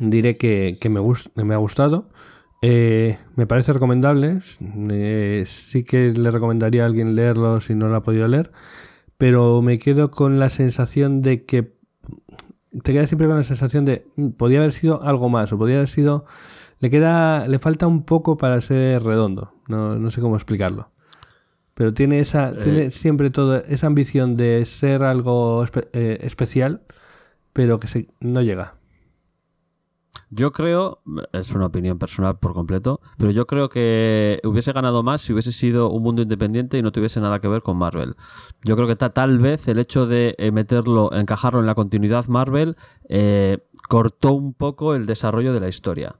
[0.00, 2.08] diré que, que me, gust- me ha gustado.
[2.62, 4.38] Eh, me parece recomendable.
[4.90, 8.52] Eh, sí que le recomendaría a alguien leerlo si no lo ha podido leer.
[9.18, 11.76] Pero me quedo con la sensación de que.
[12.82, 14.06] Te quedas siempre con la sensación de.
[14.16, 15.52] "Mm, Podría haber sido algo más.
[15.52, 16.24] O podría haber sido.
[16.80, 17.46] Le queda.
[17.48, 19.54] Le falta un poco para ser redondo.
[19.68, 20.90] No, no sé cómo explicarlo.
[21.74, 22.50] Pero tiene esa.
[22.50, 22.56] Eh.
[22.62, 26.82] Tiene siempre toda esa ambición de ser algo espe- eh, especial.
[27.52, 28.74] Pero que se, no llega.
[30.30, 31.02] Yo creo,
[31.32, 35.52] es una opinión personal por completo, pero yo creo que hubiese ganado más si hubiese
[35.52, 38.16] sido un mundo independiente y no tuviese nada que ver con Marvel.
[38.62, 42.26] Yo creo que ta- tal vez el hecho de eh, meterlo, encajarlo en la continuidad
[42.28, 42.76] Marvel,
[43.08, 43.58] eh,
[43.88, 46.16] cortó un poco el desarrollo de la historia.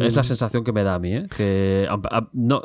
[0.00, 1.24] Es la sensación que me da a mí, ¿eh?
[1.36, 2.62] que a- a- no,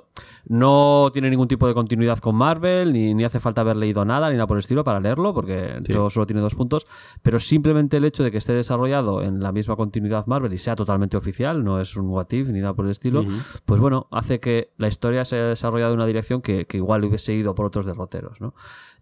[0.48, 4.30] no tiene ningún tipo de continuidad con Marvel, ni, ni hace falta haber leído nada,
[4.30, 5.92] ni nada por el estilo para leerlo, porque Sí.
[5.92, 6.86] todo solo tiene dos puntos,
[7.22, 10.76] pero simplemente el hecho de que esté desarrollado en la misma continuidad Marvel y sea
[10.76, 13.26] totalmente oficial, no es un what if ni nada por el estilo,
[13.66, 17.04] pues bueno, hace que la historia se haya desarrollado en una dirección que, que igual
[17.04, 18.40] hubiese ido por otros derroteros.
[18.40, 18.54] ¿no?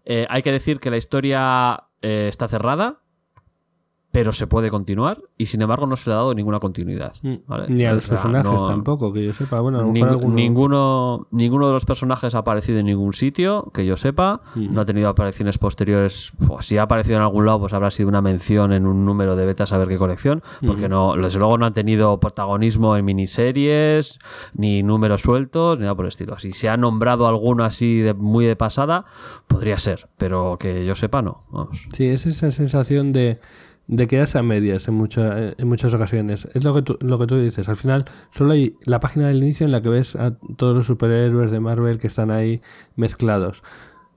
[0.06, 3.00] Eh, hay que decir que la historia eh, está cerrada,
[4.10, 7.12] pero se puede continuar y sin embargo no se le ha dado ninguna continuidad.
[7.46, 7.66] ¿vale?
[7.68, 9.60] Ni a O los sea, personajes no- tampoco, que yo sepa.
[9.60, 13.12] Bueno, a lo Ning- mejor alguno- ninguno, ninguno de los personajes ha aparecido en ningún
[13.12, 14.40] sitio, que yo sepa.
[14.56, 16.32] No ha tenido apariciones posteriores.
[16.46, 19.36] Pues, si ha aparecido en algún lado, pues habrá sido una mención en un número
[19.36, 20.42] de betas a ver qué colección.
[20.66, 24.18] Porque no, desde luego no han tenido protagonismo en miniseries,
[24.54, 26.38] ni números sueltos, ni nada por el estilo.
[26.38, 29.04] Si se ha nombrado alguno así de, muy de pasada,
[29.46, 30.08] podría ser.
[30.16, 31.44] Pero que yo sepa, no.
[31.50, 31.86] Vamos.
[31.92, 33.40] Sí, es esa sensación de,
[33.88, 36.46] de quedarse a medias en, mucha- en muchas ocasiones.
[36.54, 37.68] Es lo que, tú, lo que tú dices.
[37.68, 40.86] Al final, solo hay la página del inicio en la que ves a todos los
[40.86, 42.60] superhéroes de Marvel que están ahí
[42.96, 43.62] mezclados.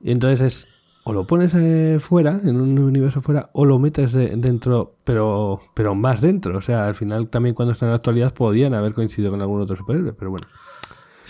[0.01, 0.67] Y entonces es.
[1.03, 5.59] O lo pones eh, fuera, en un universo fuera, o lo metes de- dentro, pero,
[5.73, 6.55] pero más dentro.
[6.57, 9.61] O sea, al final también cuando está en la actualidad podían haber coincidido con algún
[9.61, 10.45] otro superhéroe, pero bueno.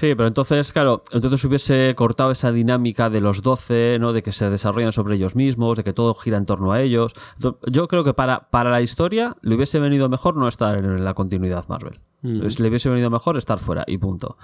[0.01, 4.13] Sí, pero entonces, claro, entonces hubiese cortado esa dinámica de los 12, ¿no?
[4.13, 7.13] De que se desarrollan sobre ellos mismos, de que todo gira en torno a ellos.
[7.71, 11.13] Yo creo que para, para la historia le hubiese venido mejor no estar en la
[11.13, 11.99] continuidad Marvel.
[12.23, 12.47] Mm.
[12.57, 14.37] Le hubiese venido mejor estar fuera y punto.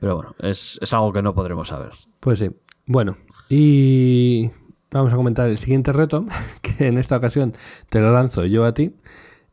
[0.00, 1.92] Pero bueno, es, es algo que no podremos saber.
[2.18, 2.50] Pues sí.
[2.88, 3.16] Bueno,
[3.48, 4.50] y
[4.90, 6.26] vamos a comentar el siguiente reto,
[6.60, 7.54] que en esta ocasión
[7.88, 8.96] te lo lanzo yo a ti.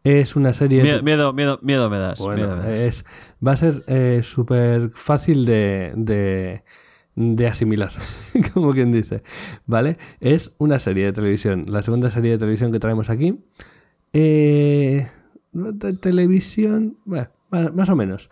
[0.03, 0.82] Es una serie...
[0.82, 2.19] Miedo, miedo, miedo, miedo me das.
[2.19, 2.80] Bueno, miedo me das.
[2.80, 3.06] es,
[3.45, 6.64] va a ser eh, súper fácil de, de,
[7.15, 7.91] de asimilar,
[8.53, 9.22] como quien dice.
[9.68, 9.98] ¿Vale?
[10.19, 13.44] Es una serie de televisión, la segunda serie de televisión que traemos aquí.
[14.14, 15.07] Eh,
[15.53, 18.32] de televisión, bueno, más, más o menos.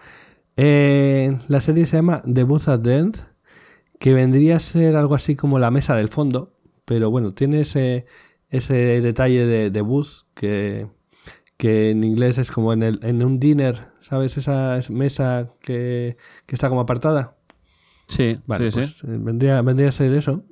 [0.57, 3.17] Eh, la serie se llama The Booth at the End,
[3.99, 6.51] que vendría a ser algo así como la mesa del fondo,
[6.85, 8.05] pero bueno, tiene ese,
[8.49, 10.87] ese detalle de, de booth que,
[11.59, 14.37] que en inglés es como en, el, en un dinner, ¿sabes?
[14.37, 16.17] Esa mesa que,
[16.47, 17.35] que está como apartada.
[18.07, 19.07] Sí, Vale, sí, pues, sí.
[19.07, 20.43] eh, vendría, vendría a ser eso.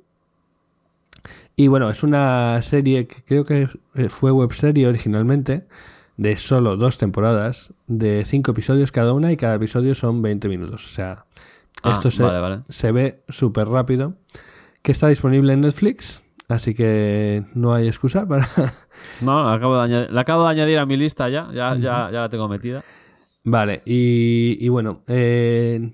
[1.56, 5.66] Y bueno, es una serie que creo que eh, fue webserie originalmente,
[6.16, 10.86] de solo dos temporadas, de cinco episodios cada una y cada episodio son 20 minutos.
[10.86, 11.24] O sea,
[11.84, 12.62] Ah, esto se, vale, vale.
[12.68, 14.16] se ve súper rápido.
[14.82, 18.46] Que está disponible en Netflix, así que no hay excusa para...
[19.20, 21.48] No, la acabo de añadir, la acabo de añadir a mi lista ya.
[21.52, 22.82] Ya, ya, ya la tengo metida.
[23.44, 25.92] Vale, y, y bueno, eh,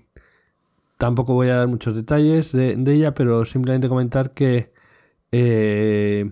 [0.98, 4.72] tampoco voy a dar muchos detalles de, de ella, pero simplemente comentar que
[5.32, 6.30] eh,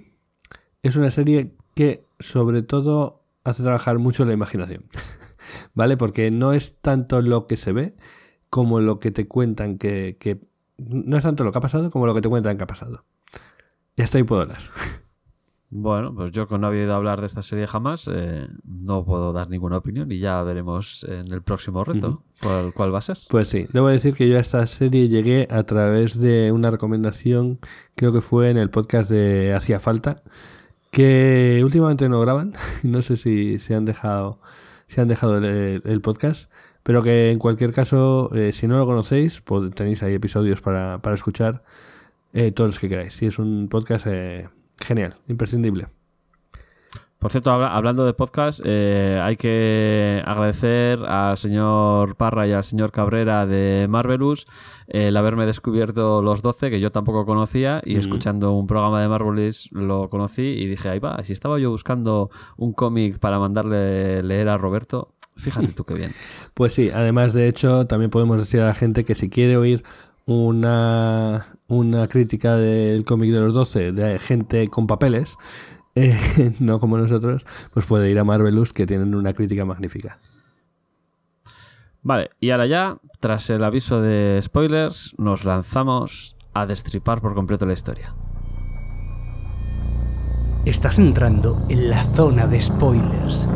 [0.82, 4.84] es una serie que sobre todo hace trabajar mucho la imaginación,
[5.74, 5.96] ¿vale?
[5.96, 7.94] Porque no es tanto lo que se ve
[8.50, 10.40] como lo que te cuentan que, que-
[10.78, 13.04] No es tanto lo que ha pasado como lo que te cuentan que ha pasado.
[13.96, 14.58] Y hasta ahí puedo hablar.
[15.74, 19.32] Bueno, pues yo que no había oído hablar de esta serie jamás, eh, no puedo
[19.32, 23.16] dar ninguna opinión y ya veremos en el próximo reto cuál, cuál va a ser.
[23.30, 27.58] Pues sí, debo decir que yo a esta serie llegué a través de una recomendación,
[27.94, 30.22] creo que fue en el podcast de Hacía Falta,
[30.90, 32.52] que últimamente no graban,
[32.82, 34.40] no sé si se han dejado,
[34.88, 36.52] si han dejado el, el podcast,
[36.82, 41.00] pero que en cualquier caso, eh, si no lo conocéis, pues tenéis ahí episodios para,
[41.00, 41.64] para escuchar
[42.32, 43.20] eh, todos los que queráis.
[43.22, 44.48] Y es un podcast eh,
[44.80, 45.86] genial, imprescindible.
[47.18, 52.64] Por cierto, habla- hablando de podcast, eh, hay que agradecer al señor Parra y al
[52.64, 54.44] señor Cabrera de Marvelous
[54.88, 59.68] el haberme descubierto los 12, que yo tampoco conocía, y escuchando un programa de Marvelous
[59.70, 64.48] lo conocí y dije, ahí va, si estaba yo buscando un cómic para mandarle leer
[64.48, 66.12] a Roberto, fíjate tú qué bien.
[66.54, 69.84] Pues sí, además de hecho, también podemos decir a la gente que si quiere oír
[70.26, 75.36] una, una crítica del cómic de los 12 de gente con papeles,
[75.94, 80.18] eh, no como nosotros, pues puede ir a Marvelous que tienen una crítica magnífica.
[82.02, 87.64] Vale, y ahora ya, tras el aviso de spoilers, nos lanzamos a destripar por completo
[87.64, 88.14] la historia.
[90.64, 93.48] Estás entrando en la zona de spoilers.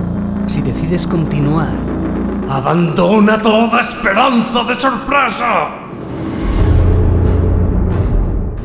[0.47, 1.76] Si decides continuar,
[2.48, 5.85] ¡Abandona toda esperanza de sorpresa!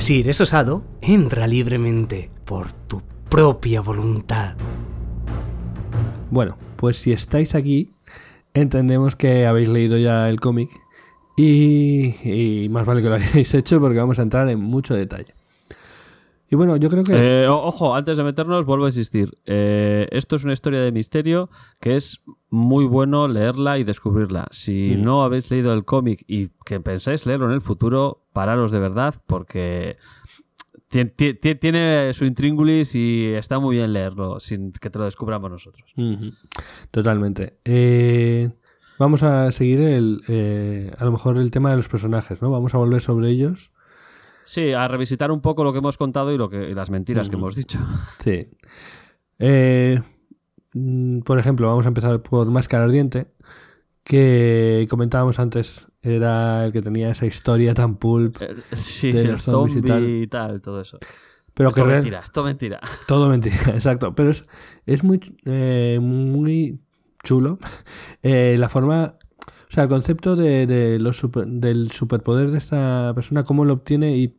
[0.02, 4.56] Si eres osado, entra libremente por tu propia voluntad.
[6.32, 7.94] Bueno, pues si estáis aquí,
[8.54, 10.70] entendemos que habéis leído ya el cómic
[11.38, 15.34] y, y más vale que lo hayáis hecho porque vamos a entrar en mucho detalle.
[16.52, 17.14] Y bueno, yo creo que...
[17.44, 19.38] Eh, ojo, antes de meternos, vuelvo a insistir.
[19.46, 21.50] eh, esto es una historia de misterio
[21.80, 24.48] que es muy bueno leerla y descubrirla.
[24.52, 25.04] Si Mm.
[25.04, 29.16] no habéis leído el cómic y que pensáis leerlo en el futuro, pararos de verdad
[29.28, 29.96] porque
[30.90, 35.06] ti- ti- ti- tiene su intríngulis y está muy bien leerlo sin que te lo
[35.06, 35.90] descubramos nosotros.
[36.92, 37.60] Totalmente.
[37.64, 38.50] Eh,
[39.00, 42.52] vamos a seguir el, eh, a lo mejor el tema de los personajes, ¿no?
[42.52, 43.72] Vamos a volver sobre ellos.
[44.46, 47.30] Sí, a revisitar un poco lo que hemos contado y, lo que, y las mentiras
[47.30, 47.80] que hemos dicho.
[48.24, 48.48] Sí.
[49.40, 50.02] Eh,
[50.74, 53.32] mm, por ejemplo, vamos a empezar por Máscara Ardiente,
[54.04, 59.32] que comentábamos antes, era el que tenía esa historia tan pulp, Eh, Sí, De el
[59.34, 60.10] los zombies y zombie tal.
[60.10, 60.98] y tal, todo eso.
[61.54, 62.80] pero esto que real- mentira, esto mentira.
[63.08, 64.16] Todo mentira, exacto.
[64.16, 64.46] Pero es,
[64.86, 66.80] es muy, eh, muy
[67.24, 67.60] chulo
[68.24, 69.16] eh, la forma,
[69.72, 74.38] o sea, el concepto de, del superpoder de esta persona, cómo lo obtiene y,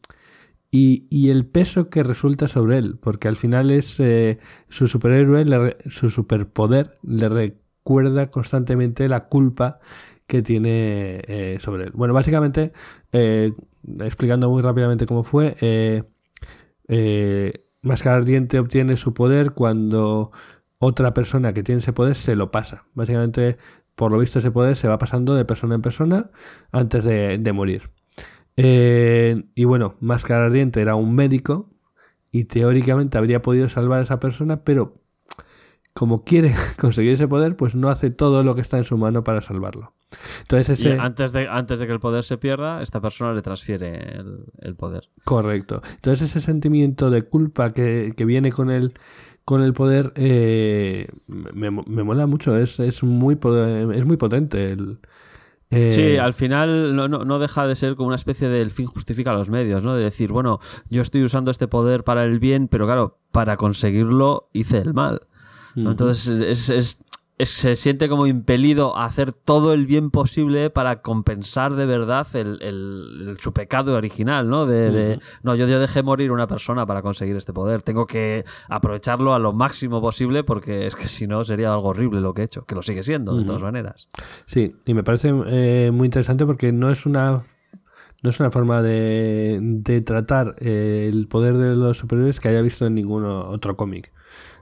[0.70, 4.38] y, el peso que resulta sobre él, porque al final es eh,
[4.68, 9.80] su superhéroe, le su superpoder le recuerda constantemente la culpa
[10.26, 11.92] que tiene eh, sobre él.
[11.94, 12.74] Bueno, básicamente,
[13.12, 13.54] eh,
[14.00, 16.02] explicando muy rápidamente cómo fue, eh,
[17.80, 20.30] Máscara Ardiente obtiene su poder cuando
[20.78, 22.84] otra persona que tiene ese poder se lo pasa.
[22.92, 23.56] Básicamente,
[23.94, 26.30] por lo visto, ese poder se va pasando de persona en persona
[26.70, 27.90] antes de, de morir.
[28.56, 31.70] Eh, y bueno, Máscara Ardiente era un médico
[32.30, 35.02] y teóricamente habría podido salvar a esa persona, pero
[35.94, 39.24] como quiere conseguir ese poder, pues no hace todo lo que está en su mano
[39.24, 39.94] para salvarlo.
[40.40, 40.98] Entonces Y ese...
[40.98, 44.74] antes, de, antes de que el poder se pierda, esta persona le transfiere el, el
[44.74, 45.08] poder.
[45.24, 45.82] Correcto.
[45.94, 48.94] Entonces ese sentimiento de culpa que, que viene con el
[49.44, 53.38] con el poder eh, me, me mola mucho, es, es, muy,
[53.94, 54.72] es muy potente.
[54.72, 54.98] El,
[55.70, 58.86] eh, Sí, al final no, no, no deja de ser como una especie del fin
[58.86, 59.94] justifica los medios, ¿no?
[59.94, 60.60] De decir, bueno,
[60.90, 65.22] yo estoy usando este poder para el bien, pero claro, para conseguirlo hice el mal.
[65.74, 67.02] Entonces es, es-
[67.42, 72.26] es- se siente como impelido a hacer todo el bien posible para compensar de verdad
[72.34, 74.66] el, el- el- su pecado original, ¿no?
[74.66, 78.44] De, de, no, yo, yo dejé morir una persona para conseguir este poder, tengo que
[78.68, 82.42] aprovecharlo a lo máximo posible porque es que si no sería algo horrible lo que
[82.42, 84.08] he hecho, que lo sigue siendo de todas maneras.
[84.46, 87.42] Sí, y me parece eh, muy interesante porque no es una
[88.22, 92.62] no es una forma de, de tratar eh, el poder de los superhéroes que haya
[92.62, 94.12] visto en ningún otro cómic.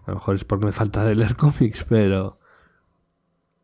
[0.07, 2.40] A lo mejor es porque me falta de leer cómics, pero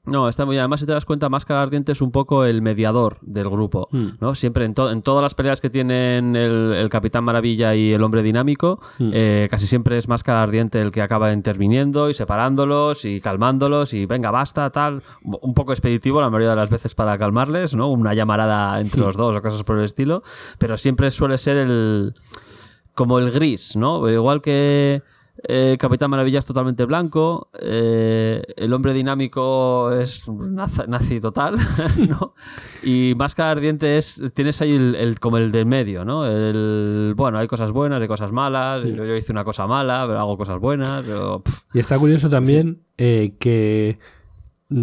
[0.07, 0.61] No, está muy bien.
[0.61, 3.89] Además, si te das cuenta, Máscara Ardiente es un poco el mediador del grupo.
[3.91, 4.07] Mm.
[4.21, 4.35] ¿no?
[4.35, 8.03] Siempre en, to- en todas las peleas que tienen el, el Capitán Maravilla y el
[8.03, 9.11] Hombre Dinámico, Mm.
[9.13, 14.07] eh, casi siempre es Máscara Ardiente el que acaba interviniendo y separándolos y calmándolos y
[14.07, 15.03] venga, basta, tal.
[15.23, 17.89] Un poco expeditivo la mayoría de las veces para calmarles, ¿no?
[17.89, 20.23] Una llamarada entre los dos o cosas por el estilo.
[20.59, 22.15] Pero siempre suele ser el.
[22.95, 24.09] como el gris, ¿no?
[24.09, 25.03] Igual que.
[25.49, 30.25] Eh, Capitán Maravilla es totalmente blanco, eh, el hombre dinámico es
[30.89, 31.57] nazi total,
[32.09, 32.35] ¿no?
[32.83, 36.27] Y Máscara Ardiente es, tienes ahí el, el- como el del medio, ¿no?
[36.27, 40.19] El, bueno, hay cosas buenas, hay cosas malas, yo, yo hice una cosa mala, pero
[40.19, 41.43] hago cosas buenas, pero...
[41.75, 43.99] y está curioso también eh, que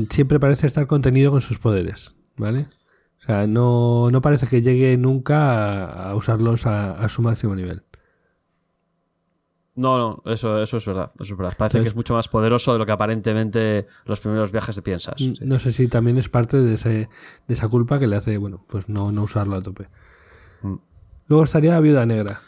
[0.10, 2.68] siempre parece estar contenido con sus poderes, ¿vale?
[3.20, 7.56] O sea, no, no parece que llegue nunca a, a usarlos a, a su máximo
[7.56, 7.84] nivel.
[9.76, 11.56] No, no, eso, eso es verdad, eso es verdad.
[11.58, 14.82] Parece Entonces- que es mucho más poderoso de lo que aparentemente los primeros viajes te
[14.84, 15.16] piensas.
[15.18, 15.34] Sí.
[15.42, 17.10] No sé si también es parte de, ese,
[17.48, 19.90] de esa culpa que le hace, bueno, pues no, no usarlo a tope.
[20.62, 20.76] Mm.
[21.28, 22.40] Luego estaría la viuda negra.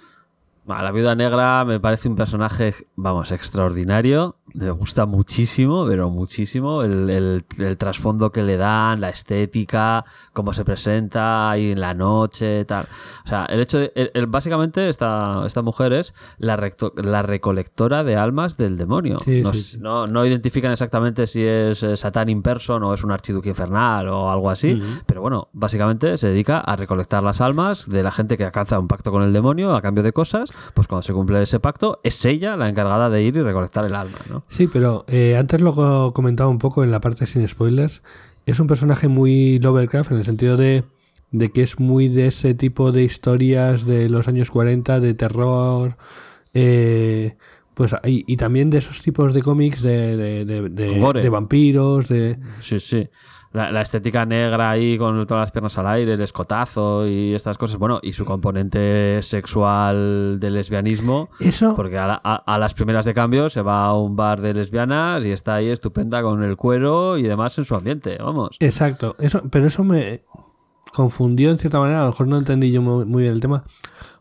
[0.67, 4.37] Ah, La viuda negra me parece un personaje, vamos, extraordinario.
[4.57, 6.81] Me gusta muchísimo, pero muchísimo.
[6.81, 11.93] El, el- el trasfondo que le dan, la estética, cómo se presenta ahí en la
[11.93, 12.87] noche, tal.
[13.25, 13.91] O sea, el hecho de.
[14.13, 19.17] el- básicamente, esta, esta mujer es la, recto- la recolectora de almas del demonio.
[19.53, 23.11] Sí, no, sí, no identifican exactamente si es eh, Satán in person o es un
[23.11, 24.81] archiduque infernal o algo así.
[25.05, 28.87] Pero bueno, básicamente se dedica a recolectar las almas de la gente que alcanza un
[28.87, 30.49] pacto con el demonio a cambio de cosas.
[30.73, 33.95] Pues cuando se cumple ese pacto, es ella la encargada de ir y recolectar el
[33.95, 34.44] alma, ¿no?
[34.47, 38.01] Sí, pero eh, antes lo co- comentaba un poco en la parte sin spoilers.
[38.45, 40.83] Es un personaje muy Lovecraft en el sentido de,
[41.31, 45.95] de que es muy de ese tipo de historias de los años 40, de terror.
[46.53, 47.35] eh,
[47.73, 50.69] pues y, y también de esos tipos de cómics de, de, de-
[51.21, 52.37] de vampiros, de...
[52.61, 53.09] Sí, sí.
[53.55, 57.57] La, la estética negra ahí con todas las piernas al aire, el escotazo y estas
[57.57, 57.77] cosas.
[57.77, 61.29] Bueno, y su componente sexual de lesbianismo.
[61.39, 64.41] Eso, Porque a, la- a- a las primeras de cambio se va a un bar
[64.41, 68.57] de lesbianas y está ahí estupenda con el cuero y demás en su ambiente, vamos.
[68.59, 70.23] Exacto, eso, pero eso me
[70.93, 73.63] confundió en cierta manera, a lo mejor no entendí yo muy, muy bien el tema,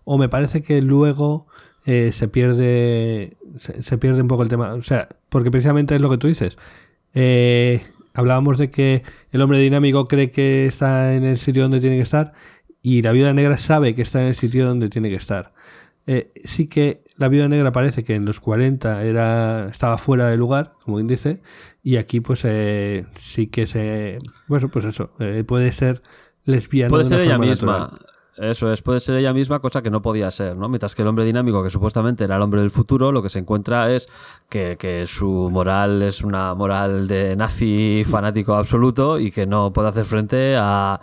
[0.05, 1.47] o me parece que luego
[1.87, 6.01] eh, se pierde se, se pierde un poco el tema, o sea, porque precisamente es
[6.03, 6.57] lo que tú dices.
[7.15, 7.81] Eh,
[8.15, 12.03] hablábamos de que el hombre dinámico cree que está en el sitio donde tiene que
[12.03, 12.33] estar
[12.81, 15.53] y la viuda negra sabe que está en el sitio donde tiene que estar.
[16.07, 20.37] Eh, sí que la viuda negra parece que en los 40 era, estaba fuera de
[20.37, 21.41] lugar, como quien dice,
[21.83, 24.19] y aquí pues eh, sí que se...
[24.47, 26.03] Bueno, pues eso, eh, puede ser
[26.45, 26.91] lesbiana.
[26.91, 27.79] Puede de ser ella misma.
[27.79, 28.14] natural.
[28.37, 30.69] Eso es, puede ser ella misma, cosa que no podía ser, ¿no?
[30.69, 33.39] Mientras que el hombre dinámico, que supuestamente era el hombre del futuro, lo que se
[33.39, 34.09] encuentra es
[34.49, 39.89] que, que su moral es una moral de nazi fanático absoluto y que no puede
[39.89, 41.01] hacer frente a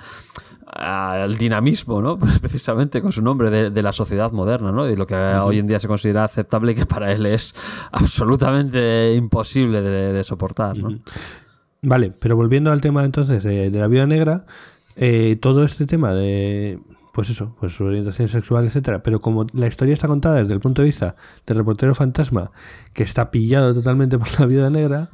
[0.74, 2.18] al dinamismo, ¿no?
[2.42, 4.90] Precisamente con su nombre de, de la sociedad moderna, ¿no?
[4.90, 7.54] Y lo que hoy en día se considera aceptable y que para él es
[7.92, 11.00] absolutamente imposible de, de soportar, ¿no?
[11.82, 14.44] Vale, pero volviendo al tema entonces de, de la viuda negra,
[14.96, 16.80] eh, todo este tema de,
[17.14, 20.60] pues eso, pues su orientación sexual, etcétera, pero como la historia está contada desde el
[20.60, 21.16] punto de vista
[21.46, 22.52] del reportero fantasma,
[22.94, 25.10] que está pillado totalmente por la viuda negra,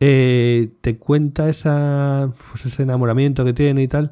[0.00, 4.10] eh, te cuenta esa, pues ese enamoramiento que tiene y tal,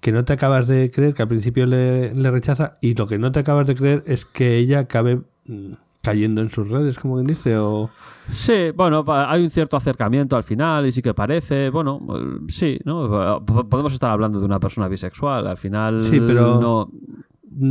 [0.00, 3.18] que no te acabas de creer, que al principio le, le rechaza, y lo que
[3.18, 5.72] no te acabas de creer es que ella acabe mm,
[6.06, 7.90] cayendo en sus redes, como quien dice, o...
[8.32, 12.00] Sí, bueno, hay un cierto acercamiento al final y sí que parece, bueno,
[12.48, 13.42] sí, ¿no?
[13.44, 16.90] Po- Podemos estar hablando de una persona bisexual, al final Sí, pero- no...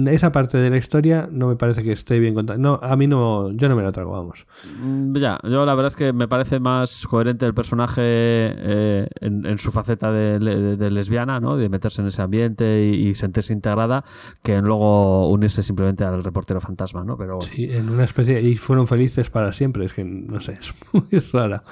[0.08, 2.58] esa parte de la historia no me parece que esté bien contada.
[2.58, 4.48] No, a mí no, yo no me la trago, vamos.
[4.82, 9.46] Mm, Ya, yo la verdad es que me parece más coherente el personaje eh, en,
[9.46, 11.58] en su faceta de, le- de lesbiana, ¿no?
[11.58, 14.04] De meterse en ese ambiente y, y sentirse integrada,
[14.44, 17.18] que luego unirse simplemente al reportero fantasma, ¿no?
[17.18, 18.42] Pero bueno, Sí, en una especie.
[18.42, 19.86] Y fueron felices para siempre.
[19.86, 21.64] Es que no sé, es muy rara.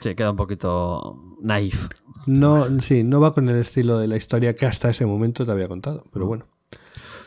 [0.00, 1.88] sí, queda un poquito naif.
[2.26, 5.52] No, sí, no va con el estilo de la historia que hasta ese momento te
[5.52, 6.04] había contado.
[6.12, 6.44] Pero bueno.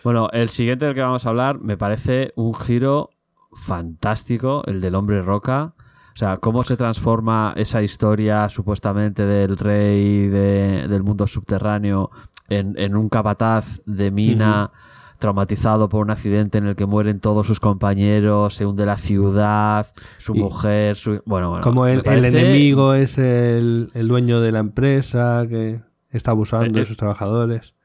[0.03, 3.09] Bueno, el siguiente del que vamos a hablar me parece un giro
[3.53, 5.73] fantástico, el del hombre roca.
[6.13, 12.09] O sea, cómo se transforma esa historia supuestamente del rey de- del mundo subterráneo
[12.49, 14.71] en, en un capataz de mina
[15.19, 19.85] traumatizado por un accidente en el que mueren todos sus compañeros, se hunde la ciudad,
[20.17, 21.21] su Y- mujer, su...
[21.25, 21.61] Bueno, bueno.
[21.63, 26.71] Como el, el enemigo es el, el dueño de la empresa que está abusando Eh,
[26.71, 27.75] de eh, sus trabajadores.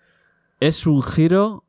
[0.61, 1.64] es un giro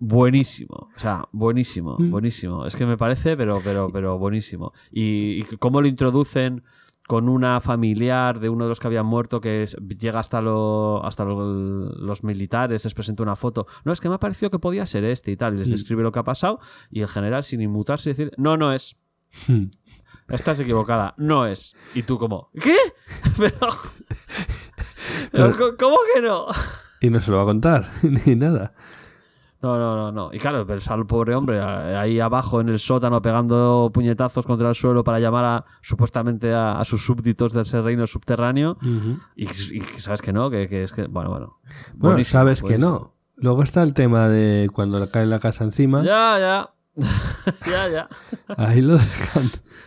[0.00, 0.88] buenísimo.
[0.94, 2.10] O sea, buenísimo, Mm.
[2.10, 2.66] buenísimo.
[2.66, 4.72] Es que me parece, pero, pero, pero buenísimo.
[4.90, 6.64] Y, y cómo lo introducen
[7.06, 11.04] con una familiar de uno de los que habían muerto que es- llega hasta, lo-
[11.04, 13.66] hasta lo- los militares, les presenta una foto.
[13.84, 15.54] No, es que me ha parecido que podía ser este y tal.
[15.54, 15.72] Y les Mm.
[15.72, 16.60] describe lo que ha pasado.
[16.90, 18.96] Y el general, sin inmutarse, decir, no, no es.
[19.48, 19.70] Hmm.
[20.28, 21.74] Estás equivocada, no es.
[21.94, 22.76] Y tú como, ¿qué?
[25.32, 26.46] Pero- ¿cómo que no?
[27.00, 27.88] Y no se lo va a contar,
[28.26, 28.74] ni nada.
[29.62, 30.30] No, no, no, no.
[30.32, 34.74] Y claro, pero al pobre hombre ahí abajo en el sótano pegando puñetazos contra el
[34.74, 38.78] suelo para llamar a supuestamente a, a sus súbditos de ese reino subterráneo.
[39.36, 41.58] y, y sabes que no, que, que es que, bueno, bueno.
[41.94, 43.12] Bueno, sabes que no.
[43.36, 46.02] Luego está el tema de cuando le cae la casa encima.
[46.02, 46.70] Ya, ya.
[47.70, 48.08] ya, ya.
[48.56, 49.44] Ahí lo dejan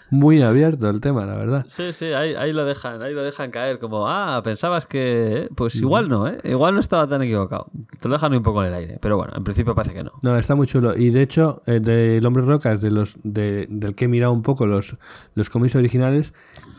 [0.09, 1.65] muy abierto el tema, la verdad.
[1.67, 3.79] Sí, sí, ahí, ahí lo dejan, ahí lo dejan caer.
[3.79, 5.43] Como, ah, pensabas que.
[5.43, 6.37] eh, Pues igual no, ¿eh?
[6.43, 7.67] Igual no estaba tan equivocado.
[7.99, 8.97] Te lo dejan un poco en el aire.
[9.01, 10.11] Pero bueno, en principio parece que no.
[10.23, 10.95] No, está muy chulo.
[10.97, 14.41] Y de hecho, eh, del Hombre Rocas, de los, de- del que he mirado un
[14.43, 14.97] poco los,
[15.35, 16.33] los cómics originales,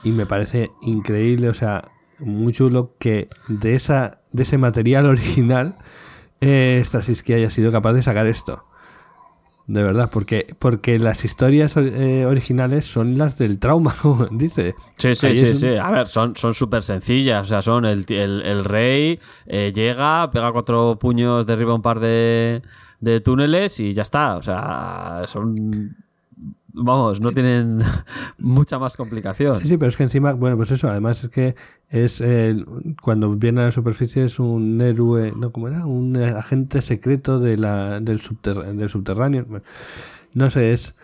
[0.04, 1.84] y me parece increíble, o sea,
[2.18, 5.76] muy chulo que de esa de ese material original,
[6.40, 8.62] eh, Straczynski haya sido capaz de sacar esto.
[9.66, 14.74] De verdad, porque, porque las historias eh, originales son las del trauma, como dice.
[14.98, 15.68] Sí, sí, Ahí sí, un- sí.
[15.76, 17.42] A ver, son son súper sencillas.
[17.42, 21.98] O sea, son el, el, el rey eh, llega, pega cuatro puños, derriba un par
[22.00, 22.60] de,
[23.00, 24.36] de túneles y ya está.
[24.36, 25.96] O sea, son.
[26.76, 27.78] Vamos, no tienen
[28.38, 29.58] mucha más complicación.
[29.60, 31.54] Sí, sí, pero es que encima, bueno, pues eso, además es que
[31.88, 32.66] es el-
[33.00, 35.86] cuando viene a la superficie es un héroe, no, ¿cómo era?
[35.86, 39.44] Un eh, agente secreto de la, del, subterr- del subterráneo.
[39.48, 39.64] Bueno,
[40.34, 40.96] no sé, es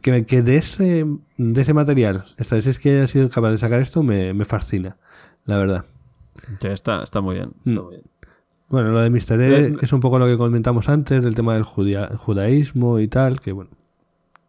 [0.00, 1.04] que, que de ese
[1.38, 4.44] de ese material, esta vez es que haya sido capaz de sacar esto, me, me
[4.44, 4.96] fascina,
[5.44, 5.84] la verdad.
[6.60, 7.50] Sí, está, está muy bien.
[7.66, 7.84] está Mm.
[7.84, 8.02] muy bien.
[8.68, 9.40] Bueno, lo de Mr.
[9.40, 13.40] E Eh, es un poco lo que comentamos antes, del tema del judaísmo y tal,
[13.40, 13.70] que bueno.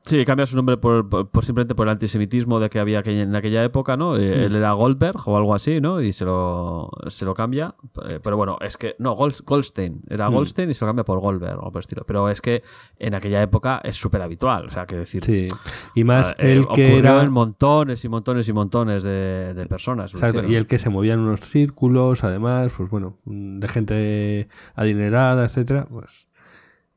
[0.04, 3.36] Sí, cambia su nombre por, por- por simplemente por el antisemitismo de que había en
[3.36, 4.18] aquella época, ¿no?
[4.18, 6.02] Eh, Él era Goldberg o algo así, ¿no?
[6.02, 7.76] Y se lo, se lo cambia.
[8.10, 8.96] Eh, Pero bueno, es que.
[8.98, 10.02] No, Gold- Goldstein.
[10.10, 12.04] Era Goldstein y se lo cambia por Goldberg o por estilo.
[12.08, 12.64] Pero es que
[12.98, 14.66] en aquella época es súper habitual.
[14.66, 15.24] O sea, que decir.
[15.24, 15.48] Sí.
[15.94, 17.22] Y más eh, el que era...
[17.22, 20.14] en montones y montones y montones de, de personas.
[20.16, 25.46] Exacto, y el que se movía en unos círculos, además, pues bueno, de gente adinerada,
[25.46, 26.28] etcétera, pues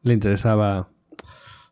[0.02, 0.88] le interesaba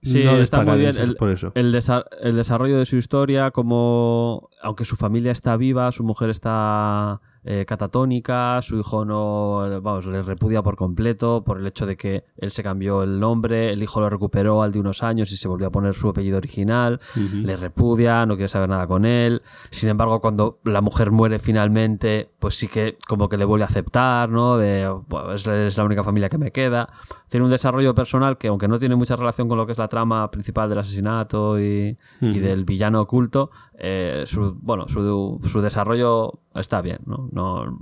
[0.03, 0.91] Sí, no está muy en bien.
[0.91, 1.53] eso, El, por eso.
[1.55, 6.31] el desa- el desarrollo de su historia, como aunque su familia está viva, su mujer
[6.31, 11.97] está eh, catatónica, su hijo no, vamos, le repudia por completo por el hecho de
[11.97, 15.37] que él se cambió el nombre, el hijo lo recuperó al de unos años y
[15.37, 19.43] se volvió a poner su apellido original, le repudia, no quiere saber nada con él.
[19.71, 23.69] Sin embargo, cuando la mujer muere finalmente, pues sí que como que le vuelve a
[23.69, 24.57] aceptar, ¿no?
[24.57, 26.89] De, pues es la única familia que me queda.
[27.33, 29.89] Tiene un desarrollo personal que, aunque no tiene mucha relación con lo que es la
[29.89, 36.41] trama principal del asesinato y, y del villano oculto, eh, su, bueno, su, su desarrollo
[36.55, 37.31] está bien, ¿no?
[37.33, 37.79] no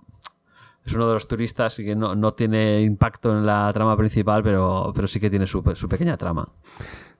[0.85, 4.45] es uno de los turistas y que no, no tiene impacto en la trama principal,
[4.45, 6.49] pero, pero sí que tiene su, su pequeña trama.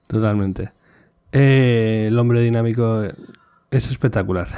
[0.07, 0.71] Totalmente.
[1.33, 3.01] Eh, el hombre dinámico
[3.71, 4.47] es espectacular.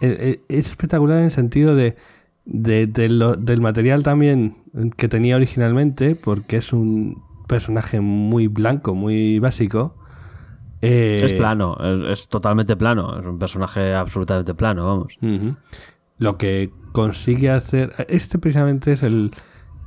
[0.00, 1.96] Eh, es espectacular en el sentido de,
[2.46, 4.56] de- de lo- del material también
[4.96, 9.96] que tenía originalmente, porque es un personaje muy blanco, muy básico.
[10.82, 15.16] Eh, Es plano, es, es totalmente plano, es un personaje absolutamente plano, vamos.
[16.18, 17.92] Lo que consigue hacer.
[18.08, 19.30] Este precisamente es el.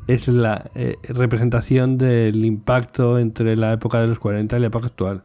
[0.08, 4.88] Es la eh, representación del impacto entre la época de los 40 y la época
[4.88, 5.24] actual.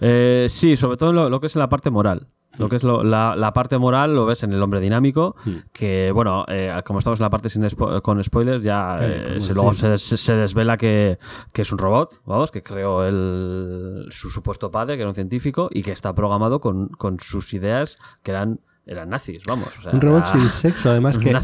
[0.00, 2.26] Eh, sí, sobre todo lo, lo que es la parte moral.
[2.58, 5.50] Lo que es lo- la, la parte moral lo ves en el hombre dinámico, Mm.
[5.72, 9.44] que bueno, eh, como estamos en la parte sin spo- con spoilers, ya Eh, pues
[9.46, 11.18] se, luego se, des- se desvela que,
[11.52, 15.68] que es un robot, vamos, que creó el, su supuesto padre, que era un científico,
[15.72, 19.68] y que está programado con, con sus ideas que eran, eran nazis, vamos.
[19.78, 21.34] o sea, Un robot era- sin sexo, además que,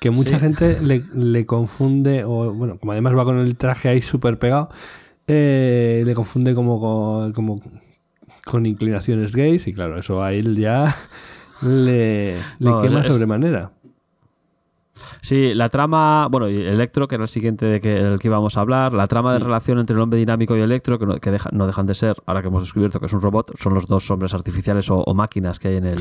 [0.00, 0.38] que mucha Sí.
[0.38, 4.68] gente le, le confunde, o bueno, como además va con el traje ahí súper pegado,
[5.26, 7.58] eh, le confunde como como
[8.44, 10.94] con inclinaciones gays y claro, eso a él ya
[11.62, 13.72] le, le No, quema es- sobremanera.
[15.22, 18.56] Sí, la trama, bueno, y Electro, que era el siguiente de que, del que íbamos
[18.56, 21.30] a hablar, la trama de relación entre el hombre dinámico y Electro, que, no, que
[21.30, 23.86] deja- no dejan de ser, ahora que hemos descubierto que es un robot, son los
[23.86, 25.98] dos hombres artificiales o, o máquinas que hay en el,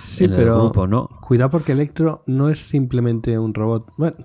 [0.00, 1.08] Sí, en el pero grupo, ¿no?
[1.20, 3.92] cuidado porque Electro no es simplemente un robot.
[3.98, 4.16] Bueno,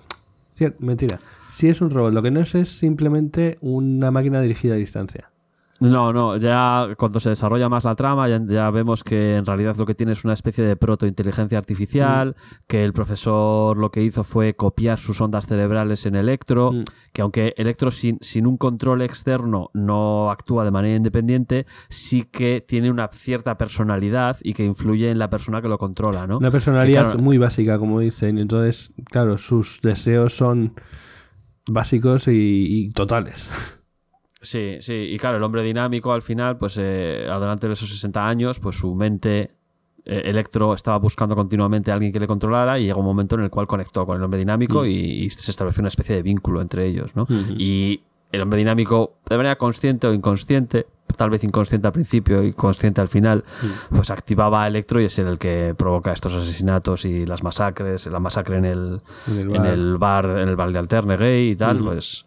[0.80, 1.20] mentira.
[1.52, 5.30] Sí es un robot, lo que no es es simplemente una máquina dirigida a distancia.
[5.80, 9.76] No, no, ya cuando se desarrolla más la trama, ya, ya vemos que en realidad
[9.78, 12.36] lo que tiene es una especie de protointeligencia artificial,
[12.66, 16.84] que el profesor lo que hizo fue copiar sus ondas cerebrales en Electro, Mm.
[17.14, 22.66] que aunque Electro sin, sin un control externo no actúa de manera independiente, sí que
[22.68, 26.40] tiene una cierta personalidad y que influye en la persona que lo controla, ¿no?
[26.40, 28.40] Una personalidad Que, claro, muy básica, como dicen.
[28.40, 30.74] Entonces, claro, sus deseos son
[31.68, 32.32] básicos y,
[32.86, 33.50] y totales.
[34.42, 38.28] Sí, sí, y claro, el hombre dinámico al final, pues eh, adelante de esos 60
[38.28, 39.52] años, pues su mente
[40.06, 43.42] eh, Electro estaba buscando continuamente a alguien que le controlara y llegó un momento en
[43.44, 46.62] el cual conectó con el hombre dinámico y, y se estableció una especie de vínculo
[46.62, 47.26] entre ellos, ¿no?
[47.58, 48.02] Y
[48.32, 50.86] el hombre dinámico, de manera consciente o inconsciente,
[51.16, 53.44] tal vez inconsciente al principio y consciente al final,
[53.90, 58.20] pues activaba a Electro y es el que provoca estos asesinatos y las masacres, la
[58.20, 59.66] masacre en el, En el en bar.
[59.68, 62.26] el bar, en el bar de Alterne Gay y tal, pues...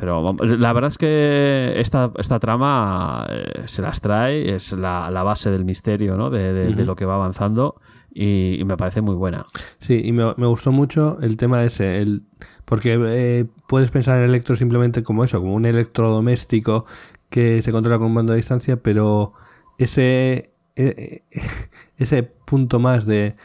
[0.00, 5.22] Pero la verdad es que esta, esta trama eh, se las trae, es la, la
[5.22, 6.30] base del misterio, ¿no?
[6.30, 7.76] De, de- de lo que va avanzando
[8.12, 9.44] y, y me parece muy buena.
[9.78, 12.22] Sí, y me, me gustó mucho el tema ese, el,
[12.64, 16.86] porque eh, puedes pensar en Electro simplemente como eso, como un electrodoméstico
[17.28, 19.34] que se controla con un mando a distancia, pero
[19.78, 21.24] ese, eh,
[21.98, 23.36] ese punto más de,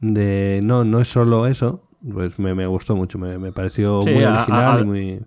[0.00, 4.10] de no, no es solo eso, pues me, me gustó mucho, me, me pareció Sí,
[4.10, 5.20] muy a- original a- y muy...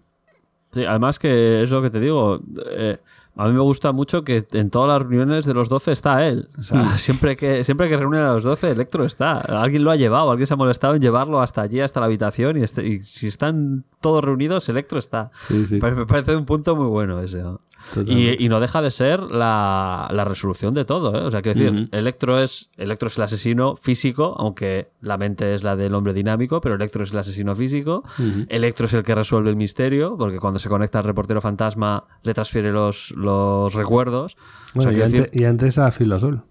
[0.71, 2.39] Sí, además que es lo que te digo,
[2.69, 2.99] eh,
[3.35, 6.49] a mí me gusta mucho que en todas las reuniones de los 12 está él.
[6.57, 9.37] O sea, siempre que siempre que reúnen a los 12, Electro está.
[9.39, 12.57] Alguien lo ha llevado, alguien se ha molestado en llevarlo hasta allí, hasta la habitación
[12.57, 15.31] y, este- y si están todos reunidos, Electro está.
[15.47, 17.43] Sí, sí, Pues me parece un punto muy bueno ese.
[17.43, 17.61] ¿no?
[18.05, 21.21] Y, y no deja de ser la, la resolución de todo, ¿eh?
[21.25, 21.89] O sea, quiero decir.
[21.91, 26.61] Electro es, Electro es el asesino físico, aunque la mente es la del hombre dinámico,
[26.61, 28.03] pero Electro es el asesino físico.
[28.49, 32.33] Electro es el que resuelve el misterio, porque cuando se conecta al reportero fantasma le
[32.33, 34.35] transfiere los, los recuerdos.
[34.35, 34.37] O
[34.75, 36.41] Bueno, sea, y, antes, decir, y antes a Filo Azul.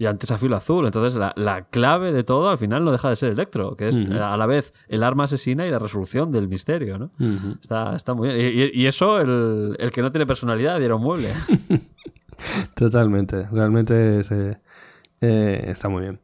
[0.00, 0.86] Y antes a filo azul.
[0.86, 3.98] Entonces, la, la clave de todo al final no deja de ser Electro, que es
[3.98, 7.10] a la vez el arma asesina y la resolución del misterio, ¿no?
[7.60, 8.40] Está, está muy bien.
[8.40, 11.28] Y, y- y eso, el, el que no tiene personalidad, diera un mueble.
[12.74, 14.58] Totalmente, realmente es, eh,
[15.20, 16.20] eh, está muy bien.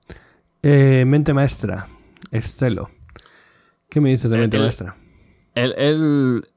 [0.62, 1.86] Eh, mente maestra,
[2.30, 2.88] Estelo.
[3.90, 4.96] ¿Qué me dices de El- mente el- maestra?
[5.54, 6.48] El, el-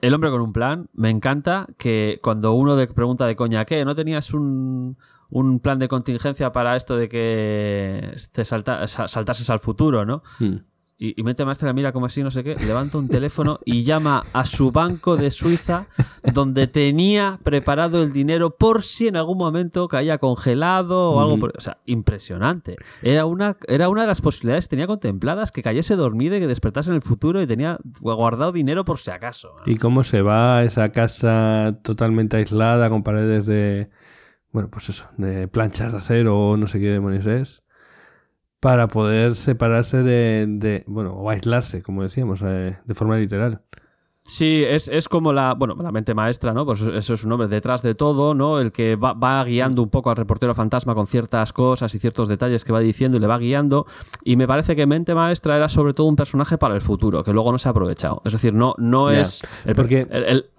[0.00, 3.84] el hombre con un plan, me encanta que cuando uno de, pregunta de coña, ¿qué?
[3.84, 4.96] ¿No tenías un,
[5.30, 10.22] un plan de contingencia para esto de que te salta- sa- saltases al futuro, ¿no?
[10.38, 10.56] Mm.
[11.00, 14.24] Y, y mente maestra mira como así, no sé qué, levanta un teléfono y llama
[14.32, 15.86] a su banco de Suiza
[16.34, 21.38] donde tenía preparado el dinero por si en algún momento caía congelado o algo.
[21.38, 22.74] por- o sea, impresionante.
[23.00, 26.48] Era una, era una de las posibilidades que tenía contempladas que cayese dormido y que
[26.48, 29.52] despertase en el futuro y tenía guardado dinero por si acaso.
[29.66, 33.88] ¿Y cómo se va a esa casa totalmente aislada con paredes de,
[34.52, 37.62] bueno, pues eso, de planchas de acero o no sé qué demonios es?
[38.60, 43.62] Para poder separarse de, de- bueno, o aislarse, como decíamos, eh, de forma literal.
[44.24, 46.66] Sí, es, es como la, bueno, la mente maestra, ¿no?
[46.66, 48.58] Pues eso es un nombre detrás de todo, ¿no?
[48.58, 52.28] El que va, va guiando un poco al reportero fantasma con ciertas cosas y ciertos
[52.28, 53.86] detalles que va diciendo y le va guiando.
[54.24, 57.32] Y me parece que mente maestra era sobre todo un personaje para el futuro, que
[57.32, 58.20] luego no se ha aprovechado.
[58.26, 59.40] Es decir, no, no es.
[59.64, 60.50] El, porque- el, el-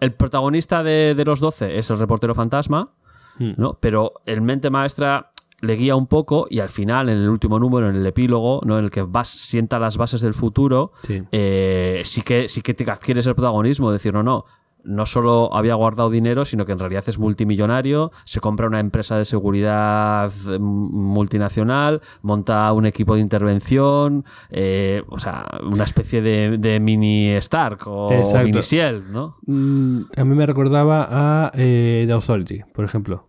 [0.00, 2.94] el protagonista de, de los 12 es el reportero fantasma.
[3.38, 3.78] ¿No?
[3.80, 5.30] Pero el mente maestra
[5.62, 8.78] le guía un poco y al final, en el último número, en el epílogo, ¿no?
[8.78, 11.22] En el que vas, sienta las bases del futuro, Sí.
[11.32, 14.46] eh, sí que sí que te adquieres el protagonismo, decir, no, no,
[14.84, 19.16] no solo había guardado dinero, sino que en realidad es multimillonario, se compra una empresa
[19.18, 26.58] de seguridad eh, multinacional, monta un equipo de intervención, eh, o sea, una especie de,
[26.58, 28.46] de mini Stark o Exacto.
[28.46, 29.36] mini Shield, ¿no?
[29.46, 33.28] Mm, a mí me recordaba a eh, The Authority, por ejemplo.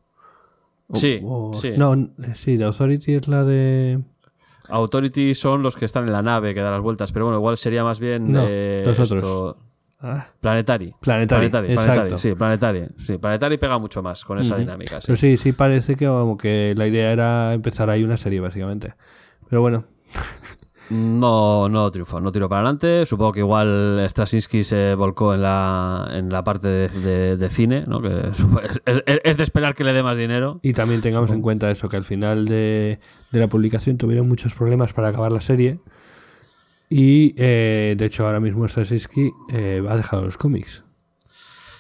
[0.94, 1.72] Sí, O- sí.
[1.78, 1.96] No,
[2.36, 4.00] sí, The Authority es la de...
[4.70, 7.58] Authority son los que están en la nave que da las vueltas, pero bueno, igual
[7.58, 8.32] sería más bien.
[8.32, 9.24] No, eh, los otros.
[9.24, 9.58] esto-
[10.04, 10.96] Ah, Planetary.
[11.00, 12.18] Planetary, Planetary, exacto.
[12.18, 12.88] sí, Planetary.
[12.98, 15.00] Sí, Planetary pega mucho más con esa dinámica.
[15.00, 15.08] sí.
[15.08, 18.94] Pero sí, sí parece que como que la idea era empezar ahí una serie, básicamente.
[19.50, 19.86] Pero bueno,
[20.90, 23.06] No, no triunfó, no tiró para adelante.
[23.06, 27.86] Supongo que igual Straczynski se volcó en la, en la parte de, de- de cine,
[27.88, 28.02] ¿no?
[28.02, 28.10] Que
[28.86, 30.60] es, es- es de esperar que le dé más dinero.
[30.64, 33.00] y también tengamos en cuenta eso, que al final de,
[33.32, 35.80] de la publicación tuvieron muchos problemas para acabar la serie.
[36.94, 40.84] Y eh, de hecho ahora mismo Straczynski eh, ha dejado los cómics.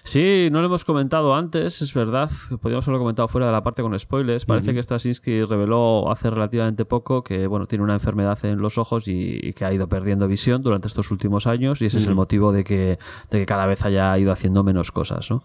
[0.06, 2.32] Sí, no lo hemos comentado antes, es verdad.
[2.62, 4.46] Podríamos haberlo comentado fuera de la parte con spoilers.
[4.46, 9.10] Parece que Straczynski reveló hace relativamente poco que bueno tiene una enfermedad en los ojos
[9.10, 12.16] y, y que ha ido perdiendo visión durante estos últimos años y ese es el
[12.16, 12.98] motivo de que,
[13.30, 15.44] de que cada vez haya ido haciendo menos cosas, ¿no?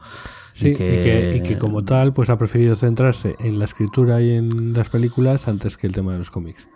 [0.53, 4.31] Sí, y que, y que como tal pues ha preferido centrarse en la escritura y
[4.31, 6.69] en las películas antes que el tema de los cómics.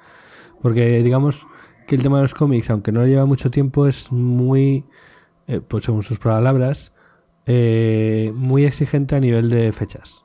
[0.60, 1.46] Porque digamos
[1.90, 4.84] que el tema de los cómics, aunque no lleva mucho tiempo, es muy,
[5.48, 6.92] eh, pues según sus palabras,
[7.46, 10.22] eh, muy exigente a nivel de fechas.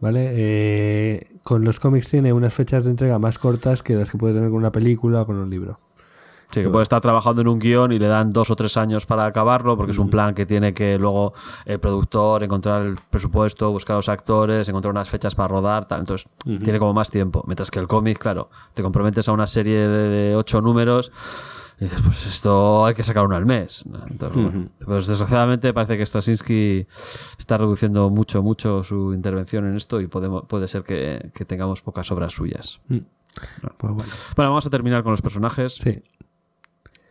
[0.00, 0.30] ¿Vale?
[0.32, 4.32] Eh, con los cómics tiene unas fechas de entrega más cortas que las que puede
[4.32, 5.78] tener con una película o con un libro.
[6.50, 9.04] Sí, que puede estar trabajando en un guion y le dan dos o tres años
[9.04, 13.70] para acabarlo, porque es un plan que tiene que luego el productor encontrar el presupuesto,
[13.72, 16.00] buscar los actores, encontrar unas fechas para rodar, tal.
[16.00, 16.28] Entonces,
[16.62, 17.42] tiene como más tiempo.
[17.46, 21.10] Mientras que el cómic, claro, te comprometes a una serie de, de ocho números.
[21.78, 23.84] Y dices, pues esto hay que sacar uno al mes.
[24.08, 26.86] Entonces, bueno, pues desgraciadamente parece que Straczynski
[27.38, 31.82] está reduciendo mucho, mucho su intervención en esto y podemos, puede ser que, que tengamos
[31.82, 32.80] pocas obras suyas.
[32.88, 33.02] Pues
[33.92, 33.96] bueno,
[34.36, 35.74] Bueno, vamos a terminar con los personajes.
[35.74, 36.02] sí.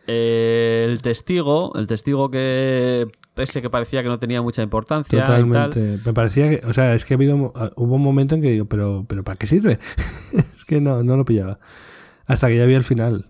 [0.06, 5.20] El testigo, el testigo que ese que parecía que no tenía mucha importancia.
[5.20, 5.98] Totalmente.
[6.04, 8.64] Me parecía que, o sea, es que ha habido, hubo un momento en que digo,
[8.66, 9.78] pero, pero ¿para qué sirve?
[10.32, 11.58] es que no, no lo pillaba.
[12.26, 13.26] Hasta que ya vi el final.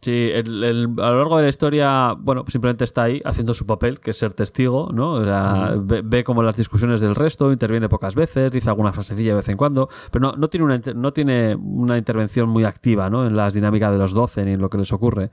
[0.00, 3.66] Sí, el- el- a lo largo de la historia, bueno, simplemente está ahí haciendo su
[3.66, 5.14] papel, que es ser testigo, ¿no?
[5.14, 9.30] O sea, ve, ve como las discusiones del resto, interviene pocas veces, dice alguna frasecilla
[9.30, 13.10] de vez en cuando, pero no, no, tiene, una, no tiene una intervención muy activa,
[13.10, 13.26] ¿no?
[13.26, 15.32] En las dinámicas de los 12 ni en lo que les ocurre.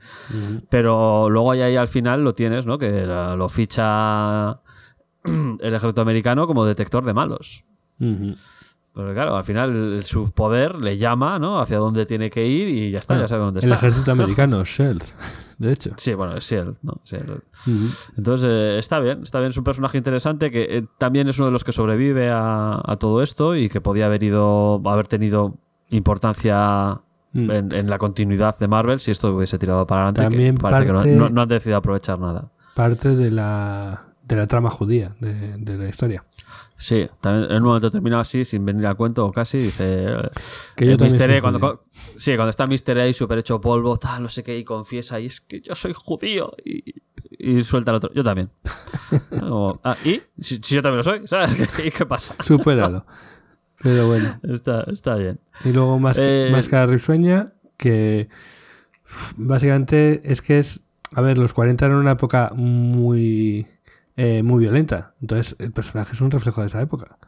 [0.68, 2.76] Pero luego ahí, ahí al final lo tienes, ¿no?
[2.76, 4.60] Que lo ficha
[5.60, 7.64] el ejército americano como detector de malos.
[8.96, 11.60] Pero claro, al final su poder le llama, ¿no?
[11.60, 13.74] Hacia dónde tiene que ir y ya está, Bueno, ya sabe dónde el está.
[13.86, 15.02] ejército americano, Sheld,
[15.58, 15.90] de hecho.
[15.98, 17.00] Sí, bueno, es Shield, ¿no?
[18.16, 21.46] Entonces, eh, está bien, está bien, es un personaje interesante que eh, también es uno
[21.46, 25.58] de los que sobrevive a, a todo esto y que podía haber ido, haber tenido
[25.90, 27.00] importancia
[27.32, 27.50] Mm.
[27.50, 30.22] en, en la continuidad de Marvel si esto hubiese tirado para adelante.
[30.22, 32.50] También que parece parte- que no, no- no han decidido aprovechar nada.
[32.74, 36.24] Parte de la, de la trama judía de, de la historia.
[36.78, 40.14] Sí, también en un momento terminado así, sin venir al cuento, casi, dice...
[40.74, 41.84] Que yo eh, soy E, cuando,
[42.16, 42.98] sí, cuando está Mr.
[42.98, 45.74] E ahí súper hecho polvo, tal, no sé qué, y confiesa, y es que yo
[45.74, 46.94] soy judío, y,
[47.38, 48.12] y suelta el otro.
[48.12, 48.50] Yo también.
[49.40, 50.20] Como, ah, ¿y?
[50.38, 51.56] Si, si yo también lo soy, ¿sabes?
[51.84, 52.34] ¿Y qué pasa?
[52.40, 53.06] Supéralo.
[53.82, 54.40] Pero bueno.
[54.42, 55.40] Está, está bien.
[55.64, 58.28] Y luego más, Eh, Máscara Risueña, que
[59.36, 60.84] básicamente es que es.
[61.14, 63.66] A ver, los 40 eran una época muy.
[64.16, 65.14] Eh, muy violenta.
[65.20, 67.18] Entonces, el personaje es un reflejo de esa época.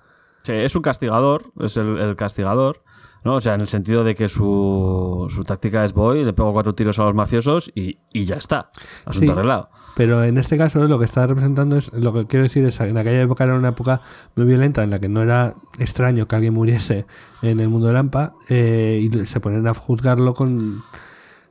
[0.43, 2.83] Sí, es un castigador, es el, el castigador,
[3.25, 3.35] ¿no?
[3.35, 6.75] O sea, en el sentido de que su, su táctica es voy, le pego cuatro
[6.75, 8.71] tiros a los mafiosos y, y ya está.
[9.05, 9.31] Asunto Sí.
[9.33, 9.71] arreglado.
[9.97, 12.97] Pero en este caso lo que está representando es, lo que quiero decir es, en
[12.97, 14.01] aquella época era una época
[14.37, 17.05] muy violenta en la que no era extraño que alguien muriese
[17.43, 20.85] en el mundo de Lampa eh, y se ponen a juzgarlo con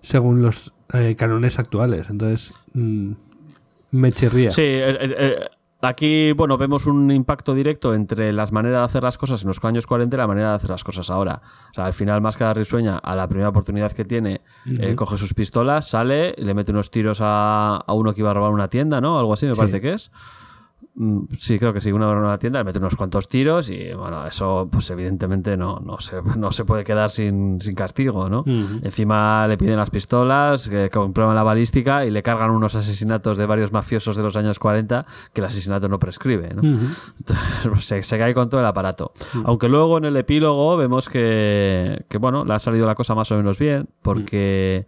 [0.01, 2.09] según los eh, cánones actuales.
[2.09, 3.11] Entonces, mm,
[3.91, 4.51] me chirría.
[4.51, 5.45] Sí, eh, eh, eh,
[5.81, 9.63] aquí, bueno, vemos un impacto directo entre las maneras de hacer las cosas en los
[9.63, 11.41] años 40 y la manera de hacer las cosas ahora.
[11.71, 15.33] O sea, al final, Máscara Risueña, a la primera oportunidad que tiene, eh, coge sus
[15.33, 18.99] pistolas, sale, le mete unos tiros a, a uno que iba a robar una tienda,
[19.01, 19.19] ¿no?
[19.19, 19.59] Algo así, me Sí.
[19.59, 20.11] parece que es.
[20.99, 24.25] Mm, Sí, creo que sí, una, una tienda, le mete unos cuantos tiros y bueno,
[24.25, 28.43] eso pues evidentemente no, no, se, no se puede quedar sin, sin castigo, ¿no?
[28.81, 33.45] Encima le piden las pistolas, que comprueban la balística y le cargan unos asesinatos de
[33.45, 36.61] varios mafiosos de los años 40 que el asesinato no prescribe, ¿no?
[37.19, 39.11] Entonces, pues, se, se cae con todo el aparato.
[39.45, 43.31] Aunque luego en el epílogo vemos que, que, bueno, le ha salido la cosa más
[43.31, 44.87] o menos bien, porque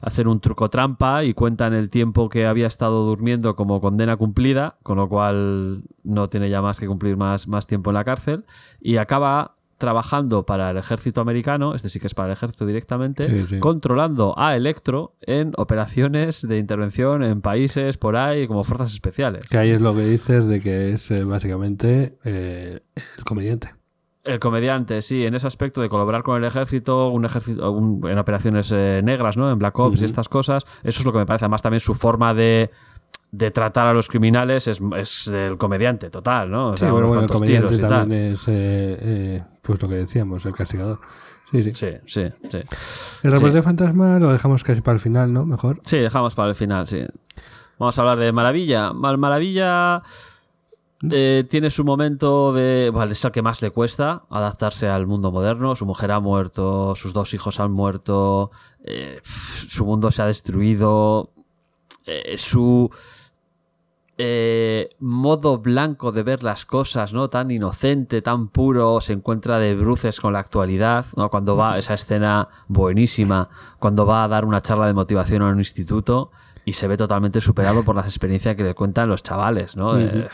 [0.00, 4.76] hacen un truco trampa y cuentan el tiempo que había estado durmiendo como condena cumplida,
[4.82, 5.49] con lo cual
[6.04, 8.44] no tiene ya más que cumplir más, más tiempo en la cárcel,
[8.80, 13.26] y acaba trabajando para el ejército americano, este sí que es para el ejército directamente,
[13.30, 13.58] Sí, sí.
[13.60, 19.48] controlando a Electro en operaciones de intervención en países por ahí como fuerzas especiales.
[19.48, 22.80] Que ahí es lo que dices de que es eh, básicamente eh,
[23.16, 23.74] el comediante.
[24.22, 28.18] El comediante, sí, en ese aspecto de colaborar con el ejército, un ejército un- en
[28.18, 29.50] operaciones eh, negras, ¿no?
[29.50, 30.66] En Black Ops y estas cosas.
[30.84, 31.46] Eso es lo que me parece.
[31.46, 32.70] Además, también su forma de,
[33.32, 36.70] de tratar a los criminales es, es del comediante, total, ¿no?
[36.70, 39.94] O Sí, sea, bueno, unos bueno, el comediante también es, eh, eh, pues lo que
[39.96, 41.00] decíamos, el castigador.
[41.52, 41.72] Sí, sí.
[41.72, 42.58] Sí, sí, sí.
[43.22, 45.44] El reportero fantasma lo dejamos casi para el final, ¿no?
[45.44, 45.78] Mejor.
[45.84, 47.04] Sí, dejamos para el final, sí.
[47.78, 48.92] Vamos a hablar de Maravilla.
[48.92, 50.02] Maravilla
[51.10, 52.90] eh, tiene su momento de...
[52.92, 55.74] Vale, es el que más le cuesta adaptarse al mundo moderno.
[55.74, 58.50] Su mujer ha muerto, sus dos hijos han muerto,
[58.84, 61.32] eh, su mundo se ha destruido,
[62.06, 62.90] eh, su...
[64.22, 67.30] eh, modo blanco de ver las cosas, ¿no?
[67.30, 71.30] Tan inocente, tan puro, se encuentra de bruces con la actualidad, ¿no?
[71.30, 73.48] Cuando va esa escena buenísima,
[73.78, 76.32] cuando va a dar una charla de motivación a un instituto
[76.66, 79.94] y se ve totalmente superado por las experiencias que le cuentan los chavales, ¿no?
[79.94, 80.28] De-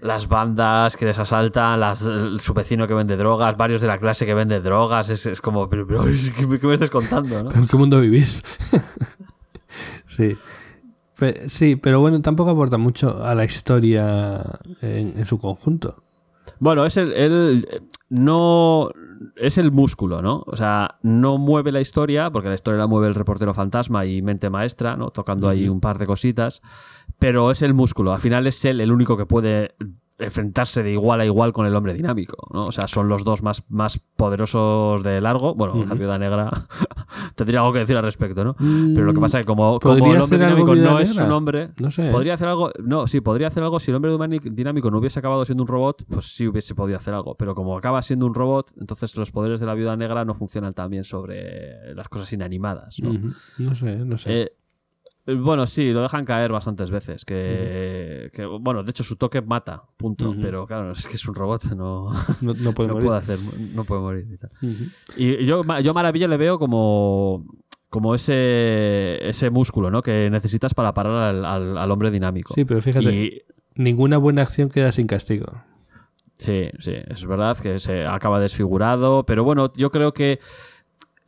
[0.00, 4.26] las bandas que les asaltan, las, su vecino que vende drogas, varios de la clase
[4.26, 6.04] que vende drogas, es, es como, pero, pero,
[6.36, 7.50] ¿qué, me- qué me estás contando, no?
[7.52, 8.42] ¿En qué mundo vivís?
[10.08, 10.36] sí.
[11.18, 14.42] Pe- sí, pero bueno, tampoco aporta mucho a la historia
[14.82, 15.94] en, en su conjunto.
[16.58, 18.90] Bueno, es el, el- no
[19.36, 20.42] es el músculo, ¿no?
[20.46, 24.22] O sea, no mueve la historia, porque la historia la mueve el reportero fantasma y
[24.22, 25.10] mente maestra, ¿no?
[25.10, 26.62] Tocando ahí un par de cositas,
[27.18, 28.12] pero es el músculo.
[28.12, 29.74] Al final es él el único que puede
[30.16, 32.66] enfrentarse de igual a igual con el hombre dinámico, ¿no?
[32.66, 35.54] O sea, son los dos más, más poderosos de largo.
[35.56, 36.50] Bueno, la viuda negra
[37.34, 38.54] tendría algo que decir al respecto, ¿no?
[38.56, 41.32] Pero lo que pasa es que como, como ¿Podría el hombre dinámico no es un
[41.32, 42.10] hombre, No sé.
[42.10, 44.12] podría hacer algo, no, sí, podría hacer algo si el hombre
[44.52, 47.76] dinámico no hubiese acabado siendo un robot, pues sí hubiese podido hacer algo, pero como
[47.76, 51.02] acaba siendo un robot, entonces los poderes de la viuda negra no funcionan tan bien
[51.02, 53.34] sobre las cosas inanimadas, ¿no?
[53.58, 54.42] No sé, no sé.
[54.42, 54.52] Eh,
[55.26, 57.24] bueno, sí, lo dejan caer bastantes veces.
[57.24, 60.34] Que, que, bueno, de hecho su toque mata, punto.
[60.40, 62.10] Pero claro, es que es un robot, no,
[62.40, 63.06] no, no puede no morir.
[63.08, 63.38] puede hacer,
[63.74, 64.26] no puede morir.
[64.32, 64.50] y tal.
[64.62, 64.84] Ujú.
[65.16, 67.44] Y yo, yo Maravilla le veo como,
[67.88, 70.02] como ese, ese músculo ¿no?
[70.02, 72.52] que necesitas para parar al, al- al hombre dinámico.
[72.54, 73.42] Sí, pero fíjate, Y,
[73.76, 75.46] ninguna buena acción queda sin castigo.
[76.36, 80.40] Sí, sí, es verdad que se acaba desfigurado, pero bueno, yo creo que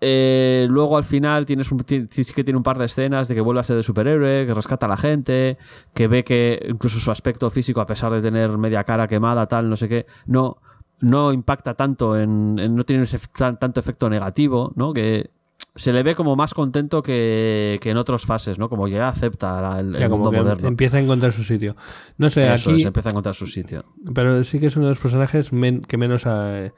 [0.01, 2.07] eh, luego al final tienes un, que
[2.45, 4.89] tiene un par de escenas de que vuelve a ser de superhéroe, que rescata a
[4.91, 5.57] la gente,
[5.95, 9.69] que ve que incluso su aspecto físico, a pesar de tener media cara quemada, tal,
[9.71, 10.59] no sé qué, no,
[11.01, 14.93] no impacta tanto en, en- no tiene ese tan- tanto efecto negativo, ¿no?
[14.93, 15.31] Que
[15.75, 18.71] se le ve como más contento que, que en otras fases, ¿no?
[18.71, 20.69] Como ya acepta el, el Ya como mundo que moderno.
[20.69, 21.77] empieza a encontrar su sitio.
[22.17, 23.85] No sé, Eso aquí, es, empieza a encontrar su sitio.
[24.15, 26.73] pero sí que es uno de los personajes men- que menos ha,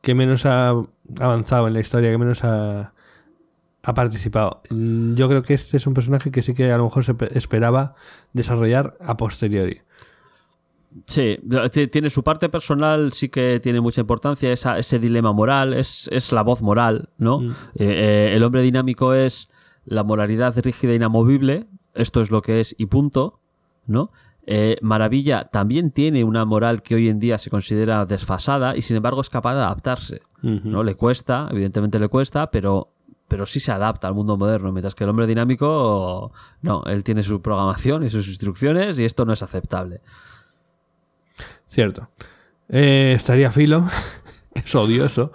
[0.00, 0.70] que menos ha
[1.20, 2.92] avanzado en la historia, que menos ha,
[3.82, 4.62] ha participado.
[4.70, 7.14] Mm, Yo creo que este es un personaje que sí que a lo mejor se
[7.14, 7.94] pe- esperaba
[8.32, 9.80] desarrollar a posteriori.
[11.06, 11.38] Sí,
[11.92, 16.32] tiene su parte personal, sí que tiene mucha importancia, esa, ese dilema moral, es, es
[16.32, 17.40] la voz moral, ¿no?
[17.40, 17.50] Mm.
[17.50, 19.50] Eh, eh, el hombre dinámico es
[19.84, 23.38] la moralidad rígida e inamovible, esto es lo que es y punto,
[23.86, 24.10] ¿no?
[24.50, 28.96] Eh, Maravilla también tiene una moral que hoy en día se considera desfasada y sin
[28.96, 30.82] embargo es capaz de adaptarse, ¿no?
[30.82, 32.94] Le cuesta, evidentemente le cuesta, pero,
[33.28, 37.22] pero sí se adapta al mundo moderno, mientras que el hombre dinámico, no, él tiene
[37.22, 40.00] su programación y sus instrucciones y esto no es aceptable.
[41.66, 42.08] Cierto.
[42.70, 43.84] Eh, estaría Filo,
[44.54, 45.30] que es odioso.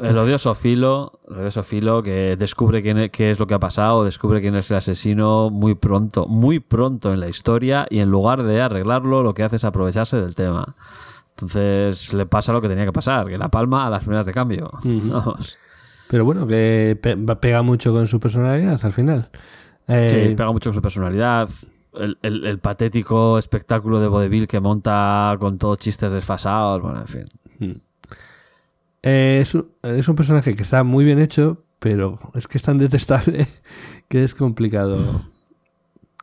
[0.00, 3.58] El odioso Filo, el odioso Filo que descubre quién es, qué es lo que ha
[3.58, 8.10] pasado, descubre quién es el asesino muy pronto, muy pronto en la historia y en
[8.10, 10.74] lugar de arreglarlo lo que hace es aprovecharse del tema.
[11.30, 14.32] Entonces le pasa lo que tenía que pasar, que la palma a las primeras de
[14.32, 14.70] cambio.
[15.10, 15.58] Vamos.
[16.08, 19.28] Pero bueno, que pe- pega mucho con su personalidad al final.
[19.88, 21.48] Eh, Sí, pega mucho con su personalidad.
[21.94, 27.06] El, el- el patético espectáculo de vodevil que monta con todos chistes desfasados, bueno, en
[27.08, 27.82] fin.
[29.02, 32.62] Eh, es, un, es un personaje que está muy bien hecho, pero es que es
[32.62, 33.46] tan detestable
[34.08, 34.98] que es complicado.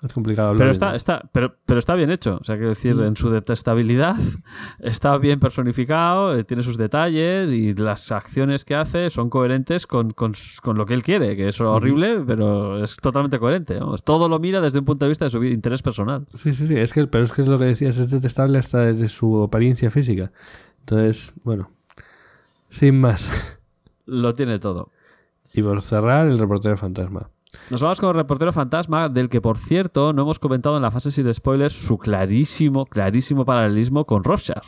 [0.04, 2.38] Es complicado hablar Pero está, está, pero, pero está bien hecho.
[2.42, 4.16] O sea, quiero decir, en su detestabilidad
[4.80, 10.12] está bien personificado, eh, tiene sus detalles y las acciones que hace son coherentes con,
[10.12, 13.80] con con lo que él quiere, que es horrible, pero es totalmente coherente.
[13.80, 14.04] vamos.
[14.04, 16.26] Todo lo mira desde un punto de vista de su interés personal.
[16.34, 16.76] Sí, sí, sí.
[16.76, 19.90] Es que, pero es que es lo que decías, es detestable hasta desde su apariencia
[19.90, 20.34] física.
[20.82, 21.70] Entonces, bueno,
[22.74, 23.58] sin más.
[24.06, 24.90] Lo tiene todo.
[25.54, 27.30] Y por cerrar, el reportero fantasma.
[27.70, 30.90] Nos vamos con el reportero fantasma, del que por cierto no hemos comentado en la
[30.92, 34.64] fase sin spoilers su clarísimo, clarísimo paralelismo con Rorschach.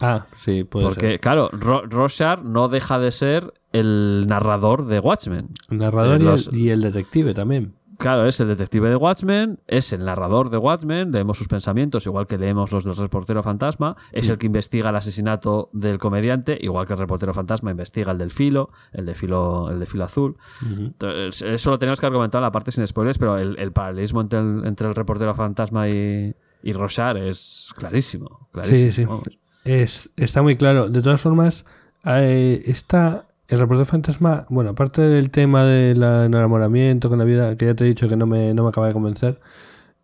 [0.00, 1.20] Ah, sí, puede Porque, ser.
[1.20, 5.48] claro, Ro- Rorschach no deja de ser el narrador de Watchmen.
[5.70, 7.74] El narrador y, el, y el detective también.
[7.98, 12.26] Claro, es el detective de Watchmen, es el narrador de Watchmen, leemos sus pensamientos, igual
[12.26, 16.86] que leemos los del reportero fantasma, es el que investiga el asesinato del comediante, igual
[16.86, 20.36] que el reportero fantasma investiga el del filo, el de filo, el de filo azul.
[20.68, 24.20] Entonces, eso lo tenemos que argumentar en la parte sin spoilers, pero el, el paralelismo
[24.20, 28.48] entre el, entre el reportero fantasma y, y Rochard es clarísimo.
[28.52, 29.40] clarísimo Sí, sí.
[29.64, 30.88] Es, está muy claro.
[30.88, 31.64] De todas formas,
[32.04, 37.66] eh, está el reportero fantasma, bueno, aparte del tema del enamoramiento con la vida, que
[37.66, 39.40] ya te he dicho que no me, no me acaba de convencer,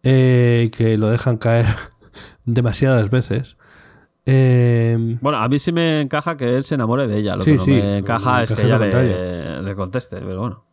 [0.02, 1.66] eh, que lo dejan caer
[2.46, 3.56] demasiadas veces.
[4.26, 7.36] eh, Bueno, a mí sí me encaja que él se enamore de ella.
[7.36, 10.64] Lo Sí, que no sí, me encaja me es que ella le, conteste, pero bueno.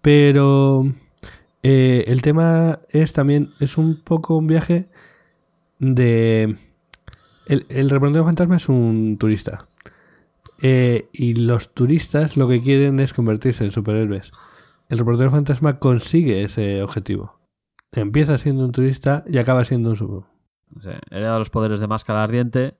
[0.00, 0.84] Pero
[1.62, 4.86] eh, el tema es también, es un poco un viaje
[5.78, 6.56] de...
[7.46, 9.67] El, el reportero fantasma es un turista.
[10.60, 14.32] Eh, y los turistas lo que quieren es convertirse en superhéroes.
[14.88, 17.38] El reportero fantasma consigue ese objetivo.
[17.92, 20.24] Empieza siendo un turista y acaba siendo un super.
[20.70, 22.76] No sé, hereda los poderes de máscara ardiente,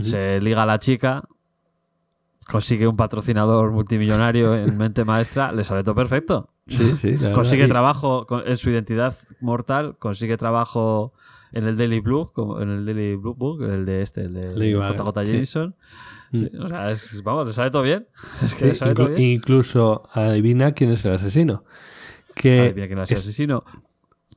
[0.00, 1.28] se liga a la chica,
[2.48, 6.50] consigue un patrocinador multimillonario en mente maestra, le sale todo perfecto.
[6.66, 7.34] Sí, sí, verdad.
[7.34, 11.12] Consigue trabajo en su identidad mortal, consigue trabajo
[11.52, 14.72] en el Daily Blue, como en el Daily Blue Book, el de este, el de
[14.72, 15.32] JJ sí.
[15.32, 15.76] Jameson.
[15.78, 18.08] Sí, o sea, es- vamos, le sale todo bien.
[18.42, 19.30] Es que Sí, le sale todo inclu- bien.
[19.30, 21.64] incluso adivina quién es el asesino.
[22.34, 23.64] Que Adivina quién es el es- asesino.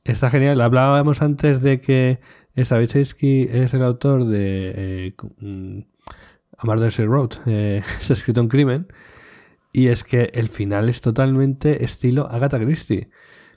[0.03, 0.61] Está genial.
[0.61, 2.19] Hablábamos antes de que
[2.57, 4.73] Stavisky es el autor de
[5.07, 5.79] eh, mm,
[6.57, 7.31] A Murder's Road.
[7.45, 8.87] Eh, se ha escrito un crimen.
[9.71, 13.09] Y es que el final es totalmente estilo Agatha Christie.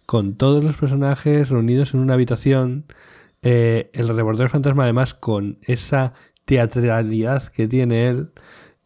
[0.04, 2.86] Con todos los personajes reunidos en una habitación.
[3.44, 6.12] eh, el reportero fantasma, además, con esa
[6.44, 8.28] teatralidad que tiene él.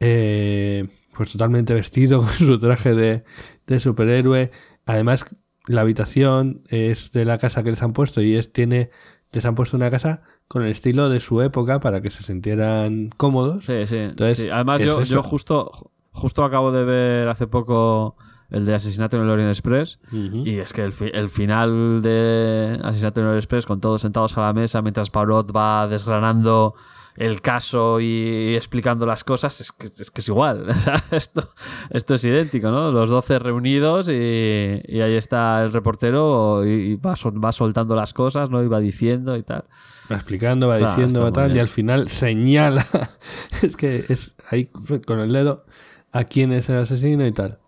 [0.01, 3.25] eh, pues totalmente vestido con su traje de,
[3.67, 4.51] de superhéroe.
[4.85, 5.25] Además,
[5.67, 8.91] la habitación es de la casa que les han puesto y es tiene
[9.33, 13.11] les han puesto una casa con el estilo de su época para que se sintieran
[13.17, 13.65] cómodos.
[13.67, 13.97] Sí, sí.
[13.97, 14.49] Entonces, sí.
[14.51, 18.17] Además, yo, yo justo, justo acabo de ver hace poco
[18.51, 19.99] el de Asesinato en el Orient Express.
[20.47, 24.39] Y es que el, fi- el final de Asesinato en el Express, con todos sentados
[24.39, 26.75] a la mesa mientras Parot va desgranando
[27.17, 30.67] el caso y explicando las cosas, es que es, que es igual.
[30.71, 31.49] O sea, esto,
[31.91, 32.91] esto es idéntico, ¿no?
[32.93, 38.13] Los 12 reunidos y, y ahí está el reportero y, y va, va soltando las
[38.13, 38.63] cosas, ¿no?
[38.63, 39.65] Y va diciendo y tal.
[40.11, 42.87] Va explicando, va Está- diciendo, va tal, y al final señala.
[43.63, 44.67] es que es ahí
[45.07, 45.65] con el dedo
[46.13, 47.59] a quién es el asesino y tal.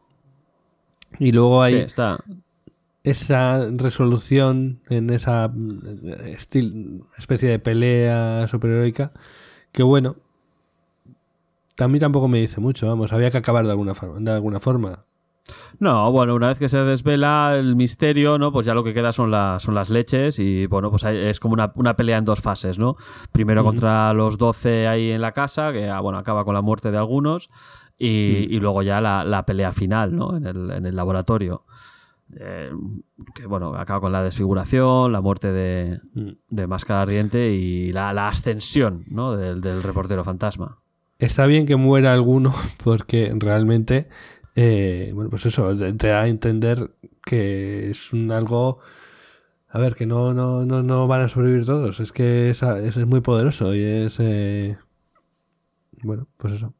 [1.18, 2.18] Y luego Sí, está.
[3.02, 5.78] esa resolución en esa mm,
[7.16, 9.10] especie de pelea superheroica
[9.72, 10.16] que bueno
[11.78, 14.58] a mí tampoco me dice mucho vamos había que acabar de alguna forma de alguna
[14.60, 15.04] forma
[15.78, 18.52] No, bueno, una vez que se desvela el misterio, ¿no?
[18.52, 21.40] Pues ya lo que queda son, las son las leches y, bueno, pues hay- es
[21.40, 22.96] como una, una pelea en dos fases, ¿no?
[23.32, 26.90] Primero contra los 12 ahí en la casa, que, ah, bueno, acaba con la muerte
[26.90, 27.48] de algunos,
[27.98, 28.08] y,
[28.54, 30.36] y luego ya la, la pelea final, ¿no?
[30.36, 31.64] En el, en el laboratorio.
[32.36, 32.70] Eh,
[33.34, 36.00] que, bueno, acaba con la desfiguración, la muerte de,
[36.50, 39.36] de Máscara Ardiente y la, la ascensión, ¿no?
[39.36, 40.78] Del, del reportero fantasma.
[41.18, 42.52] está bien que muera alguno
[42.84, 44.08] porque realmente
[44.54, 46.90] eh, bueno pues eso te da a entender
[47.24, 48.78] que es un algo
[49.68, 52.96] a ver que no no no, no van a sobrevivir todos es que es, es,
[52.96, 54.76] es muy poderoso y es eh,
[56.02, 56.74] bueno pues eso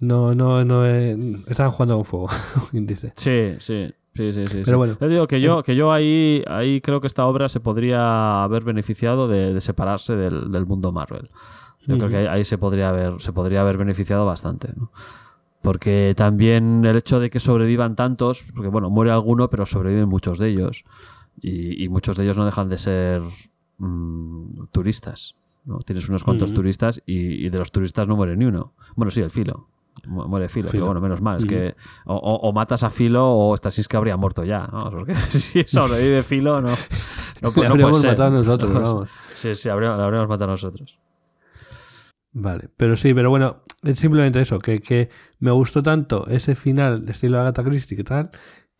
[0.00, 1.14] no no no eh,
[1.48, 2.28] están jugando con fuego
[2.72, 3.92] dice Sí, sí.
[4.14, 4.62] Sí, sí, sí.
[4.64, 4.74] Pero sí.
[4.74, 4.92] bueno.
[4.94, 4.96] Eh.
[5.00, 8.64] Yo digo que yo, que yo ahí, ahí creo que esta obra se podría haber
[8.64, 11.30] beneficiado de, de separarse del, del mundo Marvel.
[11.86, 14.90] Yo creo que ahí, ahí se podría haber, se podría haber beneficiado bastante, ¿no?
[15.60, 20.38] Porque también el hecho de que sobrevivan tantos, porque bueno, muere alguno, pero sobreviven muchos
[20.38, 20.84] de ellos.
[21.40, 23.22] Y, y muchos de ellos no dejan de ser
[23.78, 25.36] mm, turistas.
[25.64, 25.78] ¿no?
[25.78, 28.74] Tienes unos cuantos turistas y, y de los turistas no muere ni uno.
[28.94, 29.68] Bueno, sí, el filo.
[30.06, 30.84] Mu- Muere Filo, Filo.
[30.84, 31.38] pero bueno, menos mal.
[31.38, 31.74] Es que
[32.06, 34.66] o, o- o matas a Filo o Stasis que habría muerto ya.
[34.66, 34.90] ¿no?
[34.90, 36.68] Porque si sobrevive Filo, no,
[37.40, 39.10] no, Le no habríamos matado nosotros, vamos.
[39.34, 40.98] Sí, sí, habría- lo habríamos matado nosotros.
[42.32, 45.08] Vale, pero sí, pero bueno, es simplemente eso, que, que
[45.38, 48.30] me gustó tanto ese final de estilo Agatha Christie que tal,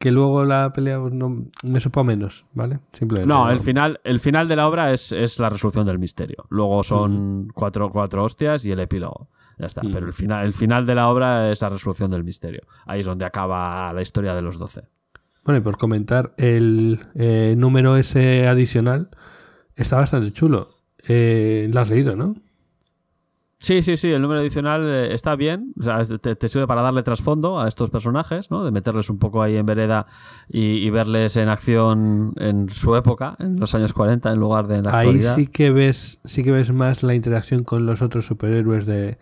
[0.00, 2.80] que luego la pelea pues, no, me supo a menos, ¿vale?
[2.92, 3.32] Simplemente.
[3.32, 6.46] No, el final, el final de la obra es, es la resolución del misterio.
[6.50, 9.28] Luego son cuatro, cuatro hostias y el epílogo.
[9.58, 9.82] Ya está.
[9.82, 12.62] Pero el final, el final de la obra es la resolución del misterio.
[12.86, 14.82] Ahí es donde acaba la historia de los doce.
[15.44, 19.10] Bueno, y por comentar, el eh, número ese adicional
[19.76, 20.70] está bastante chulo.
[21.06, 22.34] Eh, lo has leído, ¿no?
[23.58, 26.82] Sí, sí, sí, el número adicional eh, está bien, o sea, te, te sirve para
[26.82, 28.62] darle trasfondo a estos personajes, ¿no?
[28.62, 30.06] De meterles un poco ahí en vereda
[30.50, 34.76] y, y verles en acción en su época, en los años 40, en lugar de
[34.76, 35.34] en la Ahí actualidad.
[35.36, 39.16] sí que ves, sí que ves más la interacción con los otros superhéroes de,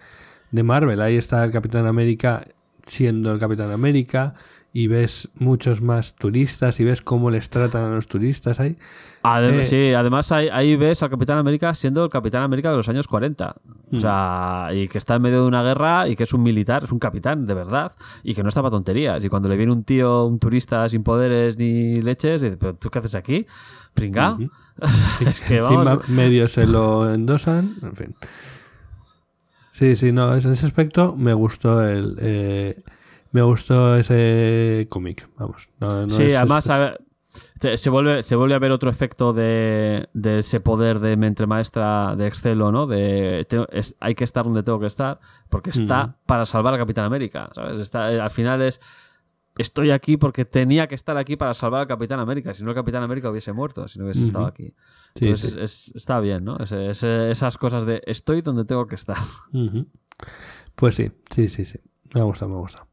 [0.52, 1.00] de Marvel.
[1.02, 2.44] Ahí está el Capitán América
[2.86, 4.34] siendo el Capitán América
[4.74, 8.78] y ves muchos más turistas y ves cómo les tratan a los turistas ahí.
[9.22, 12.76] Adem- Eh, sí, además ahí, ahí ves al Capitán América siendo el Capitán América de
[12.78, 13.54] los años 40.
[13.90, 13.96] Mm.
[13.96, 16.84] O sea, y que está en medio de una guerra y que es un militar,
[16.84, 17.92] es un capitán, de verdad,
[18.22, 19.22] y que no está para tonterías.
[19.22, 22.88] Y cuando le viene un tío, un turista sin poderes ni leches, dice, ¿pero tú
[22.88, 23.46] qué haces aquí?
[23.92, 24.34] ¿Pringao?
[24.36, 24.50] Ujú.
[25.28, 25.86] es que vamos...
[25.86, 28.14] Encima medio se lo endosan, en fin.
[29.72, 32.16] Sí, sí, no, en ese aspecto me gustó el...
[32.20, 32.82] eh,
[33.32, 35.70] me gustó ese cómic, vamos.
[35.80, 39.32] No, no sí, es además a ver, se, vuelve, se vuelve a ver otro efecto
[39.32, 42.86] de, de ese poder de mente maestra de Excelo, ¿no?
[42.86, 45.18] De te- es- hay que estar donde tengo que estar,
[45.48, 47.50] porque está para salvar al Capitán América.
[47.54, 47.78] ¿sabes?
[47.80, 48.78] Está, eh, al final es
[49.58, 52.54] estoy aquí porque tenía que estar aquí para salvar al Capitán América.
[52.54, 54.74] Si no, el Capitán América hubiese muerto, si no hubiese estado aquí.
[55.14, 55.58] Sí, Entonces, sí.
[55.60, 56.56] es- está bien, ¿no?
[56.58, 59.18] Ese- ese- esas cosas de estoy donde tengo que estar.
[60.74, 61.78] Pues sí, sí, sí, sí.
[62.14, 62.86] Me ha gustado, me ha gustado.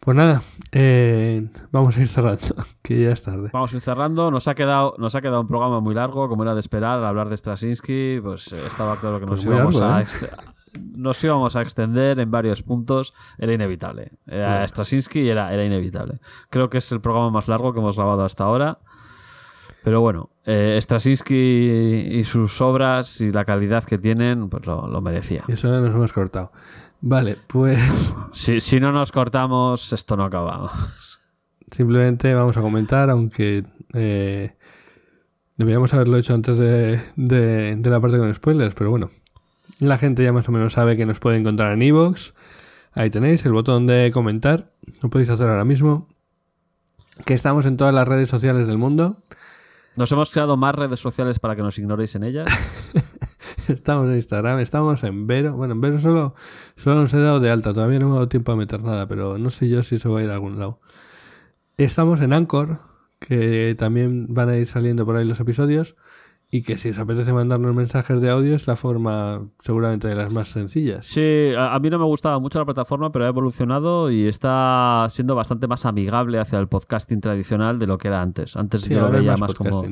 [0.00, 2.42] Pues nada, eh, vamos a ir cerrando,
[2.82, 3.48] que ya es tarde.
[3.52, 4.30] Vamos a ir cerrando.
[4.30, 7.06] Nos ha quedado, nos ha quedado un programa muy largo, como era de esperar, al
[7.06, 10.06] hablar de Straczynski, pues eh, estaba claro que nos Pues íbamos largo, a ¿eh?
[10.96, 13.14] Nos íbamos a extender en varios puntos.
[13.38, 14.12] Era inevitable.
[14.26, 14.66] Era.
[14.66, 16.20] Straczynski y era, era inevitable.
[16.50, 18.78] Creo que es el programa más largo que hemos grabado hasta ahora.
[19.82, 25.00] Pero bueno, eh, Straczynski y sus obras y la calidad que tienen, pues lo, lo
[25.02, 25.44] merecía.
[25.48, 26.52] Eso ya nos hemos cortado.
[27.02, 27.78] Vale, pues
[28.32, 30.70] Si, si no nos cortamos, esto no acaba.
[31.70, 34.56] simplemente vamos a comentar, aunque eh,
[35.56, 39.10] deberíamos haberlo hecho antes de, de- de la parte con spoilers, pero bueno.
[39.88, 42.32] La gente ya más o menos sabe que nos puede encontrar en iVoox.
[42.92, 44.72] Ahí tenéis el botón de comentar.
[45.02, 46.08] Lo podéis hacer ahora mismo.
[47.26, 49.18] Que estamos en todas las redes sociales del mundo.
[49.96, 52.48] Nos hemos creado más redes sociales para que nos ignoréis en ellas.
[53.68, 55.54] Estamos en Instagram, estamos en Vero.
[55.54, 56.34] Bueno, en Vero solo,
[56.76, 57.72] solo nos he dado de alta.
[57.72, 60.12] Todavía no me ha dado tiempo a meter nada, pero no sé yo si eso
[60.12, 60.80] va a ir a algún lado.
[61.76, 62.80] Estamos en Anchor,
[63.20, 65.96] que también van a ir saliendo por ahí los episodios.
[66.50, 70.30] Y que si os apetece mandarnos mensajes de audio es la forma seguramente de las
[70.30, 71.04] más sencillas.
[71.04, 75.06] Sí, a, a mí no me gustaba mucho la plataforma, pero ha evolucionado y está
[75.10, 78.56] siendo bastante más amigable hacia el podcasting tradicional de lo que era antes.
[78.56, 79.82] Antes Sí, yo lo veía más más, como.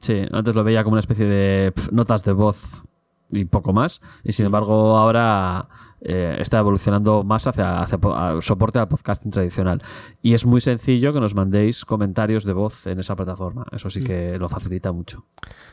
[0.00, 0.22] sí.
[0.30, 2.84] Antes lo veía como una especie de notas de voz
[3.30, 4.00] y poco más.
[4.24, 5.68] Y sin embargo, ahora
[6.08, 9.82] eh, está evolucionando más hacia, hacia po- a- soporte al podcasting tradicional.
[10.22, 13.66] Y es muy sencillo que nos mandéis comentarios de voz en esa plataforma.
[13.72, 15.26] Eso sí que lo facilita mucho.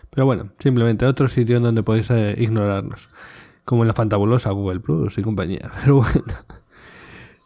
[0.10, 3.10] Pero bueno, simplemente otro sitio en donde podéis eh, ignorarnos.
[3.66, 5.72] Como en la fantabulosa Google Plus y compañía.
[5.84, 6.34] Pero bueno.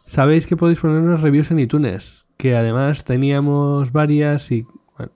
[0.06, 2.26] Sabéis que podéis ponernos reviews en iTunes.
[2.36, 4.64] Que además teníamos varias y
[4.96, 5.12] bueno,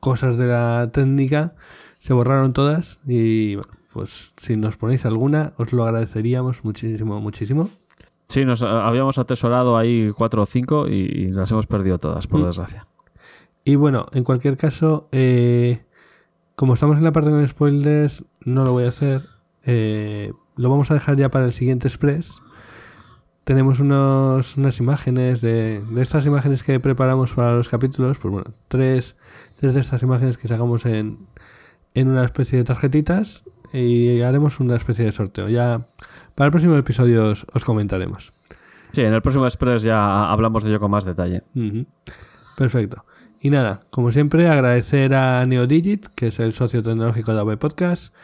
[0.00, 1.54] cosas de la técnica
[2.00, 3.00] se borraron todas.
[3.06, 7.68] Y bueno, pues si nos ponéis alguna, os lo agradeceríamos muchísimo, muchísimo.
[8.28, 12.26] Sí, nos ah, habíamos atesorado ahí cuatro o cinco y, y las hemos perdido todas,
[12.26, 12.44] por Mm.
[12.46, 12.86] desgracia.
[13.64, 15.84] Y bueno, en cualquier caso, eh,
[16.56, 19.22] como estamos en la parte con spoilers, no lo voy a hacer.
[19.64, 22.40] Eh, lo vamos a dejar ya para el siguiente Express.
[23.44, 28.18] Tenemos unos, unas imágenes de, de estas imágenes que preparamos para los capítulos.
[28.18, 29.16] Pues bueno, tres,
[29.58, 31.18] tres de estas imágenes que sacamos en,
[31.94, 33.42] en una especie de tarjetitas
[33.72, 35.48] y haremos una especie de sorteo.
[35.48, 35.86] Ya
[36.34, 38.32] para el próximo episodio os, os comentaremos.
[38.92, 41.42] Sí, en el próximo Express ya hablamos de ello con más detalle.
[42.56, 43.04] Perfecto.
[43.40, 48.14] Y nada, como siempre, agradecer a NeoDigit, que es el socio tecnológico de AV Podcast,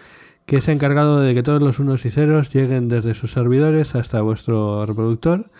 [0.46, 3.94] que se ha encargado de que todos los unos y ceros lleguen desde sus servidores
[3.94, 5.50] hasta vuestro reproductor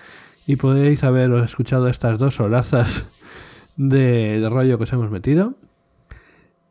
[0.47, 3.06] y podéis haber escuchado estas dos horazas
[3.77, 5.55] de, de rollo que os hemos metido.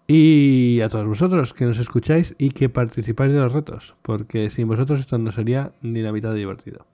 [0.07, 4.67] Y a todos vosotros que nos escucháis y que participáis de los retos, porque sin
[4.67, 6.85] vosotros esto no sería ni la mitad de divertido.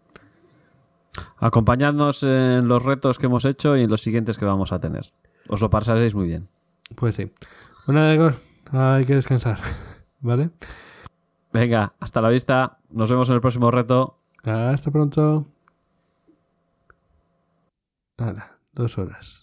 [1.38, 5.06] Acompañadnos en los retos que hemos hecho y en los siguientes que vamos a tener.
[5.48, 6.48] Os lo pasaréis muy bien.
[6.96, 7.32] Pues sí.
[7.86, 8.42] Bueno, amigos,
[8.72, 9.60] hay que descansar,
[10.22, 10.50] ¿vale?
[11.52, 12.80] Venga, hasta la vista.
[12.90, 14.18] Nos vemos en el próximo reto.
[14.44, 15.48] Hasta pronto.
[18.18, 19.42] Hala, dos horas.